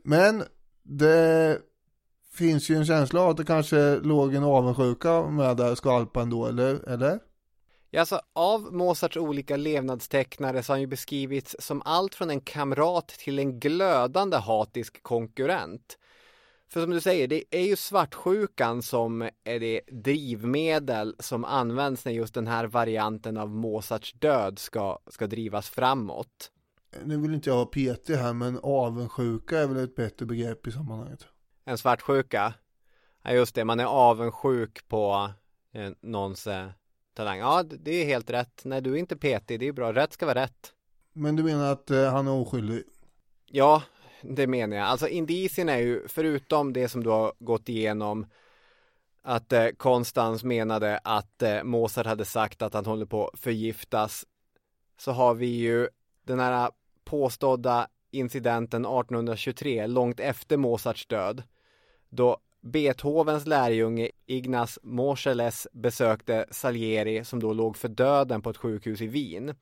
Men 0.03 0.43
det 0.84 1.61
finns 2.34 2.70
ju 2.70 2.76
en 2.76 2.86
känsla 2.86 3.22
av 3.22 3.30
att 3.30 3.38
det 3.38 3.45
kanske 3.45 3.95
låg 3.95 4.36
en 4.36 4.43
avundsjuka 4.43 5.22
med 5.22 5.57
där 5.57 5.76
skvalpa 5.76 6.26
då, 6.26 6.45
eller? 6.45 6.89
eller? 6.89 7.20
Ja, 7.91 7.99
alltså, 7.99 8.22
av 8.34 8.74
Mozarts 8.74 9.17
olika 9.17 9.57
levnadstecknare 9.57 10.63
så 10.63 10.72
har 10.72 10.76
han 10.76 10.82
ju 10.82 10.88
beskrivits 10.88 11.55
som 11.59 11.82
allt 11.86 12.15
från 12.15 12.30
en 12.30 12.41
kamrat 12.41 13.07
till 13.07 13.39
en 13.39 13.59
glödande 13.59 14.38
hatisk 14.38 15.03
konkurrent. 15.03 15.97
För 16.70 16.82
som 16.82 16.89
du 16.89 17.01
säger, 17.01 17.28
det 17.28 17.43
är 17.51 17.65
ju 17.65 17.76
svartsjukan 17.76 18.82
som 18.82 19.30
är 19.43 19.59
det 19.59 19.82
drivmedel 19.91 21.15
som 21.20 21.45
används 21.45 22.05
när 22.05 22.11
just 22.11 22.34
den 22.34 22.47
här 22.47 22.67
varianten 22.67 23.38
av 23.38 23.49
Mozarts 23.49 24.13
död 24.13 24.59
ska, 24.59 24.99
ska 25.07 25.28
drivas 25.28 25.70
framåt. 25.70 26.51
Nu 27.03 27.17
vill 27.17 27.34
inte 27.34 27.49
jag 27.49 27.55
ha 27.55 27.65
PT 27.65 28.09
här, 28.09 28.34
men 28.34 28.59
avundsjuka 28.63 29.59
är 29.59 29.67
väl 29.67 29.84
ett 29.84 29.95
bättre 29.95 30.26
begrepp 30.26 30.67
i 30.67 30.72
sammanhanget. 30.72 31.26
En 31.65 31.78
svartsjuka? 31.78 32.53
Ja, 33.24 33.32
just 33.32 33.55
det, 33.55 33.65
man 33.65 33.80
är 33.80 33.86
avundsjuk 33.86 34.88
på 34.88 35.32
eh, 35.74 35.91
någons 36.01 36.47
eh, 36.47 36.70
talang. 37.13 37.39
Ja, 37.39 37.63
det 37.63 37.91
är 37.91 38.05
helt 38.05 38.30
rätt. 38.30 38.61
Nej, 38.65 38.82
du 38.82 38.93
är 38.93 38.97
inte 38.97 39.15
PT, 39.15 39.47
det 39.47 39.67
är 39.67 39.74
bra. 39.74 39.93
Rätt 39.93 40.13
ska 40.13 40.26
vara 40.26 40.41
rätt. 40.41 40.74
Men 41.13 41.36
du 41.36 41.43
menar 41.43 41.72
att 41.72 41.91
eh, 41.91 42.11
han 42.11 42.28
är 42.28 42.32
oskyldig? 42.32 42.84
Ja, 43.45 43.84
det 44.22 44.47
menar 44.47 44.78
jag. 44.78 44.86
Alltså 44.86 45.07
indicierna 45.07 45.72
är 45.72 45.80
ju, 45.80 46.07
förutom 46.07 46.74
det 46.74 46.89
som 46.89 47.03
du 47.03 47.09
har 47.09 47.34
gått 47.39 47.70
igenom, 47.70 48.26
att 49.22 49.53
eh, 49.53 49.67
Konstans 49.67 50.43
menade 50.43 50.99
att 51.03 51.41
eh, 51.41 51.63
Mozart 51.63 52.05
hade 52.05 52.26
sagt 52.26 52.61
att 52.61 52.74
han 52.74 52.86
håller 52.86 53.05
på 53.05 53.28
att 53.28 53.39
förgiftas, 53.39 54.26
så 54.97 55.11
har 55.11 55.34
vi 55.34 55.47
ju 55.47 55.88
den 56.24 56.39
här 56.39 56.72
påstådda 57.05 57.88
incidenten 58.11 58.82
1823, 58.86 59.88
långt 59.88 60.20
efter 60.20 60.57
Mozarts 60.57 61.07
död, 61.07 61.43
då 62.09 62.38
Beethovens 62.61 63.47
lärjunge 63.47 64.11
Ignaz 64.26 64.80
Moscheles 64.84 65.67
besökte 65.74 66.45
Salieri 66.51 67.26
som 67.26 67.39
då 67.39 67.53
låg 67.53 67.78
för 67.78 67.88
döden 67.88 68.41
på 68.41 68.49
ett 68.49 68.57
sjukhus 68.57 69.01
i 69.01 69.07
Wien. 69.07 69.55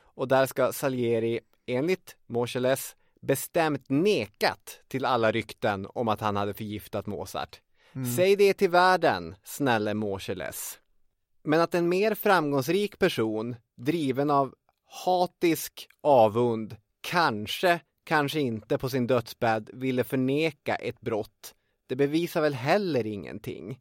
Och 0.00 0.28
där 0.28 0.46
ska 0.46 0.72
Salieri, 0.72 1.40
enligt 1.66 2.16
Moscheles, 2.26 2.96
bestämt 3.20 3.88
nekat 3.88 4.80
till 4.88 5.04
alla 5.04 5.32
rykten 5.32 5.86
om 5.94 6.08
att 6.08 6.20
han 6.20 6.36
hade 6.36 6.54
förgiftat 6.54 7.06
Mozart. 7.06 7.60
Mm. 7.94 8.16
Säg 8.16 8.36
det 8.36 8.54
till 8.54 8.70
världen, 8.70 9.34
snälle 9.44 9.94
Moscheles. 9.94 10.78
Men 11.42 11.60
att 11.60 11.74
en 11.74 11.88
mer 11.88 12.14
framgångsrik 12.14 12.98
person, 12.98 13.56
driven 13.76 14.30
av 14.30 14.54
hatisk 15.04 15.88
avund, 16.00 16.76
kanske, 17.00 17.80
kanske 18.04 18.40
inte 18.40 18.78
på 18.78 18.88
sin 18.88 19.06
dödsbädd 19.06 19.70
ville 19.72 20.04
förneka 20.04 20.74
ett 20.74 21.00
brott, 21.00 21.54
det 21.86 21.96
bevisar 21.96 22.40
väl 22.40 22.54
heller 22.54 23.06
ingenting. 23.06 23.78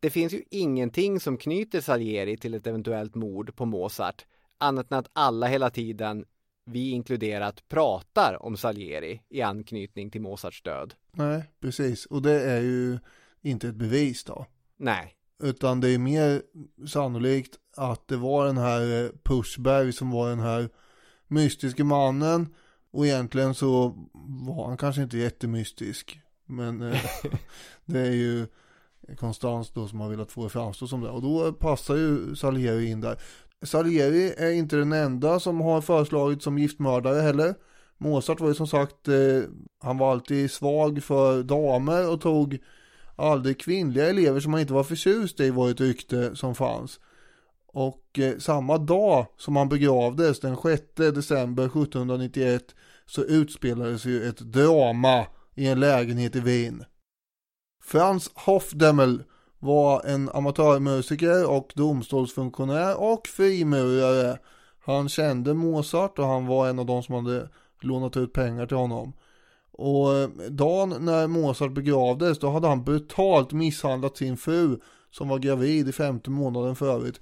Det 0.00 0.10
finns 0.10 0.32
ju 0.32 0.42
ingenting 0.50 1.20
som 1.20 1.36
knyter 1.36 1.80
Salieri 1.80 2.36
till 2.36 2.54
ett 2.54 2.66
eventuellt 2.66 3.14
mord 3.14 3.56
på 3.56 3.64
Mozart, 3.64 4.26
annat 4.58 4.90
än 4.90 4.98
att 4.98 5.10
alla 5.12 5.46
hela 5.46 5.70
tiden 5.70 6.24
vi 6.64 6.90
inkluderat 6.90 7.68
pratar 7.68 8.42
om 8.42 8.56
Salieri 8.56 9.20
i 9.28 9.42
anknytning 9.42 10.10
till 10.10 10.20
Mozarts 10.20 10.62
död. 10.62 10.94
Nej, 11.12 11.44
precis. 11.60 12.06
Och 12.06 12.22
det 12.22 12.42
är 12.50 12.60
ju 12.60 12.98
inte 13.42 13.68
ett 13.68 13.74
bevis 13.74 14.24
då. 14.24 14.46
Nej. 14.76 15.14
Utan 15.42 15.80
det 15.80 15.90
är 15.90 15.98
mer 15.98 16.42
sannolikt 16.86 17.58
att 17.76 18.08
det 18.08 18.16
var 18.16 18.46
den 18.46 18.58
här 18.58 19.12
Pushberg 19.22 19.92
som 19.92 20.10
var 20.10 20.28
den 20.28 20.40
här 20.40 20.68
mystiska 21.28 21.84
mannen. 21.84 22.54
Och 22.90 23.06
egentligen 23.06 23.54
så 23.54 23.94
var 24.46 24.68
han 24.68 24.76
kanske 24.76 25.02
inte 25.02 25.18
jättemystisk. 25.18 26.20
Men 26.46 26.82
eh, 26.82 27.04
det 27.84 28.00
är 28.00 28.12
ju 28.12 28.46
Konstans 29.18 29.70
då 29.70 29.88
som 29.88 30.00
har 30.00 30.08
velat 30.08 30.32
få 30.32 30.42
det 30.44 30.48
framstå 30.50 30.86
som 30.86 31.00
det. 31.00 31.10
Och 31.10 31.22
då 31.22 31.52
passar 31.52 31.96
ju 31.96 32.36
Salieri 32.36 32.86
in 32.86 33.00
där. 33.00 33.18
Salieri 33.64 34.34
är 34.36 34.50
inte 34.50 34.76
den 34.76 34.92
enda 34.92 35.40
som 35.40 35.60
har 35.60 35.80
föreslagit 35.80 36.42
som 36.42 36.58
giftmördare 36.58 37.20
heller. 37.20 37.54
Mozart 37.98 38.40
var 38.40 38.48
ju 38.48 38.54
som 38.54 38.66
sagt, 38.66 39.08
eh, 39.08 39.42
han 39.80 39.98
var 39.98 40.12
alltid 40.12 40.50
svag 40.50 41.02
för 41.02 41.42
damer 41.42 42.10
och 42.10 42.20
tog 42.20 42.58
aldrig 43.16 43.60
kvinnliga 43.60 44.10
elever 44.10 44.40
som 44.40 44.52
han 44.52 44.60
inte 44.60 44.72
var 44.72 44.84
förtjust 44.84 45.40
i 45.40 45.50
var 45.50 45.70
ett 45.70 45.80
rykte 45.80 46.36
som 46.36 46.54
fanns. 46.54 47.00
Och 47.66 48.18
eh, 48.18 48.38
samma 48.38 48.78
dag 48.78 49.26
som 49.36 49.56
han 49.56 49.68
begravdes, 49.68 50.40
den 50.40 50.56
6 50.56 50.82
december 50.96 51.64
1791, 51.64 52.74
så 53.06 53.22
utspelades 53.24 54.04
ju 54.04 54.28
ett 54.28 54.38
drama 54.38 55.26
i 55.54 55.66
en 55.66 55.80
lägenhet 55.80 56.36
i 56.36 56.40
Wien. 56.40 56.84
Frans 57.84 58.30
Hofdemmel 58.34 59.22
var 59.64 60.02
en 60.04 60.30
amatörmusiker 60.34 61.50
och 61.50 61.72
domstolsfunktionär 61.74 63.00
och 63.00 63.26
frimurare. 63.26 64.38
Han 64.84 65.08
kände 65.08 65.54
Mozart 65.54 66.18
och 66.18 66.26
han 66.26 66.46
var 66.46 66.68
en 66.68 66.78
av 66.78 66.86
de 66.86 67.02
som 67.02 67.14
hade 67.14 67.48
lånat 67.80 68.16
ut 68.16 68.32
pengar 68.32 68.66
till 68.66 68.76
honom. 68.76 69.12
Och 69.72 70.14
eh, 70.14 70.28
dagen 70.50 70.94
när 71.00 71.26
Mozart 71.26 71.72
begravdes 71.72 72.38
då 72.38 72.50
hade 72.50 72.68
han 72.68 72.84
brutalt 72.84 73.52
misshandlat 73.52 74.16
sin 74.16 74.36
fru 74.36 74.78
som 75.10 75.28
var 75.28 75.38
gravid 75.38 75.88
i 75.88 75.92
femte 75.92 76.30
månaden 76.30 76.76
för 76.76 76.94
övrigt. 76.94 77.20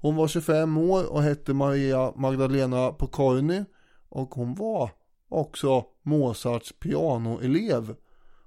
Hon 0.00 0.16
var 0.16 0.28
25 0.28 0.78
år 0.78 1.12
och 1.12 1.22
hette 1.22 1.54
Maria 1.54 2.12
Magdalena 2.16 2.92
Pokorny 2.92 3.64
och 4.08 4.34
hon 4.34 4.54
var 4.54 4.90
också 5.28 5.84
Mozarts 6.02 6.72
pianoelev. 6.80 7.94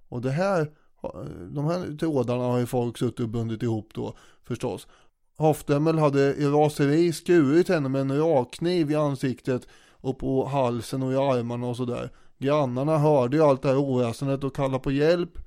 Och 0.10 0.22
det 0.22 0.32
här 0.32 0.72
de 1.50 1.66
här 1.66 1.98
trådarna 1.98 2.44
har 2.44 2.60
ju 2.60 2.66
folk 2.66 2.98
suttit 2.98 3.20
och 3.20 3.30
bundit 3.30 3.64
ihop 3.64 3.90
då 3.94 4.14
förstås. 4.44 4.88
Hofdemmel 5.38 6.00
hade 6.00 6.20
i 6.36 6.46
raseri 6.46 7.14
skurit 7.14 7.70
henne 7.70 7.90
med 7.90 8.02
en 8.02 8.18
rakkniv 8.18 8.92
i 8.92 8.96
ansiktet 8.96 9.68
och 9.92 10.20
på 10.20 10.46
halsen 10.46 11.04
och 11.04 11.14
i 11.14 11.16
armarna 11.16 11.68
och 11.68 11.78
sådär. 11.78 12.10
Grannarna 12.38 12.98
hörde 12.98 13.38
ju 13.38 13.44
allt 13.44 13.62
det 13.62 13.68
här 13.68 13.78
oväsendet 13.78 14.44
och 14.44 14.56
kallade 14.56 14.84
på 14.84 14.92
hjälp. 14.92 15.40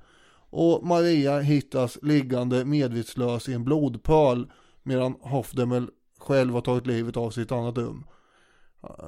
Och 0.51 0.87
Maria 0.87 1.41
hittas 1.41 1.99
liggande 2.03 2.65
medvetslös 2.65 3.49
i 3.49 3.53
en 3.53 3.65
blodpöl 3.65 4.47
medan 4.83 5.15
Hoffdemel 5.21 5.91
själv 6.19 6.55
har 6.55 6.61
tagit 6.61 6.87
livet 6.87 7.17
av 7.17 7.31
sitt 7.31 7.53
annat 7.53 7.79
rum. 7.79 8.05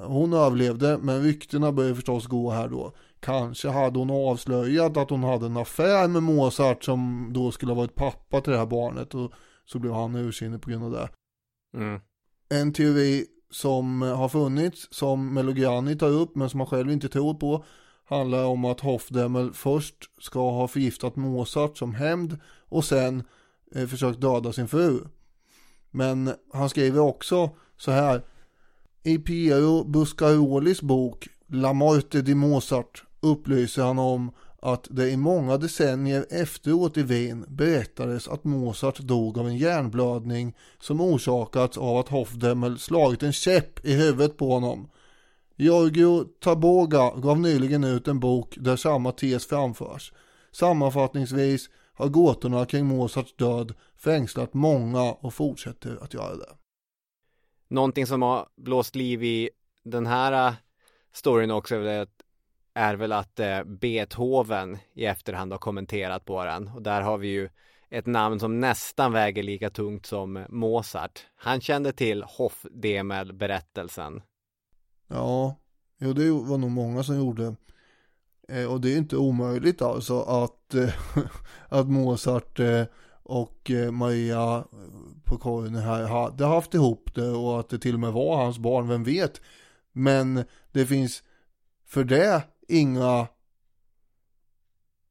Hon 0.05 0.33
överlevde 0.33 0.97
men 0.97 1.23
ryktena 1.23 1.71
började 1.71 1.95
förstås 1.95 2.27
gå 2.27 2.51
här 2.51 2.67
då. 2.67 2.93
Kanske 3.19 3.69
hade 3.69 3.99
hon 3.99 4.11
avslöjat 4.11 4.97
att 4.97 5.09
hon 5.09 5.23
hade 5.23 5.45
en 5.45 5.57
affär 5.57 6.07
med 6.07 6.23
Mozart 6.23 6.83
som 6.83 7.29
då 7.33 7.51
skulle 7.51 7.71
ha 7.71 7.77
varit 7.77 7.95
pappa 7.95 8.41
till 8.41 8.51
det 8.51 8.59
här 8.59 8.65
barnet 8.65 9.15
och 9.15 9.31
så 9.65 9.79
blev 9.79 9.93
han 9.93 10.15
ursinnig 10.15 10.61
på 10.61 10.69
grund 10.69 10.83
av 10.83 10.91
det. 10.91 11.09
Mm. 11.77 11.99
En 12.49 12.73
teori 12.73 13.25
som 13.51 14.01
har 14.01 14.29
funnits, 14.29 14.87
som 14.91 15.33
Melograni 15.33 15.95
tar 15.97 16.09
upp 16.09 16.35
men 16.35 16.49
som 16.49 16.59
han 16.59 16.67
själv 16.67 16.91
inte 16.91 17.09
tror 17.09 17.33
på, 17.33 17.65
handlar 18.05 18.45
om 18.45 18.65
att 18.65 18.79
Hofdemmel 18.79 19.53
först 19.53 19.95
ska 20.21 20.51
ha 20.51 20.67
förgiftat 20.67 21.15
Mozart 21.15 21.77
som 21.77 21.93
hämnd 21.93 22.37
och 22.69 22.85
sen 22.85 23.23
eh, 23.75 23.87
försökt 23.87 24.21
döda 24.21 24.53
sin 24.53 24.67
fru. 24.67 24.99
Men 25.91 26.33
han 26.53 26.69
skriver 26.69 26.99
också 26.99 27.49
så 27.77 27.91
här. 27.91 28.21
I 29.03 29.17
Piero 29.17 29.83
Buscarolis 29.83 30.81
bok 30.81 31.27
La 31.47 31.73
Morte 31.73 32.21
di 32.21 32.35
Mozart 32.35 33.03
upplyser 33.21 33.83
han 33.83 33.99
om 33.99 34.31
att 34.61 34.87
det 34.91 35.09
i 35.09 35.17
många 35.17 35.57
decennier 35.57 36.25
efteråt 36.29 36.97
i 36.97 37.03
Wien 37.03 37.45
berättades 37.47 38.27
att 38.27 38.43
Mozart 38.43 38.99
dog 38.99 39.37
av 39.37 39.47
en 39.47 39.57
hjärnblödning 39.57 40.55
som 40.79 41.01
orsakats 41.01 41.77
av 41.77 41.97
att 41.97 42.09
Hofdemmel 42.09 42.79
slagit 42.79 43.23
en 43.23 43.33
käpp 43.33 43.85
i 43.85 43.93
huvudet 43.93 44.37
på 44.37 44.49
honom. 44.49 44.89
Giorgio 45.55 46.23
Taboga 46.39 47.11
gav 47.15 47.39
nyligen 47.39 47.83
ut 47.83 48.07
en 48.07 48.19
bok 48.19 48.55
där 48.59 48.75
samma 48.75 49.11
tes 49.11 49.45
framförs. 49.45 50.13
Sammanfattningsvis 50.51 51.69
har 51.93 52.07
gåtorna 52.07 52.65
kring 52.65 52.85
Mozarts 52.85 53.35
död 53.35 53.73
fängslat 53.97 54.53
många 54.53 55.01
och 55.01 55.33
fortsätter 55.33 56.03
att 56.03 56.13
göra 56.13 56.35
det. 56.35 56.55
Någonting 57.67 58.07
som 58.07 58.21
har 58.21 58.47
blåst 58.55 58.95
liv 58.95 59.23
i 59.23 59.49
den 59.83 60.07
här 60.07 60.47
eh, 60.47 60.53
storyn 61.13 61.51
också 61.51 61.75
är 61.75 61.99
att 61.99 62.18
är 62.73 62.95
väl 62.95 63.11
att 63.11 63.39
eh, 63.39 63.63
Beethoven 63.63 64.77
i 64.93 65.05
efterhand 65.05 65.51
har 65.51 65.59
kommenterat 65.59 66.25
på 66.25 66.45
den 66.45 66.67
och 66.67 66.81
där 66.81 67.01
har 67.01 67.17
vi 67.17 67.27
ju 67.27 67.49
ett 67.89 68.05
namn 68.05 68.39
som 68.39 68.59
nästan 68.59 69.11
väger 69.11 69.43
lika 69.43 69.69
tungt 69.69 70.05
som 70.05 70.45
Mozart. 70.49 71.25
Han 71.35 71.61
kände 71.61 71.91
till 71.91 72.23
Hofdemel-berättelsen. 72.23 74.21
Ja, 75.07 75.55
jo 75.97 76.13
det 76.13 76.31
var 76.31 76.57
nog 76.57 76.71
många 76.71 77.03
som 77.03 77.17
gjorde. 77.17 77.55
Eh, 78.49 78.71
och 78.71 78.81
det 78.81 78.93
är 78.93 78.97
inte 78.97 79.17
omöjligt 79.17 79.81
alltså 79.81 80.21
att, 80.21 80.73
eh, 80.73 80.93
att 81.69 81.87
Mozart 81.87 82.59
eh, 82.59 82.83
och 83.23 83.71
eh, 83.71 83.91
Maria 83.91 84.57
eh, 84.57 84.63
på 85.23 85.37
korgen 85.37 85.75
här 85.75 86.03
hade 86.03 86.45
haft 86.45 86.73
ihop 86.73 87.15
det 87.15 87.29
och 87.29 87.59
att 87.59 87.69
det 87.69 87.79
till 87.79 87.93
och 87.93 87.99
med 87.99 88.13
var 88.13 88.37
hans 88.37 88.59
barn, 88.59 88.87
vem 88.87 89.03
vet. 89.03 89.41
Men 89.91 90.43
det 90.71 90.85
finns 90.85 91.23
för 91.85 92.03
det 92.03 92.43
inga 92.69 93.27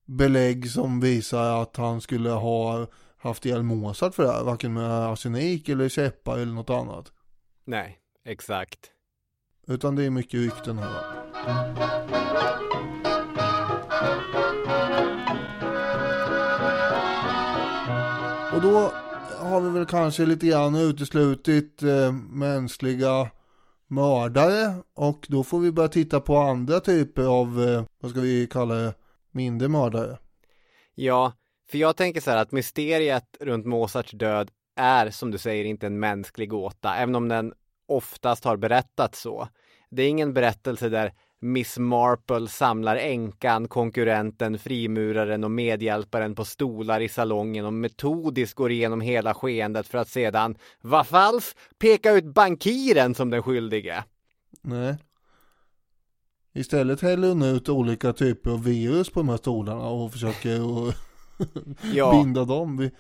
belägg 0.05 0.71
som 0.71 1.01
visar 1.01 1.63
att 1.63 1.77
han 1.77 2.01
skulle 2.01 2.31
ha 2.31 2.87
haft 3.19 3.47
ihjäl 3.47 3.63
Mozart 3.63 4.15
för 4.15 4.23
det 4.23 4.33
här, 4.33 4.45
varken 4.45 4.73
med 4.73 4.91
arsenik 4.91 5.69
eller 5.69 5.89
käppar 5.89 6.39
eller 6.39 6.53
något 6.53 6.71
annat. 6.71 7.13
Nej, 7.65 7.99
exakt. 8.25 8.79
Utan 9.67 9.97
det 9.97 10.05
är 10.05 10.11
mycket 10.11 10.41
rykten 10.41 10.79
här. 10.79 11.19
Och 18.55 18.63
då 18.63 18.93
har 19.39 19.61
vi 19.61 19.71
väl 19.71 19.87
kanske 19.87 20.27
lite 20.27 20.47
grann 20.47 20.75
uteslutit 20.75 21.83
eh, 21.83 22.13
mänskliga 22.13 23.31
mördare 23.89 24.75
och 24.95 25.27
då 25.29 25.45
får 25.45 25.61
vi 25.61 25.73
börja 25.73 25.89
titta 25.89 26.21
på 26.21 26.37
andra 26.37 26.81
typer 26.81 27.23
av, 27.23 27.63
eh, 27.63 27.85
vad 28.01 28.11
ska 28.11 28.21
vi 28.21 28.47
kalla 28.47 28.75
det, 28.75 28.95
mindre 29.31 29.69
mördare. 29.69 30.19
Ja, 30.95 31.33
för 31.71 31.79
jag 31.79 31.97
tänker 31.97 32.21
så 32.21 32.31
här 32.31 32.39
att 32.39 32.53
mysteriet 32.53 33.37
runt 33.41 33.67
Mozarts 33.67 34.13
död 34.13 34.51
är 34.77 35.11
som 35.11 35.31
du 35.31 35.39
säger 35.39 35.65
inte 35.65 35.87
en 35.87 36.01
mänsklig 36.01 36.49
gåta, 36.49 36.97
även 36.97 37.15
om 37.15 37.29
den 37.29 37.53
oftast 37.89 38.45
har 38.45 38.57
berättats 38.57 39.21
så. 39.21 39.49
Det 39.91 40.03
är 40.03 40.09
ingen 40.09 40.35
berättelse 40.35 40.89
där 40.89 41.13
Miss 41.41 41.79
Marple 41.79 42.49
samlar 42.49 42.97
änkan, 42.97 43.69
konkurrenten, 43.69 44.59
frimuraren 44.59 45.45
och 45.45 45.51
medhjälparen 45.51 46.35
på 46.35 46.45
stolar 46.45 47.01
i 47.01 47.09
salongen 47.09 47.65
och 47.65 47.73
metodiskt 47.73 48.55
går 48.55 48.71
igenom 48.71 49.01
hela 49.01 49.35
skeendet 49.35 49.89
för 49.89 49.99
att 49.99 50.09
sedan, 50.09 50.57
vad 50.81 51.07
falskt, 51.07 51.59
peka 51.79 52.13
ut 52.13 52.25
bankiren 52.25 53.15
som 53.15 53.31
den 53.31 53.43
skyldige. 53.43 54.05
Nej. 54.63 54.97
Istället 56.55 57.01
häller 57.01 57.29
hon 57.29 57.43
ut 57.43 57.69
olika 57.69 58.13
typer 58.13 58.51
av 58.51 58.65
virus 58.65 59.11
på 59.11 59.21
de 59.21 59.29
här 59.29 59.37
stolarna 59.37 59.89
och 59.89 60.13
försöker 60.13 60.61
ja. 61.95 62.11
binda 62.11 62.45
dem. 62.45 62.91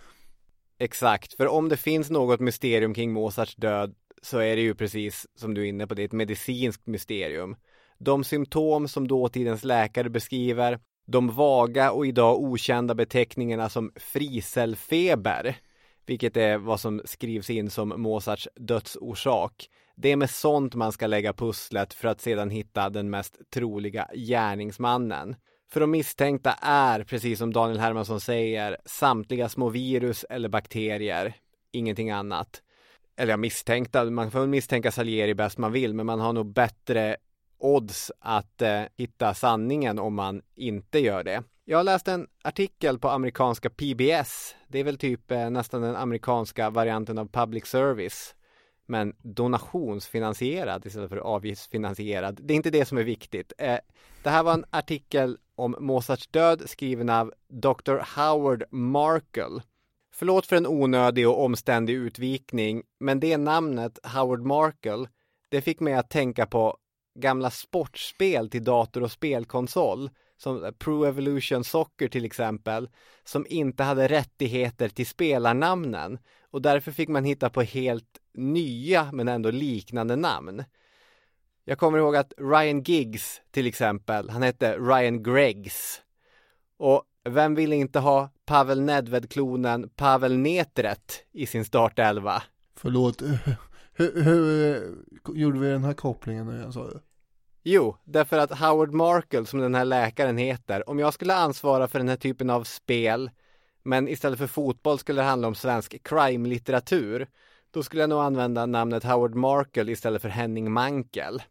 Exakt, 0.78 1.34
för 1.34 1.46
om 1.46 1.68
det 1.68 1.76
finns 1.76 2.10
något 2.10 2.40
mysterium 2.40 2.94
kring 2.94 3.12
Mozarts 3.12 3.56
död 3.56 3.94
så 4.22 4.38
är 4.38 4.56
det 4.56 4.62
ju 4.62 4.74
precis 4.74 5.26
som 5.36 5.54
du 5.54 5.62
är 5.62 5.66
inne 5.66 5.86
på, 5.86 5.94
det 5.94 6.02
är 6.02 6.06
ett 6.06 6.12
medicinskt 6.12 6.86
mysterium. 6.86 7.56
De 7.98 8.24
symptom 8.24 8.88
som 8.88 9.08
dåtidens 9.08 9.64
läkare 9.64 10.10
beskriver, 10.10 10.78
de 11.06 11.30
vaga 11.30 11.92
och 11.92 12.06
idag 12.06 12.40
okända 12.40 12.94
beteckningarna 12.94 13.68
som 13.68 13.92
friselfeber, 13.96 15.56
vilket 16.06 16.36
är 16.36 16.58
vad 16.58 16.80
som 16.80 17.02
skrivs 17.04 17.50
in 17.50 17.70
som 17.70 17.88
Mozarts 17.96 18.48
dödsorsak. 18.56 19.68
Det 19.96 20.12
är 20.12 20.16
med 20.16 20.30
sånt 20.30 20.74
man 20.74 20.92
ska 20.92 21.06
lägga 21.06 21.32
pusslet 21.32 21.94
för 21.94 22.08
att 22.08 22.20
sedan 22.20 22.50
hitta 22.50 22.90
den 22.90 23.10
mest 23.10 23.50
troliga 23.54 24.08
gärningsmannen. 24.14 25.36
För 25.70 25.80
de 25.80 25.90
misstänkta 25.90 26.52
är, 26.62 27.04
precis 27.04 27.38
som 27.38 27.52
Daniel 27.52 27.78
Hermansson 27.78 28.20
säger, 28.20 28.76
samtliga 28.84 29.48
små 29.48 29.68
virus 29.68 30.24
eller 30.30 30.48
bakterier, 30.48 31.34
ingenting 31.72 32.10
annat. 32.10 32.62
Eller 33.16 33.32
ja, 33.32 33.36
misstänkta, 33.36 34.04
man 34.04 34.30
får 34.30 34.46
misstänka 34.46 34.92
Salieri 34.92 35.34
bäst 35.34 35.58
man 35.58 35.72
vill, 35.72 35.94
men 35.94 36.06
man 36.06 36.20
har 36.20 36.32
nog 36.32 36.52
bättre 36.52 37.16
odds 37.58 38.12
att 38.18 38.62
eh, 38.62 38.82
hitta 38.96 39.34
sanningen 39.34 39.98
om 39.98 40.14
man 40.14 40.42
inte 40.54 40.98
gör 40.98 41.24
det. 41.24 41.42
Jag 41.64 41.84
läste 41.84 42.12
en 42.12 42.26
artikel 42.42 42.98
på 42.98 43.08
amerikanska 43.08 43.70
PBS. 43.70 44.54
Det 44.68 44.78
är 44.78 44.84
väl 44.84 44.98
typ 44.98 45.30
eh, 45.30 45.50
nästan 45.50 45.82
den 45.82 45.96
amerikanska 45.96 46.70
varianten 46.70 47.18
av 47.18 47.28
public 47.28 47.66
service. 47.66 48.34
Men 48.86 49.14
donationsfinansierad 49.22 50.86
istället 50.86 51.10
för 51.10 51.16
avgiftsfinansierad. 51.16 52.40
Det 52.42 52.54
är 52.54 52.56
inte 52.56 52.70
det 52.70 52.84
som 52.84 52.98
är 52.98 53.02
viktigt. 53.02 53.52
Eh, 53.58 53.78
det 54.22 54.30
här 54.30 54.42
var 54.42 54.54
en 54.54 54.64
artikel 54.70 55.38
om 55.54 55.76
Mozarts 55.80 56.26
död 56.26 56.62
skriven 56.66 57.10
av 57.10 57.32
Dr. 57.48 58.20
Howard 58.20 58.64
Markle. 58.70 59.62
Förlåt 60.14 60.46
för 60.46 60.56
en 60.56 60.66
onödig 60.66 61.28
och 61.28 61.44
omständig 61.44 61.94
utvikning, 61.94 62.82
men 63.00 63.20
det 63.20 63.36
namnet, 63.36 63.98
Howard 64.02 64.46
Markle, 64.46 65.08
det 65.48 65.60
fick 65.60 65.80
mig 65.80 65.94
att 65.94 66.10
tänka 66.10 66.46
på 66.46 66.76
gamla 67.20 67.50
sportspel 67.50 68.50
till 68.50 68.64
dator 68.64 69.02
och 69.02 69.12
spelkonsol 69.12 70.10
som 70.36 70.72
Pro 70.78 71.04
Evolution 71.04 71.64
Soccer 71.64 72.08
till 72.08 72.24
exempel 72.24 72.88
som 73.24 73.46
inte 73.48 73.82
hade 73.82 74.08
rättigheter 74.08 74.88
till 74.88 75.06
spelarnamnen 75.06 76.18
och 76.50 76.62
därför 76.62 76.92
fick 76.92 77.08
man 77.08 77.24
hitta 77.24 77.50
på 77.50 77.62
helt 77.62 78.18
nya 78.34 79.12
men 79.12 79.28
ändå 79.28 79.50
liknande 79.50 80.16
namn. 80.16 80.64
Jag 81.64 81.78
kommer 81.78 81.98
ihåg 81.98 82.16
att 82.16 82.32
Ryan 82.38 82.82
Giggs 82.82 83.42
till 83.50 83.66
exempel, 83.66 84.30
han 84.30 84.42
hette 84.42 84.78
Ryan 84.78 85.22
Greggs. 85.22 86.02
Och 86.76 87.02
vem 87.24 87.54
ville 87.54 87.76
inte 87.76 87.98
ha 87.98 88.30
Pavel 88.46 88.80
Nedved-klonen 88.80 89.88
Pavel 89.88 90.38
Netret 90.38 91.24
i 91.32 91.46
sin 91.46 91.64
startelva? 91.64 92.42
Förlåt, 92.74 93.22
hur, 93.92 94.22
hur, 94.22 94.94
gjorde 95.34 95.58
vi 95.58 95.68
den 95.68 95.84
här 95.84 95.94
kopplingen 95.94 96.46
nu 96.46 96.56
igen 96.56 96.72
sa 96.72 96.88
du? 96.88 97.00
Jo, 97.70 97.96
därför 98.04 98.38
att 98.38 98.58
Howard 98.58 98.92
Markle, 98.92 99.46
som 99.46 99.60
den 99.60 99.74
här 99.74 99.84
läkaren 99.84 100.38
heter, 100.38 100.88
om 100.88 100.98
jag 100.98 101.14
skulle 101.14 101.34
ansvara 101.34 101.88
för 101.88 101.98
den 101.98 102.08
här 102.08 102.16
typen 102.16 102.50
av 102.50 102.64
spel, 102.64 103.30
men 103.82 104.08
istället 104.08 104.38
för 104.38 104.46
fotboll 104.46 104.98
skulle 104.98 105.20
det 105.20 105.26
handla 105.26 105.48
om 105.48 105.54
svensk 105.54 106.02
crime-litteratur, 106.02 107.28
då 107.70 107.82
skulle 107.82 108.02
jag 108.02 108.10
nog 108.10 108.20
använda 108.20 108.66
namnet 108.66 109.04
Howard 109.04 109.34
Markle 109.34 109.92
istället 109.92 110.22
för 110.22 110.28
Henning 110.28 110.72
Mankel. 110.72 111.42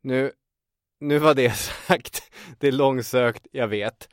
Nu, 0.00 0.32
nu 1.00 1.18
var 1.18 1.34
det 1.34 1.56
sagt, 1.86 2.32
det 2.58 2.68
är 2.68 2.72
långsökt, 2.72 3.46
jag 3.52 3.68
vet. 3.68 4.08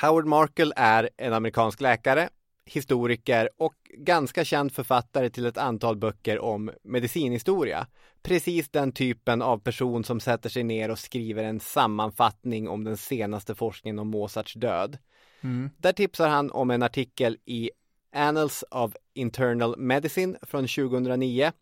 Howard 0.00 0.26
Markle 0.26 0.72
är 0.76 1.10
en 1.16 1.32
amerikansk 1.32 1.80
läkare, 1.80 2.28
historiker 2.68 3.50
och 3.58 3.74
ganska 3.94 4.44
känd 4.44 4.72
författare 4.72 5.30
till 5.30 5.46
ett 5.46 5.58
antal 5.58 5.96
böcker 5.96 6.38
om 6.38 6.70
medicinhistoria. 6.82 7.86
Precis 8.22 8.68
den 8.68 8.92
typen 8.92 9.42
av 9.42 9.58
person 9.58 10.04
som 10.04 10.20
sätter 10.20 10.48
sig 10.48 10.62
ner 10.62 10.90
och 10.90 10.98
skriver 10.98 11.44
en 11.44 11.60
sammanfattning 11.60 12.68
om 12.68 12.84
den 12.84 12.96
senaste 12.96 13.54
forskningen 13.54 13.98
om 13.98 14.08
Mozarts 14.08 14.54
död. 14.54 14.98
Mm. 15.40 15.70
Där 15.78 15.92
tipsar 15.92 16.28
han 16.28 16.50
om 16.50 16.70
en 16.70 16.82
artikel 16.82 17.36
i 17.44 17.70
Annals 18.12 18.64
of 18.70 18.92
Internal 19.14 19.78
Medicine 19.78 20.38
från 20.42 20.66
2009 20.66 21.52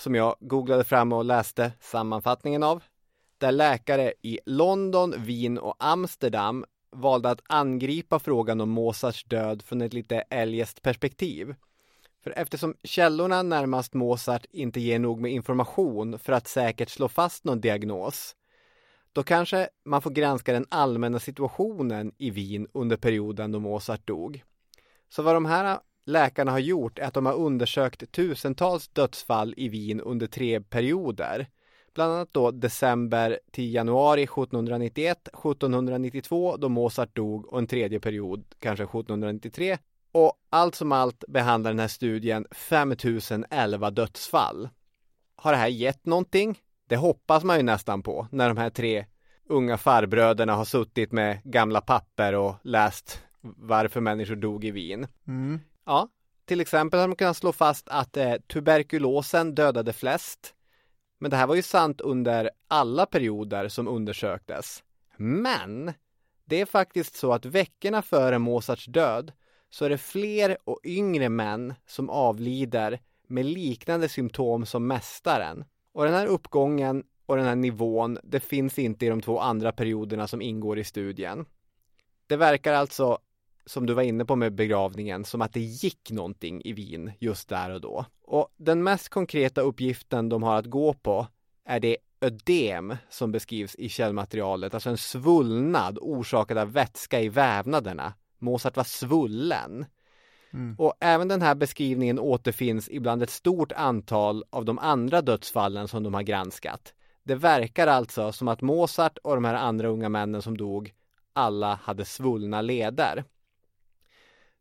som 0.00 0.14
jag 0.14 0.36
googlade 0.40 0.84
fram 0.84 1.12
och 1.12 1.24
läste 1.24 1.72
sammanfattningen 1.80 2.62
av. 2.62 2.82
Där 3.38 3.52
läkare 3.52 4.12
i 4.22 4.40
London, 4.46 5.14
Wien 5.18 5.58
och 5.58 5.74
Amsterdam 5.78 6.64
valde 6.92 7.30
att 7.30 7.42
angripa 7.46 8.18
frågan 8.18 8.60
om 8.60 8.70
Mozarts 8.70 9.24
död 9.24 9.62
från 9.62 9.80
ett 9.80 9.92
lite 9.92 10.24
eljest 10.30 10.82
perspektiv. 10.82 11.54
För 12.22 12.38
eftersom 12.38 12.74
källorna 12.84 13.42
närmast 13.42 13.94
Mozart 13.94 14.46
inte 14.50 14.80
ger 14.80 14.98
nog 14.98 15.20
med 15.20 15.32
information 15.32 16.18
för 16.18 16.32
att 16.32 16.48
säkert 16.48 16.88
slå 16.88 17.08
fast 17.08 17.44
någon 17.44 17.60
diagnos, 17.60 18.36
då 19.12 19.22
kanske 19.22 19.68
man 19.84 20.02
får 20.02 20.10
granska 20.10 20.52
den 20.52 20.66
allmänna 20.68 21.18
situationen 21.18 22.12
i 22.18 22.30
Wien 22.30 22.68
under 22.72 22.96
perioden 22.96 23.52
då 23.52 23.60
Mozart 23.60 24.06
dog. 24.06 24.44
Så 25.08 25.22
vad 25.22 25.34
de 25.34 25.44
här 25.44 25.78
läkarna 26.04 26.50
har 26.50 26.58
gjort 26.58 26.98
är 26.98 27.02
att 27.02 27.14
de 27.14 27.26
har 27.26 27.34
undersökt 27.34 28.12
tusentals 28.12 28.88
dödsfall 28.88 29.54
i 29.56 29.68
Wien 29.68 30.00
under 30.00 30.26
tre 30.26 30.60
perioder 30.60 31.46
Bland 31.94 32.12
annat 32.12 32.28
då 32.32 32.50
december 32.50 33.38
till 33.50 33.74
januari 33.74 34.22
1791, 34.22 35.28
1792 35.28 36.56
då 36.56 36.68
Mozart 36.68 37.16
dog 37.16 37.52
och 37.52 37.58
en 37.58 37.66
tredje 37.66 38.00
period 38.00 38.44
kanske 38.58 38.84
1793. 38.84 39.78
Och 40.12 40.32
allt 40.50 40.74
som 40.74 40.92
allt 40.92 41.24
behandlar 41.28 41.70
den 41.70 41.78
här 41.78 41.88
studien 41.88 42.46
5011 42.50 43.90
dödsfall. 43.90 44.68
Har 45.36 45.52
det 45.52 45.58
här 45.58 45.68
gett 45.68 46.06
någonting? 46.06 46.58
Det 46.86 46.96
hoppas 46.96 47.44
man 47.44 47.56
ju 47.56 47.62
nästan 47.62 48.02
på 48.02 48.26
när 48.30 48.48
de 48.48 48.56
här 48.56 48.70
tre 48.70 49.06
unga 49.48 49.78
farbröderna 49.78 50.54
har 50.54 50.64
suttit 50.64 51.12
med 51.12 51.38
gamla 51.44 51.80
papper 51.80 52.32
och 52.32 52.54
läst 52.62 53.22
varför 53.40 54.00
människor 54.00 54.36
dog 54.36 54.64
i 54.64 54.70
Wien. 54.70 55.06
Mm. 55.26 55.60
Ja, 55.86 56.08
till 56.44 56.60
exempel 56.60 57.00
har 57.00 57.08
man 57.08 57.16
kunnat 57.16 57.36
slå 57.36 57.52
fast 57.52 57.88
att 57.88 58.16
eh, 58.16 58.34
tuberkulosen 58.34 59.54
dödade 59.54 59.92
flest. 59.92 60.54
Men 61.22 61.30
det 61.30 61.36
här 61.36 61.46
var 61.46 61.54
ju 61.54 61.62
sant 61.62 62.00
under 62.00 62.50
alla 62.68 63.06
perioder 63.06 63.68
som 63.68 63.88
undersöktes. 63.88 64.82
Men 65.16 65.92
det 66.44 66.60
är 66.60 66.66
faktiskt 66.66 67.16
så 67.16 67.32
att 67.32 67.44
veckorna 67.44 68.02
före 68.02 68.38
Mozarts 68.38 68.86
död 68.86 69.32
så 69.70 69.84
är 69.84 69.90
det 69.90 69.98
fler 69.98 70.56
och 70.64 70.80
yngre 70.84 71.28
män 71.28 71.74
som 71.86 72.10
avlider 72.10 73.00
med 73.26 73.46
liknande 73.46 74.08
symptom 74.08 74.66
som 74.66 74.86
mästaren. 74.86 75.64
Och 75.92 76.04
den 76.04 76.14
här 76.14 76.26
uppgången 76.26 77.04
och 77.26 77.36
den 77.36 77.46
här 77.46 77.56
nivån, 77.56 78.18
det 78.22 78.40
finns 78.40 78.78
inte 78.78 79.06
i 79.06 79.08
de 79.08 79.20
två 79.20 79.38
andra 79.38 79.72
perioderna 79.72 80.26
som 80.26 80.42
ingår 80.42 80.78
i 80.78 80.84
studien. 80.84 81.46
Det 82.26 82.36
verkar 82.36 82.72
alltså 82.72 83.18
som 83.66 83.86
du 83.86 83.94
var 83.94 84.02
inne 84.02 84.24
på 84.24 84.36
med 84.36 84.54
begravningen, 84.54 85.24
som 85.24 85.42
att 85.42 85.52
det 85.52 85.60
gick 85.60 86.10
någonting 86.10 86.62
i 86.64 86.72
Wien 86.72 87.12
just 87.18 87.48
där 87.48 87.70
och 87.70 87.80
då. 87.80 88.04
Och 88.24 88.48
den 88.56 88.82
mest 88.82 89.08
konkreta 89.08 89.60
uppgiften 89.60 90.28
de 90.28 90.42
har 90.42 90.56
att 90.56 90.66
gå 90.66 90.94
på, 90.94 91.26
är 91.64 91.80
det 91.80 91.96
ödem 92.20 92.96
som 93.10 93.32
beskrivs 93.32 93.74
i 93.74 93.88
källmaterialet, 93.88 94.74
alltså 94.74 94.90
en 94.90 94.98
svullnad 94.98 95.98
orsakad 96.00 96.58
av 96.58 96.72
vätska 96.72 97.20
i 97.20 97.28
vävnaderna. 97.28 98.12
Mozart 98.38 98.76
var 98.76 98.84
svullen. 98.84 99.86
Mm. 100.52 100.74
Och 100.78 100.94
även 101.00 101.28
den 101.28 101.42
här 101.42 101.54
beskrivningen 101.54 102.18
återfinns 102.18 102.88
ibland 102.90 103.22
ett 103.22 103.30
stort 103.30 103.72
antal 103.72 104.44
av 104.50 104.64
de 104.64 104.78
andra 104.78 105.22
dödsfallen 105.22 105.88
som 105.88 106.02
de 106.02 106.14
har 106.14 106.22
granskat. 106.22 106.94
Det 107.22 107.34
verkar 107.34 107.86
alltså 107.86 108.32
som 108.32 108.48
att 108.48 108.62
Mozart 108.62 109.18
och 109.18 109.34
de 109.34 109.44
här 109.44 109.54
andra 109.54 109.88
unga 109.88 110.08
männen 110.08 110.42
som 110.42 110.56
dog 110.56 110.92
alla 111.32 111.74
hade 111.74 112.04
svullna 112.04 112.62
leder. 112.62 113.24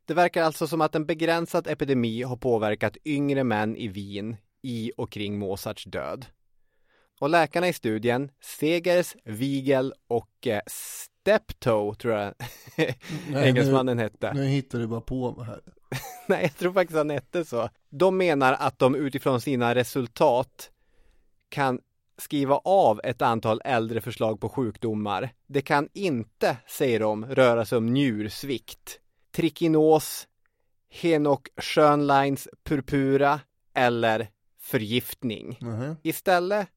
Det 0.10 0.16
verkar 0.16 0.44
alltså 0.44 0.68
som 0.68 0.82
att 0.82 0.96
en 0.96 1.06
begränsad 1.06 1.68
epidemi 1.68 2.24
har 2.24 2.38
påverkat 2.38 2.98
yngre 3.06 3.44
män 3.44 3.76
i 3.76 3.88
Wien 3.88 4.38
i 4.62 4.92
och 4.98 5.12
kring 5.12 5.40
Mozarts 5.40 5.84
död. 5.86 6.26
Och 7.20 7.30
läkarna 7.30 7.68
i 7.68 7.74
studien, 7.74 8.32
Segers, 8.42 9.16
Wiegel 9.26 9.94
och 10.08 10.48
eh, 10.48 10.62
Steptoe, 10.68 11.96
tror 11.96 12.14
jag 12.14 12.34
Nej, 12.76 12.96
engelsmannen 13.32 13.98
nu, 13.98 14.04
hette. 14.04 14.34
Nu 14.34 14.46
hittar 14.46 14.80
du 14.80 14.88
bara 14.88 15.02
på 15.02 15.44
här. 15.44 15.62
Nej, 16.28 16.42
jag 16.42 16.56
tror 16.58 16.74
faktiskt 16.74 16.98
han 16.98 17.10
hette 17.10 17.46
så. 17.46 17.70
De 17.90 18.18
menar 18.18 18.54
att 18.54 18.80
de 18.80 18.96
utifrån 18.96 19.42
sina 19.42 19.76
resultat 19.76 20.72
kan 21.50 21.80
skriva 22.18 22.56
av 22.58 23.02
ett 23.04 23.22
antal 23.22 23.62
äldre 23.66 24.02
förslag 24.02 24.42
på 24.42 24.50
sjukdomar. 24.50 25.30
Det 25.48 25.62
kan 25.62 25.90
inte, 25.94 26.58
säger 26.68 27.00
de, 27.00 27.26
röra 27.26 27.66
sig 27.66 27.78
om 27.78 27.86
njursvikt, 27.86 29.00
trikinos, 29.32 30.28
Henok 30.90 31.48
Schönleins 31.58 32.48
purpura 32.64 33.40
eller 33.74 34.28
förgiftning. 34.60 35.58
Mm. 35.62 35.96
Istället 36.04 36.68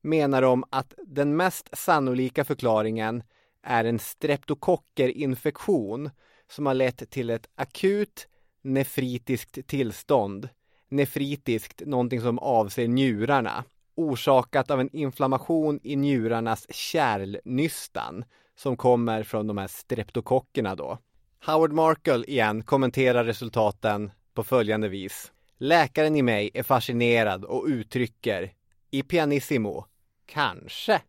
menar 0.00 0.42
de 0.42 0.64
att 0.70 0.94
den 1.06 1.36
mest 1.36 1.68
sannolika 1.72 2.44
förklaringen 2.44 3.22
är 3.62 3.84
en 3.84 3.98
streptokockerinfektion 3.98 6.10
som 6.50 6.66
har 6.66 6.74
lett 6.74 7.10
till 7.10 7.30
ett 7.30 7.48
akut 7.54 8.28
nefritiskt 8.62 9.66
tillstånd. 9.66 10.48
Nefritiskt, 10.88 11.82
någonting 11.86 12.20
som 12.20 12.38
avser 12.38 12.88
njurarna. 12.88 13.64
Orsakat 13.94 14.70
av 14.70 14.80
en 14.80 14.96
inflammation 14.96 15.80
i 15.82 15.96
njurarnas 15.96 16.74
kärlnystan 16.74 18.24
som 18.56 18.76
kommer 18.76 19.22
från 19.22 19.46
de 19.46 19.58
här 19.58 19.66
streptokockerna 19.66 20.74
då. 20.74 20.98
Howard 21.46 21.72
Markle 21.72 22.24
igen 22.24 22.62
kommenterar 22.62 23.24
resultaten 23.24 24.10
på 24.34 24.44
följande 24.44 24.88
vis. 24.88 25.32
Läkaren 25.58 26.16
i 26.16 26.22
mig 26.22 26.50
är 26.54 26.62
fascinerad 26.62 27.44
och 27.44 27.64
uttrycker 27.66 28.52
i 28.90 29.02
pianissimo, 29.02 29.86
kanske. 30.26 31.02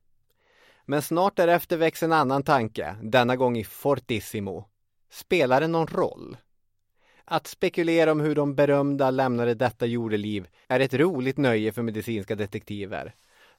Men 0.85 1.01
snart 1.01 1.35
därefter 1.35 1.77
väcks 1.77 2.03
en 2.03 2.11
annan 2.11 2.43
tanke, 2.43 2.95
denna 3.01 3.35
gång 3.35 3.57
i 3.57 3.63
fortissimo. 3.63 4.65
Spelar 5.09 5.61
det 5.61 5.67
någon 5.67 5.87
roll? 5.87 6.37
Att 7.25 7.47
spekulera 7.47 8.11
om 8.11 8.19
hur 8.19 8.35
de 8.35 8.55
berömda 8.55 9.11
lämnade 9.11 9.53
detta 9.53 9.85
jordeliv 9.85 10.47
är 10.67 10.79
ett 10.79 10.93
roligt 10.93 11.37
nöje 11.37 11.71
för 11.71 11.81
medicinska 11.81 12.35
detektiver. 12.35 13.15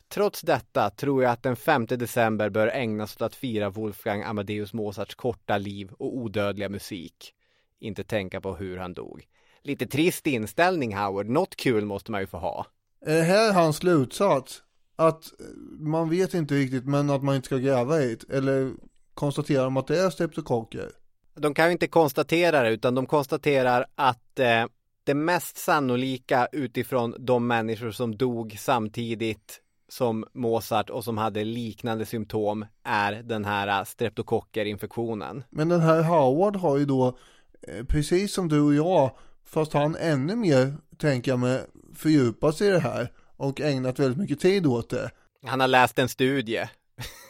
Trots 0.09 0.43
detta 0.43 0.91
tror 0.91 1.23
jag 1.23 1.33
att 1.33 1.43
den 1.43 1.57
5 1.57 1.87
december 1.87 2.51
bör 2.51 2.69
ägnas 2.69 3.17
åt 3.17 3.23
att 3.23 3.35
fira 3.35 3.71
Wolfgang 3.71 4.23
Amadeus 4.23 4.73
Mozarts 4.73 5.15
korta 5.15 5.59
liv 5.59 5.93
och 5.93 6.17
odödliga 6.17 6.69
musik. 6.69 7.33
Inte 7.81 8.05
tänka 8.05 8.41
på 8.41 8.57
hur 8.57 8.77
han 8.79 8.95
dog. 8.95 9.25
Lite 9.63 9.87
trist 9.87 10.27
inställning 10.27 10.97
Howard, 10.97 11.29
något 11.29 11.57
kul 11.57 11.85
måste 11.85 12.11
man 12.11 12.21
ju 12.21 12.27
få 12.27 12.39
ha. 12.39 12.67
Är 13.07 13.23
här 13.23 13.53
hans 13.53 13.77
slutsats? 13.77 14.63
Att 14.97 15.33
man 15.79 16.11
vet 16.11 16.35
inte 16.35 16.55
riktigt 16.55 16.85
men 16.85 17.11
att 17.11 17.23
man 17.23 17.37
inte 17.37 17.47
ska 17.47 17.57
gräva 17.57 18.01
i 18.03 18.17
det? 18.17 18.37
Eller 18.37 18.73
konstaterar 19.15 19.65
de 19.65 19.77
att 19.77 19.87
det 19.87 20.01
är 20.01 20.11
streptokocker? 20.11 20.91
De 21.35 21.55
kan 21.55 21.67
ju 21.67 21.73
inte 21.73 21.87
konstatera 21.87 22.63
det 22.63 22.71
utan 22.71 22.95
de 22.95 23.07
konstaterar 23.07 23.87
att 23.95 24.39
eh, 24.39 24.65
det 25.05 25.15
mest 25.15 25.57
sannolika 25.57 26.49
utifrån 26.53 27.15
de 27.19 27.47
människor 27.47 27.91
som 27.91 28.17
dog 28.17 28.57
samtidigt 28.59 29.61
som 29.89 30.25
Mozart 30.33 30.91
och 30.91 31.05
som 31.05 31.19
hade 31.19 31.45
liknande 31.45 32.07
symptom 32.07 32.67
är 32.85 33.13
den 33.13 33.45
här 33.45 33.85
streptokockerinfektionen. 33.85 35.45
Men 35.51 35.69
den 35.69 35.81
här 35.81 36.03
Howard 36.03 36.57
har 36.57 36.77
ju 36.77 36.85
då, 36.85 37.19
eh, 37.63 37.85
precis 37.85 38.35
som 38.35 38.49
du 38.49 38.61
och 38.61 38.75
jag, 38.75 39.11
fast 39.45 39.73
han 39.73 39.97
ännu 39.97 40.37
mer, 40.37 40.75
tänker 40.99 41.33
jag 41.33 41.39
mig, 41.39 41.61
fördjupat 41.95 42.57
sig 42.57 42.69
i 42.69 42.71
det 42.71 42.79
här 42.79 43.13
och 43.37 43.61
ägnat 43.61 43.99
väldigt 43.99 44.19
mycket 44.19 44.41
tid 44.41 44.67
åt 44.67 44.91
det. 44.91 45.11
Han 45.47 45.61
har 45.61 45.69
läst 45.69 45.99
en 45.99 46.09
studie. 46.09 46.69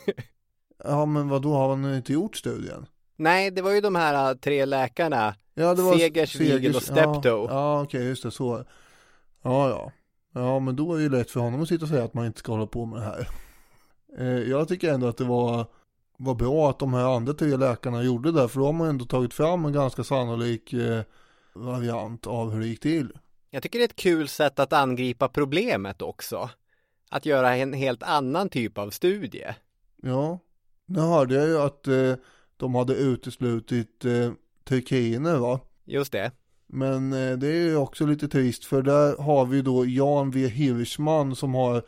ja, 0.84 1.06
men 1.06 1.28
vad 1.28 1.42
då 1.42 1.54
har 1.54 1.68
han 1.68 1.94
inte 1.94 2.12
gjort 2.12 2.36
studien? 2.36 2.86
Nej, 3.16 3.50
det 3.50 3.62
var 3.62 3.70
ju 3.70 3.80
de 3.80 3.94
här 3.94 4.30
äh, 4.30 4.36
tre 4.36 4.64
läkarna. 4.64 5.34
Ja, 5.54 5.74
det 5.74 5.98
Segers, 5.98 6.32
Segers 6.32 6.76
och 6.76 6.82
Steptoe. 6.82 7.22
Ja, 7.24 7.46
ja 7.50 7.82
okej, 7.82 7.98
okay, 7.98 8.08
just 8.08 8.22
det, 8.22 8.30
så. 8.30 8.64
Ja, 9.42 9.68
ja. 9.68 9.92
Ja, 10.36 10.58
men 10.58 10.76
då 10.76 10.92
är 10.92 10.96
det 10.96 11.02
ju 11.02 11.08
lätt 11.08 11.30
för 11.30 11.40
honom 11.40 11.62
att 11.62 11.68
sitta 11.68 11.84
och 11.84 11.88
säga 11.88 12.04
att 12.04 12.14
man 12.14 12.26
inte 12.26 12.38
ska 12.38 12.52
hålla 12.52 12.66
på 12.66 12.86
med 12.86 12.98
det 12.98 13.04
här. 13.04 13.28
Eh, 14.18 14.50
jag 14.50 14.68
tycker 14.68 14.92
ändå 14.92 15.08
att 15.08 15.16
det 15.16 15.24
var, 15.24 15.66
var 16.16 16.34
bra 16.34 16.70
att 16.70 16.78
de 16.78 16.94
här 16.94 17.16
andra 17.16 17.32
tre 17.32 17.56
läkarna 17.56 18.02
gjorde 18.02 18.32
det, 18.32 18.48
för 18.48 18.60
då 18.60 18.66
har 18.66 18.72
man 18.72 18.88
ändå 18.88 19.04
tagit 19.04 19.34
fram 19.34 19.64
en 19.64 19.72
ganska 19.72 20.04
sannolik 20.04 20.72
eh, 20.72 21.02
variant 21.54 22.26
av 22.26 22.50
hur 22.50 22.60
det 22.60 22.66
gick 22.66 22.80
till. 22.80 23.12
Jag 23.50 23.62
tycker 23.62 23.78
det 23.78 23.84
är 23.84 23.88
ett 23.88 23.96
kul 23.96 24.28
sätt 24.28 24.58
att 24.58 24.72
angripa 24.72 25.28
problemet 25.28 26.02
också. 26.02 26.50
Att 27.10 27.26
göra 27.26 27.56
en 27.56 27.72
helt 27.72 28.02
annan 28.02 28.48
typ 28.48 28.78
av 28.78 28.90
studie. 28.90 29.46
Ja, 30.02 30.38
nu 30.86 31.00
hörde 31.00 31.34
jag 31.34 31.48
ju 31.48 31.58
att 31.58 31.86
eh, 31.86 32.14
de 32.56 32.74
hade 32.74 32.94
uteslutit 32.94 34.04
eh, 34.04 34.32
Turkiner 34.64 35.36
va? 35.36 35.60
Just 35.84 36.12
det. 36.12 36.30
Men 36.66 37.12
eh, 37.12 37.38
det 37.38 37.48
är 37.48 37.76
också 37.76 38.06
lite 38.06 38.28
trist 38.28 38.64
för 38.64 38.82
där 38.82 39.16
har 39.16 39.46
vi 39.46 39.62
då 39.62 39.86
Jan 39.86 40.30
V 40.30 40.48
Hirschman 40.48 41.36
som 41.36 41.54
har 41.54 41.82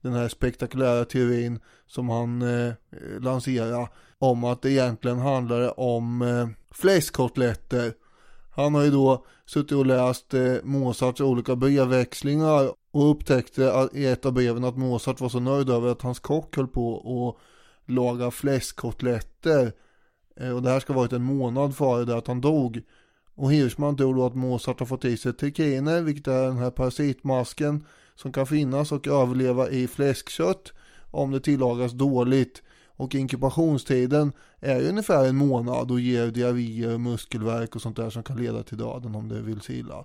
den 0.00 0.12
här 0.12 0.28
spektakulära 0.28 1.04
teorin 1.04 1.60
som 1.86 2.08
han 2.08 2.42
eh, 2.42 2.72
lanserar 3.20 3.88
om 4.18 4.44
att 4.44 4.62
det 4.62 4.70
egentligen 4.70 5.18
handlar 5.18 5.80
om 5.80 6.22
eh, 6.22 6.48
fläskkotletter. 6.70 7.92
Han 8.54 8.74
har 8.74 8.82
ju 8.82 8.90
då 8.90 9.26
suttit 9.46 9.72
och 9.72 9.86
läst 9.86 10.34
eh, 10.34 10.54
Mozarts 10.62 11.20
olika 11.20 11.56
brevväxlingar 11.56 12.72
och 12.90 13.10
upptäckte 13.10 13.64
eh, 13.64 13.86
i 13.92 14.06
ett 14.06 14.26
av 14.26 14.32
breven 14.32 14.64
att 14.64 14.76
Mozart 14.76 15.20
var 15.20 15.28
så 15.28 15.40
nöjd 15.40 15.70
över 15.70 15.88
att 15.88 16.02
hans 16.02 16.18
kock 16.18 16.56
höll 16.56 16.68
på 16.68 16.98
att 16.98 17.92
laga 17.94 18.30
fläskkotletter 18.30 19.72
Eh, 20.36 20.50
och 20.50 20.62
det 20.62 20.70
här 20.70 20.80
ska 20.80 20.92
ha 20.92 21.00
varit 21.00 21.12
en 21.12 21.22
månad 21.22 21.76
före 21.76 22.04
det 22.04 22.16
att 22.16 22.26
han 22.26 22.40
dog. 22.40 22.82
Och 23.34 23.52
Hirschman 23.52 23.96
tror 23.96 24.14
då 24.14 24.26
att 24.26 24.34
Mozart 24.34 24.78
har 24.78 24.86
fått 24.86 25.04
i 25.04 25.16
sig 25.16 25.32
trikiner, 25.32 26.02
vilket 26.02 26.26
är 26.26 26.42
den 26.46 26.58
här 26.58 26.70
parasitmasken 26.70 27.84
som 28.14 28.32
kan 28.32 28.46
finnas 28.46 28.92
och 28.92 29.06
överleva 29.06 29.70
i 29.70 29.86
fläskkött 29.86 30.72
om 31.10 31.30
det 31.30 31.40
tillagas 31.40 31.92
dåligt. 31.92 32.62
Och 32.96 33.14
inkubationstiden 33.14 34.32
är 34.60 34.80
ju 34.80 34.88
ungefär 34.88 35.28
en 35.28 35.36
månad 35.36 35.90
och 35.90 36.00
ger 36.00 36.26
diarréer, 36.26 36.98
muskelvärk 36.98 37.76
och 37.76 37.82
sånt 37.82 37.96
där 37.96 38.10
som 38.10 38.22
kan 38.22 38.36
leda 38.36 38.62
till 38.62 38.78
döden 38.78 39.14
om 39.14 39.28
det 39.28 39.40
vill 39.40 39.60
sig 39.60 39.78
illa. 39.78 40.04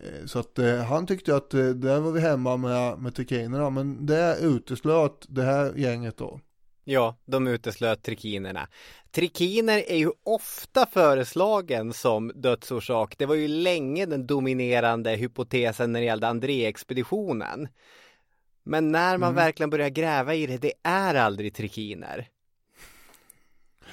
Eh, 0.00 0.26
så 0.26 0.38
att 0.38 0.58
eh, 0.58 0.76
han 0.76 1.06
tyckte 1.06 1.36
att 1.36 1.54
eh, 1.54 1.66
där 1.66 2.00
var 2.00 2.12
vi 2.12 2.20
hemma 2.20 2.56
med, 2.56 2.98
med 2.98 3.14
trikinerna 3.14 3.70
men 3.70 4.06
det 4.06 4.36
uteslöt 4.40 5.26
det 5.28 5.42
här 5.42 5.72
gänget 5.76 6.16
då. 6.16 6.40
Ja, 6.88 7.16
de 7.24 7.46
uteslöt 7.46 8.02
trikinerna. 8.02 8.68
Trikiner 9.10 9.84
är 9.86 9.96
ju 9.96 10.10
ofta 10.22 10.86
föreslagen 10.86 11.92
som 11.92 12.32
dödsorsak. 12.34 13.18
Det 13.18 13.26
var 13.26 13.34
ju 13.34 13.48
länge 13.48 14.06
den 14.06 14.26
dominerande 14.26 15.10
hypotesen 15.10 15.92
när 15.92 16.00
det 16.00 16.06
gällde 16.06 16.28
André-expeditionen. 16.28 17.68
Men 18.62 18.92
när 18.92 19.18
man 19.18 19.28
mm. 19.28 19.34
verkligen 19.34 19.70
börjar 19.70 19.88
gräva 19.88 20.34
i 20.34 20.46
det, 20.46 20.58
det 20.58 20.72
är 20.82 21.14
aldrig 21.14 21.54
trikiner. 21.54 22.28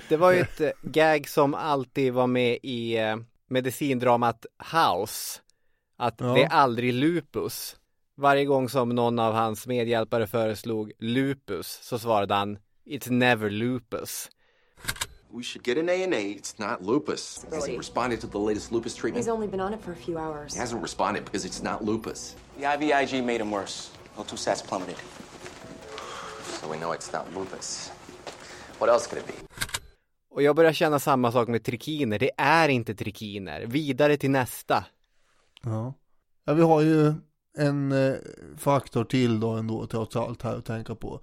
Det 0.09 0.17
var 0.17 0.31
ju 0.31 0.39
ett 0.39 0.61
eh, 0.61 0.69
gag 0.81 1.27
som 1.27 1.53
alltid 1.53 2.13
var 2.13 2.27
med 2.27 2.57
i 2.63 2.97
eh, 2.97 3.17
medicindramat 3.47 4.45
House. 4.73 5.39
Att 5.97 6.15
ja. 6.17 6.25
det 6.25 6.43
är 6.43 6.49
aldrig 6.49 6.93
lupus. 6.93 7.77
Varje 8.15 8.45
gång 8.45 8.69
som 8.69 8.89
någon 8.89 9.19
av 9.19 9.33
hans 9.33 9.67
medhjälpare 9.67 10.27
föreslog 10.27 10.91
lupus 10.99 11.79
så 11.81 11.99
svarade 11.99 12.33
han 12.33 12.57
It's 12.85 13.09
never 13.09 13.49
lupus. 13.49 14.29
We 15.31 15.41
should 15.41 15.63
get 15.63 15.77
an 15.77 15.89
A&A. 15.89 16.31
It's 16.31 16.59
not 16.59 16.83
lupus. 16.83 17.43
He 17.49 17.55
hasn't 17.55 17.77
responded 17.77 18.21
to 18.21 18.27
the 18.27 18.37
latest 18.37 18.71
lupus 18.71 18.95
treatment. 18.95 19.25
He's 19.25 19.33
only 19.33 19.47
been 19.47 19.61
on 19.61 19.73
it 19.73 19.81
for 19.81 19.91
a 19.91 19.95
few 19.95 20.17
hours. 20.17 20.53
He 20.53 20.59
hasn't 20.59 20.81
responded 20.81 21.25
because 21.25 21.45
it's 21.45 21.63
not 21.63 21.83
lupus. 21.83 22.35
The 22.57 22.65
IVIG 22.65 23.23
made 23.23 23.41
him 23.41 23.51
worse. 23.51 23.89
L2 24.17 24.37
sats 24.37 24.61
plummeted. 24.67 24.97
So 26.59 26.67
we 26.69 26.77
know 26.77 26.91
it's 26.91 27.11
not 27.13 27.25
lupus. 27.33 27.89
What 28.79 28.89
else 28.89 29.07
could 29.07 29.19
it 29.19 29.27
be? 29.27 29.33
Och 30.29 30.41
jag 30.41 30.55
börjar 30.55 30.73
känna 30.73 30.99
samma 30.99 31.31
sak 31.31 31.47
med 31.47 31.63
trikiner. 31.63 32.19
Det 32.19 32.31
är 32.37 32.69
inte 32.69 32.95
trikiner. 32.95 33.65
Vidare 33.65 34.17
till 34.17 34.31
nästa. 34.31 34.85
Ja. 35.63 35.93
Ja, 36.45 36.53
vi 36.53 36.61
har 36.61 36.81
ju 36.81 37.13
en 37.57 37.91
eh, 37.91 38.15
faktor 38.57 39.03
till 39.03 39.39
då 39.39 39.51
ändå 39.51 39.87
trots 39.87 40.15
allt 40.15 40.41
här 40.41 40.55
att 40.55 40.65
tänka 40.65 40.95
på. 40.95 41.21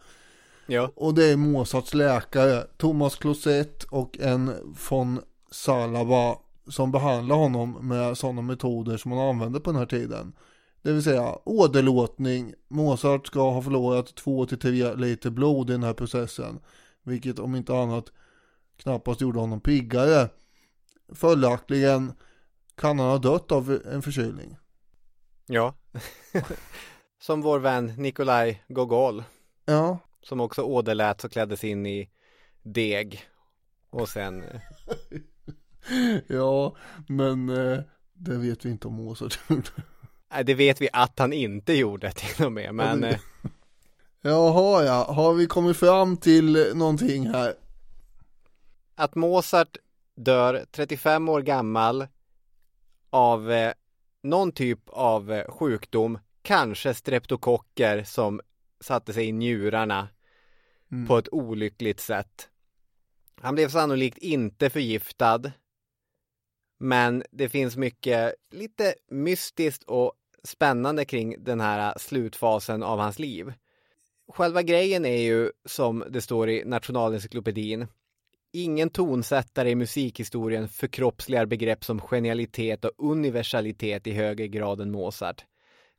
Ja. 0.71 0.93
Och 0.97 1.15
det 1.15 1.25
är 1.25 1.37
Mozarts 1.37 1.95
läkare, 1.95 2.67
Thomas 2.77 3.17
Closet 3.17 3.85
och 3.85 4.19
en 4.19 4.75
von 4.89 5.21
Salava 5.51 6.37
som 6.69 6.93
behandlar 6.93 7.37
honom 7.37 7.89
med 7.89 8.19
sådana 8.19 8.43
metoder 8.43 8.97
som 8.97 9.11
man 9.11 9.29
använde 9.29 9.61
på 9.61 9.71
den 9.71 9.79
här 9.79 9.87
tiden. 9.87 10.33
Det 10.83 10.93
vill 10.93 11.03
säga 11.03 11.39
åderlåtning. 11.45 12.55
Mozart 12.69 13.27
ska 13.27 13.51
ha 13.51 13.63
förlorat 13.63 14.07
2-3 14.07 14.97
liter 14.97 15.31
blod 15.31 15.71
i 15.71 15.73
den 15.73 15.83
här 15.83 15.95
processen. 15.95 16.61
Vilket 17.03 17.39
om 17.39 17.55
inte 17.55 17.75
annat 17.75 18.05
knappast 18.77 19.21
gjorde 19.21 19.39
honom 19.39 19.61
piggare. 19.61 20.29
Följaktligen 21.15 22.13
kan 22.75 22.99
han 22.99 23.09
ha 23.09 23.19
dött 23.19 23.53
av 23.53 23.81
en 23.93 24.03
förkylning. 24.03 24.57
Ja. 25.47 25.75
som 27.23 27.43
vår 27.43 27.59
vän 27.59 27.87
Nikolaj 27.97 28.65
Gogol. 28.69 29.25
Ja. 29.65 29.99
Som 30.23 30.41
också 30.41 30.63
åderläts 30.63 31.25
och 31.25 31.33
kläddes 31.33 31.65
in 31.65 31.87
i 31.87 32.11
deg. 32.63 33.23
Och 33.91 34.09
sen... 34.09 34.45
ja, 36.27 36.77
men 37.09 37.49
eh, 37.49 37.81
det 38.13 38.37
vet 38.37 38.65
vi 38.65 38.71
inte 38.71 38.89
om 38.89 38.95
Mozart 38.95 39.39
gjorde. 39.49 39.69
Det 40.45 40.55
vet 40.55 40.81
vi 40.81 40.89
att 40.93 41.19
han 41.19 41.33
inte 41.33 41.73
gjorde 41.73 42.13
till 42.17 42.45
och 42.45 42.53
med, 42.53 42.75
men... 42.75 43.03
Ja, 43.03 43.17
Jaha 44.23 44.85
ja, 44.85 45.13
har 45.13 45.35
vi 45.35 45.47
kommit 45.47 45.77
fram 45.77 46.17
till 46.17 46.73
någonting 46.75 47.27
här? 47.27 47.55
Att 48.95 49.15
Mozart 49.15 49.77
dör 50.17 50.65
35 50.71 51.29
år 51.29 51.43
gammal 51.43 52.07
av 53.11 53.53
eh, 53.53 53.73
någon 54.23 54.53
typ 54.53 54.81
av 54.89 55.33
eh, 55.33 55.51
sjukdom, 55.51 56.19
kanske 56.43 56.95
streptokocker 56.95 58.05
som 58.05 58.41
satte 58.81 59.13
sig 59.13 59.27
i 59.27 59.33
njurarna 59.33 60.09
mm. 60.93 61.07
på 61.07 61.19
ett 61.19 61.33
olyckligt 61.33 62.01
sätt. 62.01 62.49
Han 63.41 63.55
blev 63.55 63.69
sannolikt 63.69 64.19
inte 64.19 64.71
förgiftad. 64.71 65.43
Men 66.79 67.23
det 67.31 67.49
finns 67.49 67.77
mycket 67.77 68.35
lite 68.51 68.95
mystiskt 69.11 69.83
och 69.83 70.13
spännande 70.45 71.05
kring 71.05 71.45
den 71.45 71.61
här 71.61 71.95
slutfasen 71.99 72.83
av 72.83 72.99
hans 72.99 73.19
liv. 73.19 73.53
Själva 74.29 74.63
grejen 74.63 75.05
är 75.05 75.23
ju, 75.23 75.51
som 75.65 76.05
det 76.11 76.21
står 76.21 76.51
i 76.51 76.65
Nationalencyklopedin, 76.65 77.87
ingen 78.53 78.91
tonsättare 78.91 79.71
i 79.71 79.75
musikhistorien 79.75 80.69
förkroppsligar 80.69 81.47
begrepp 81.47 81.85
som 81.85 82.01
genialitet 82.01 82.85
och 82.85 82.93
universalitet 83.11 84.07
i 84.07 84.13
högre 84.13 84.49
grad 84.49 84.81
än 84.81 84.91
Mozart. 84.91 85.45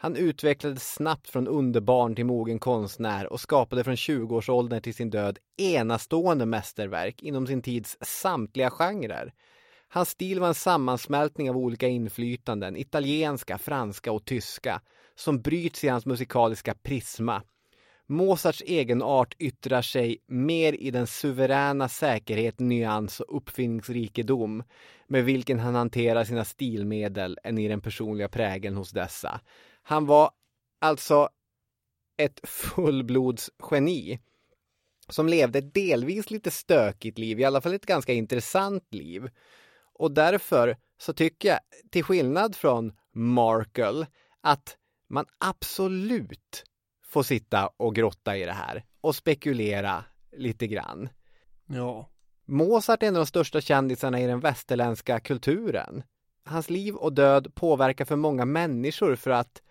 Han 0.04 0.16
utvecklades 0.16 0.94
snabbt 0.94 1.30
från 1.30 1.48
underbarn 1.48 2.16
till 2.16 2.26
mogen 2.26 2.60
konstnär 2.60 3.34
och 3.34 3.40
skapade 3.40 3.84
från 3.84 3.96
20-årsåldern 3.96 4.82
till 4.82 4.94
sin 4.94 5.10
död 5.10 5.40
enastående 5.58 6.46
mästerverk 6.46 7.24
inom 7.24 7.48
sin 7.48 7.62
tids 7.62 7.98
samtliga 8.02 8.70
genrer. 8.70 9.34
Hans 9.88 10.10
stil 10.10 10.40
var 10.40 10.48
en 10.48 10.54
sammansmältning 10.54 11.50
av 11.50 11.58
olika 11.58 11.88
inflytanden, 11.88 12.78
italienska, 12.78 13.58
franska 13.58 14.12
och 14.12 14.26
tyska, 14.26 14.82
som 15.16 15.42
bryts 15.42 15.84
i 15.84 15.88
hans 15.88 16.06
musikaliska 16.06 16.74
prisma. 16.74 17.44
Mozarts 18.08 18.64
egenart 18.66 19.36
yttrar 19.40 19.82
sig 19.82 20.18
mer 20.28 20.74
i 20.74 20.92
den 20.92 21.08
suveräna 21.08 21.90
säkerhet, 21.90 22.60
nyans 22.60 23.20
och 23.20 23.38
uppfinningsrikedom 23.38 24.64
med 25.08 25.26
vilken 25.26 25.60
han 25.60 25.76
hanterar 25.76 26.24
sina 26.24 26.46
stilmedel 26.46 27.40
än 27.44 27.58
i 27.58 27.68
den 27.68 27.82
personliga 27.82 28.30
prägeln 28.30 28.78
hos 28.78 28.92
dessa. 28.92 29.42
Han 29.84 30.06
var 30.06 30.32
alltså 30.80 31.30
ett 32.18 32.40
fullblodsgeni 32.44 34.20
som 35.10 35.28
levde 35.28 35.60
ett 35.60 35.74
delvis 35.74 36.32
lite 36.32 36.52
stökigt 36.52 37.18
liv, 37.18 37.40
i 37.40 37.46
alla 37.46 37.62
fall 37.62 37.74
ett 37.74 37.86
ganska 37.86 38.14
intressant 38.14 38.94
liv. 38.94 39.30
Och 39.94 40.12
därför 40.12 40.78
så 40.98 41.14
tycker 41.14 41.50
jag, 41.50 41.60
till 41.92 42.04
skillnad 42.04 42.56
från 42.56 42.94
Markle, 43.14 44.08
att 44.42 44.78
man 45.08 45.26
absolut 45.38 46.64
får 47.06 47.24
sitta 47.24 47.68
och 47.78 47.96
grotta 47.96 48.38
i 48.38 48.46
det 48.46 48.52
här 48.52 48.86
och 49.02 49.16
spekulera 49.16 50.04
lite 50.38 50.68
grann. 50.68 51.10
Ja. 51.66 52.10
Mozart 52.46 53.04
är 53.04 53.08
en 53.08 53.16
av 53.16 53.20
de 53.20 53.26
största 53.26 53.62
kändisarna 53.62 54.22
i 54.22 54.28
den 54.28 54.40
västerländska 54.40 55.20
kulturen. 55.20 56.04
Hans 56.46 56.70
liv 56.70 56.96
och 56.96 57.14
död 57.14 57.56
påverkar 57.56 58.06
för 58.06 58.16
många 58.16 58.46
människor 58.46 59.16
för 59.16 59.32
att 59.32 59.62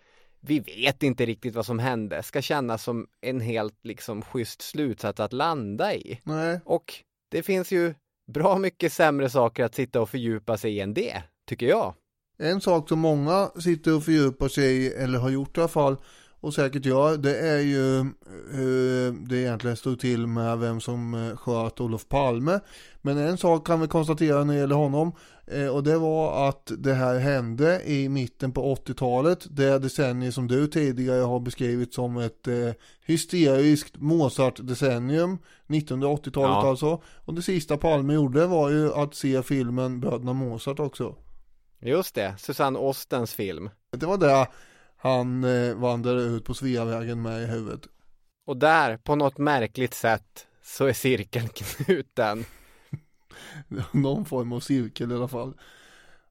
vi 0.41 0.59
vet 0.59 1.03
inte 1.03 1.25
riktigt 1.25 1.55
vad 1.55 1.65
som 1.65 1.79
hände, 1.79 2.23
ska 2.23 2.41
kännas 2.41 2.83
som 2.83 3.07
en 3.21 3.41
helt 3.41 3.79
liksom 3.83 4.21
schysst 4.21 4.61
slutsats 4.61 5.19
att 5.19 5.33
landa 5.33 5.95
i. 5.95 6.21
Nej. 6.23 6.59
Och 6.65 6.93
det 7.31 7.43
finns 7.43 7.71
ju 7.71 7.93
bra 8.31 8.57
mycket 8.57 8.93
sämre 8.93 9.29
saker 9.29 9.63
att 9.63 9.75
sitta 9.75 10.01
och 10.01 10.09
fördjupa 10.09 10.57
sig 10.57 10.75
i 10.75 10.79
än 10.79 10.93
det, 10.93 11.23
tycker 11.47 11.65
jag. 11.65 11.93
En 12.37 12.61
sak 12.61 12.89
som 12.89 12.99
många 12.99 13.51
sitter 13.59 13.95
och 13.95 14.03
fördjupar 14.03 14.47
sig 14.47 14.77
i, 14.77 14.93
eller 14.93 15.19
har 15.19 15.29
gjort 15.29 15.57
i 15.57 15.59
alla 15.59 15.67
fall, 15.67 15.97
och 16.41 16.53
säkert 16.53 16.85
gör, 16.85 17.17
det 17.17 17.39
är 17.39 17.59
ju 17.59 18.05
hur 18.51 19.11
det 19.27 19.37
egentligen 19.37 19.77
stod 19.77 19.99
till 19.99 20.27
med 20.27 20.59
vem 20.59 20.81
som 20.81 21.13
eh, 21.13 21.37
sköt 21.37 21.81
Olof 21.81 22.07
Palme. 22.07 22.59
Men 23.01 23.17
en 23.17 23.37
sak 23.37 23.67
kan 23.67 23.81
vi 23.81 23.87
konstatera 23.87 24.43
när 24.43 24.53
det 24.53 24.59
gäller 24.59 24.75
honom, 24.75 25.07
eh, 25.07 25.40
och 25.71 25.83
det 25.83 25.97
var 25.97 26.49
att 26.49 26.71
det 26.77 26.93
här 26.93 27.19
hände 27.19 27.81
i 27.85 28.09
mitten 28.09 28.51
på 28.51 28.75
80-talet, 28.75 29.47
det 29.49 29.79
decennium 29.79 30.31
som 30.31 30.47
du 30.47 30.67
tidigare 30.67 31.21
har 31.21 31.39
beskrivit 31.39 31.93
som 31.93 32.17
ett 32.17 32.47
eh, 32.47 32.71
hysteriskt 33.05 33.97
Mozart-decennium, 33.97 35.37
1980-talet 35.67 36.33
ja. 36.35 36.69
alltså. 36.69 37.01
Och 37.25 37.33
det 37.33 37.41
sista 37.41 37.77
Palme 37.77 38.13
gjorde 38.13 38.47
var 38.47 38.69
ju 38.69 38.93
att 38.93 39.15
se 39.15 39.43
filmen 39.43 39.99
Bröderna 39.99 40.33
Mozart 40.33 40.79
också. 40.79 41.15
Just 41.79 42.15
det, 42.15 42.35
Susanne 42.37 42.79
Ostens 42.79 43.33
film. 43.33 43.69
Det 43.97 44.05
var 44.05 44.17
det 44.17 44.47
han 44.97 45.43
eh, 45.43 45.75
vandrade 45.75 46.21
ut 46.21 46.45
på 46.45 46.53
Sveavägen 46.53 47.21
med 47.21 47.43
i 47.43 47.45
huvudet. 47.45 47.81
Och 48.45 48.57
där, 48.57 48.97
på 48.97 49.15
något 49.15 49.37
märkligt 49.37 49.93
sätt, 49.93 50.47
så 50.63 50.85
är 50.85 50.93
cirkeln 50.93 51.47
knuten. 51.47 52.45
Någon 53.91 54.25
form 54.25 54.51
av 54.51 54.59
cirkel 54.59 55.11
i 55.11 55.15
alla 55.15 55.27
fall. 55.27 55.53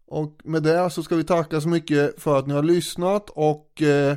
Och 0.07 0.41
med 0.45 0.63
det 0.63 0.91
så 0.91 1.03
ska 1.03 1.17
vi 1.17 1.25
tacka 1.25 1.61
så 1.61 1.69
mycket 1.69 2.23
för 2.23 2.39
att 2.39 2.47
ni 2.47 2.55
har 2.55 2.63
lyssnat 2.63 3.31
och 3.31 3.83
eh, 3.83 4.17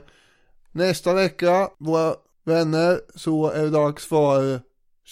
nästa 0.71 1.13
vecka, 1.13 1.69
våra 1.77 2.15
vänner, 2.43 2.99
så 3.15 3.49
är 3.49 3.63
det 3.63 3.69
dags 3.69 4.05
för 4.05 4.59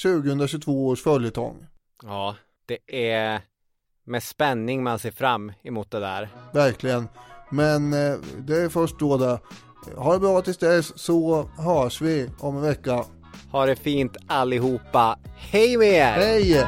2022 0.04 0.88
års 0.88 1.04
följetong. 1.04 1.66
Ja, 2.04 2.36
det 2.66 3.12
är 3.14 3.42
med 4.04 4.24
spänning 4.24 4.84
man 4.84 5.00
ser 5.00 5.12
fram 5.12 5.52
emot 5.64 5.92
det 5.92 6.00
där. 6.00 6.30
Verkligen. 6.54 7.08
Men 7.50 7.94
eh, 7.94 8.18
det 8.38 8.62
är 8.62 8.70
först 8.70 9.00
då 9.00 9.18
det. 9.18 9.40
Ha 9.96 10.14
det 10.14 10.20
bra 10.20 10.42
tills 10.42 10.58
dess 10.58 11.00
så 11.00 11.50
hörs 11.58 12.02
vi 12.02 12.30
om 12.40 12.56
en 12.56 12.62
vecka. 12.62 13.06
Ha 13.52 13.66
det 13.66 13.76
fint 13.76 14.18
allihopa. 14.28 15.20
Hej 15.36 15.78
med 15.78 15.88
er! 15.88 16.12
Hej! 16.12 16.68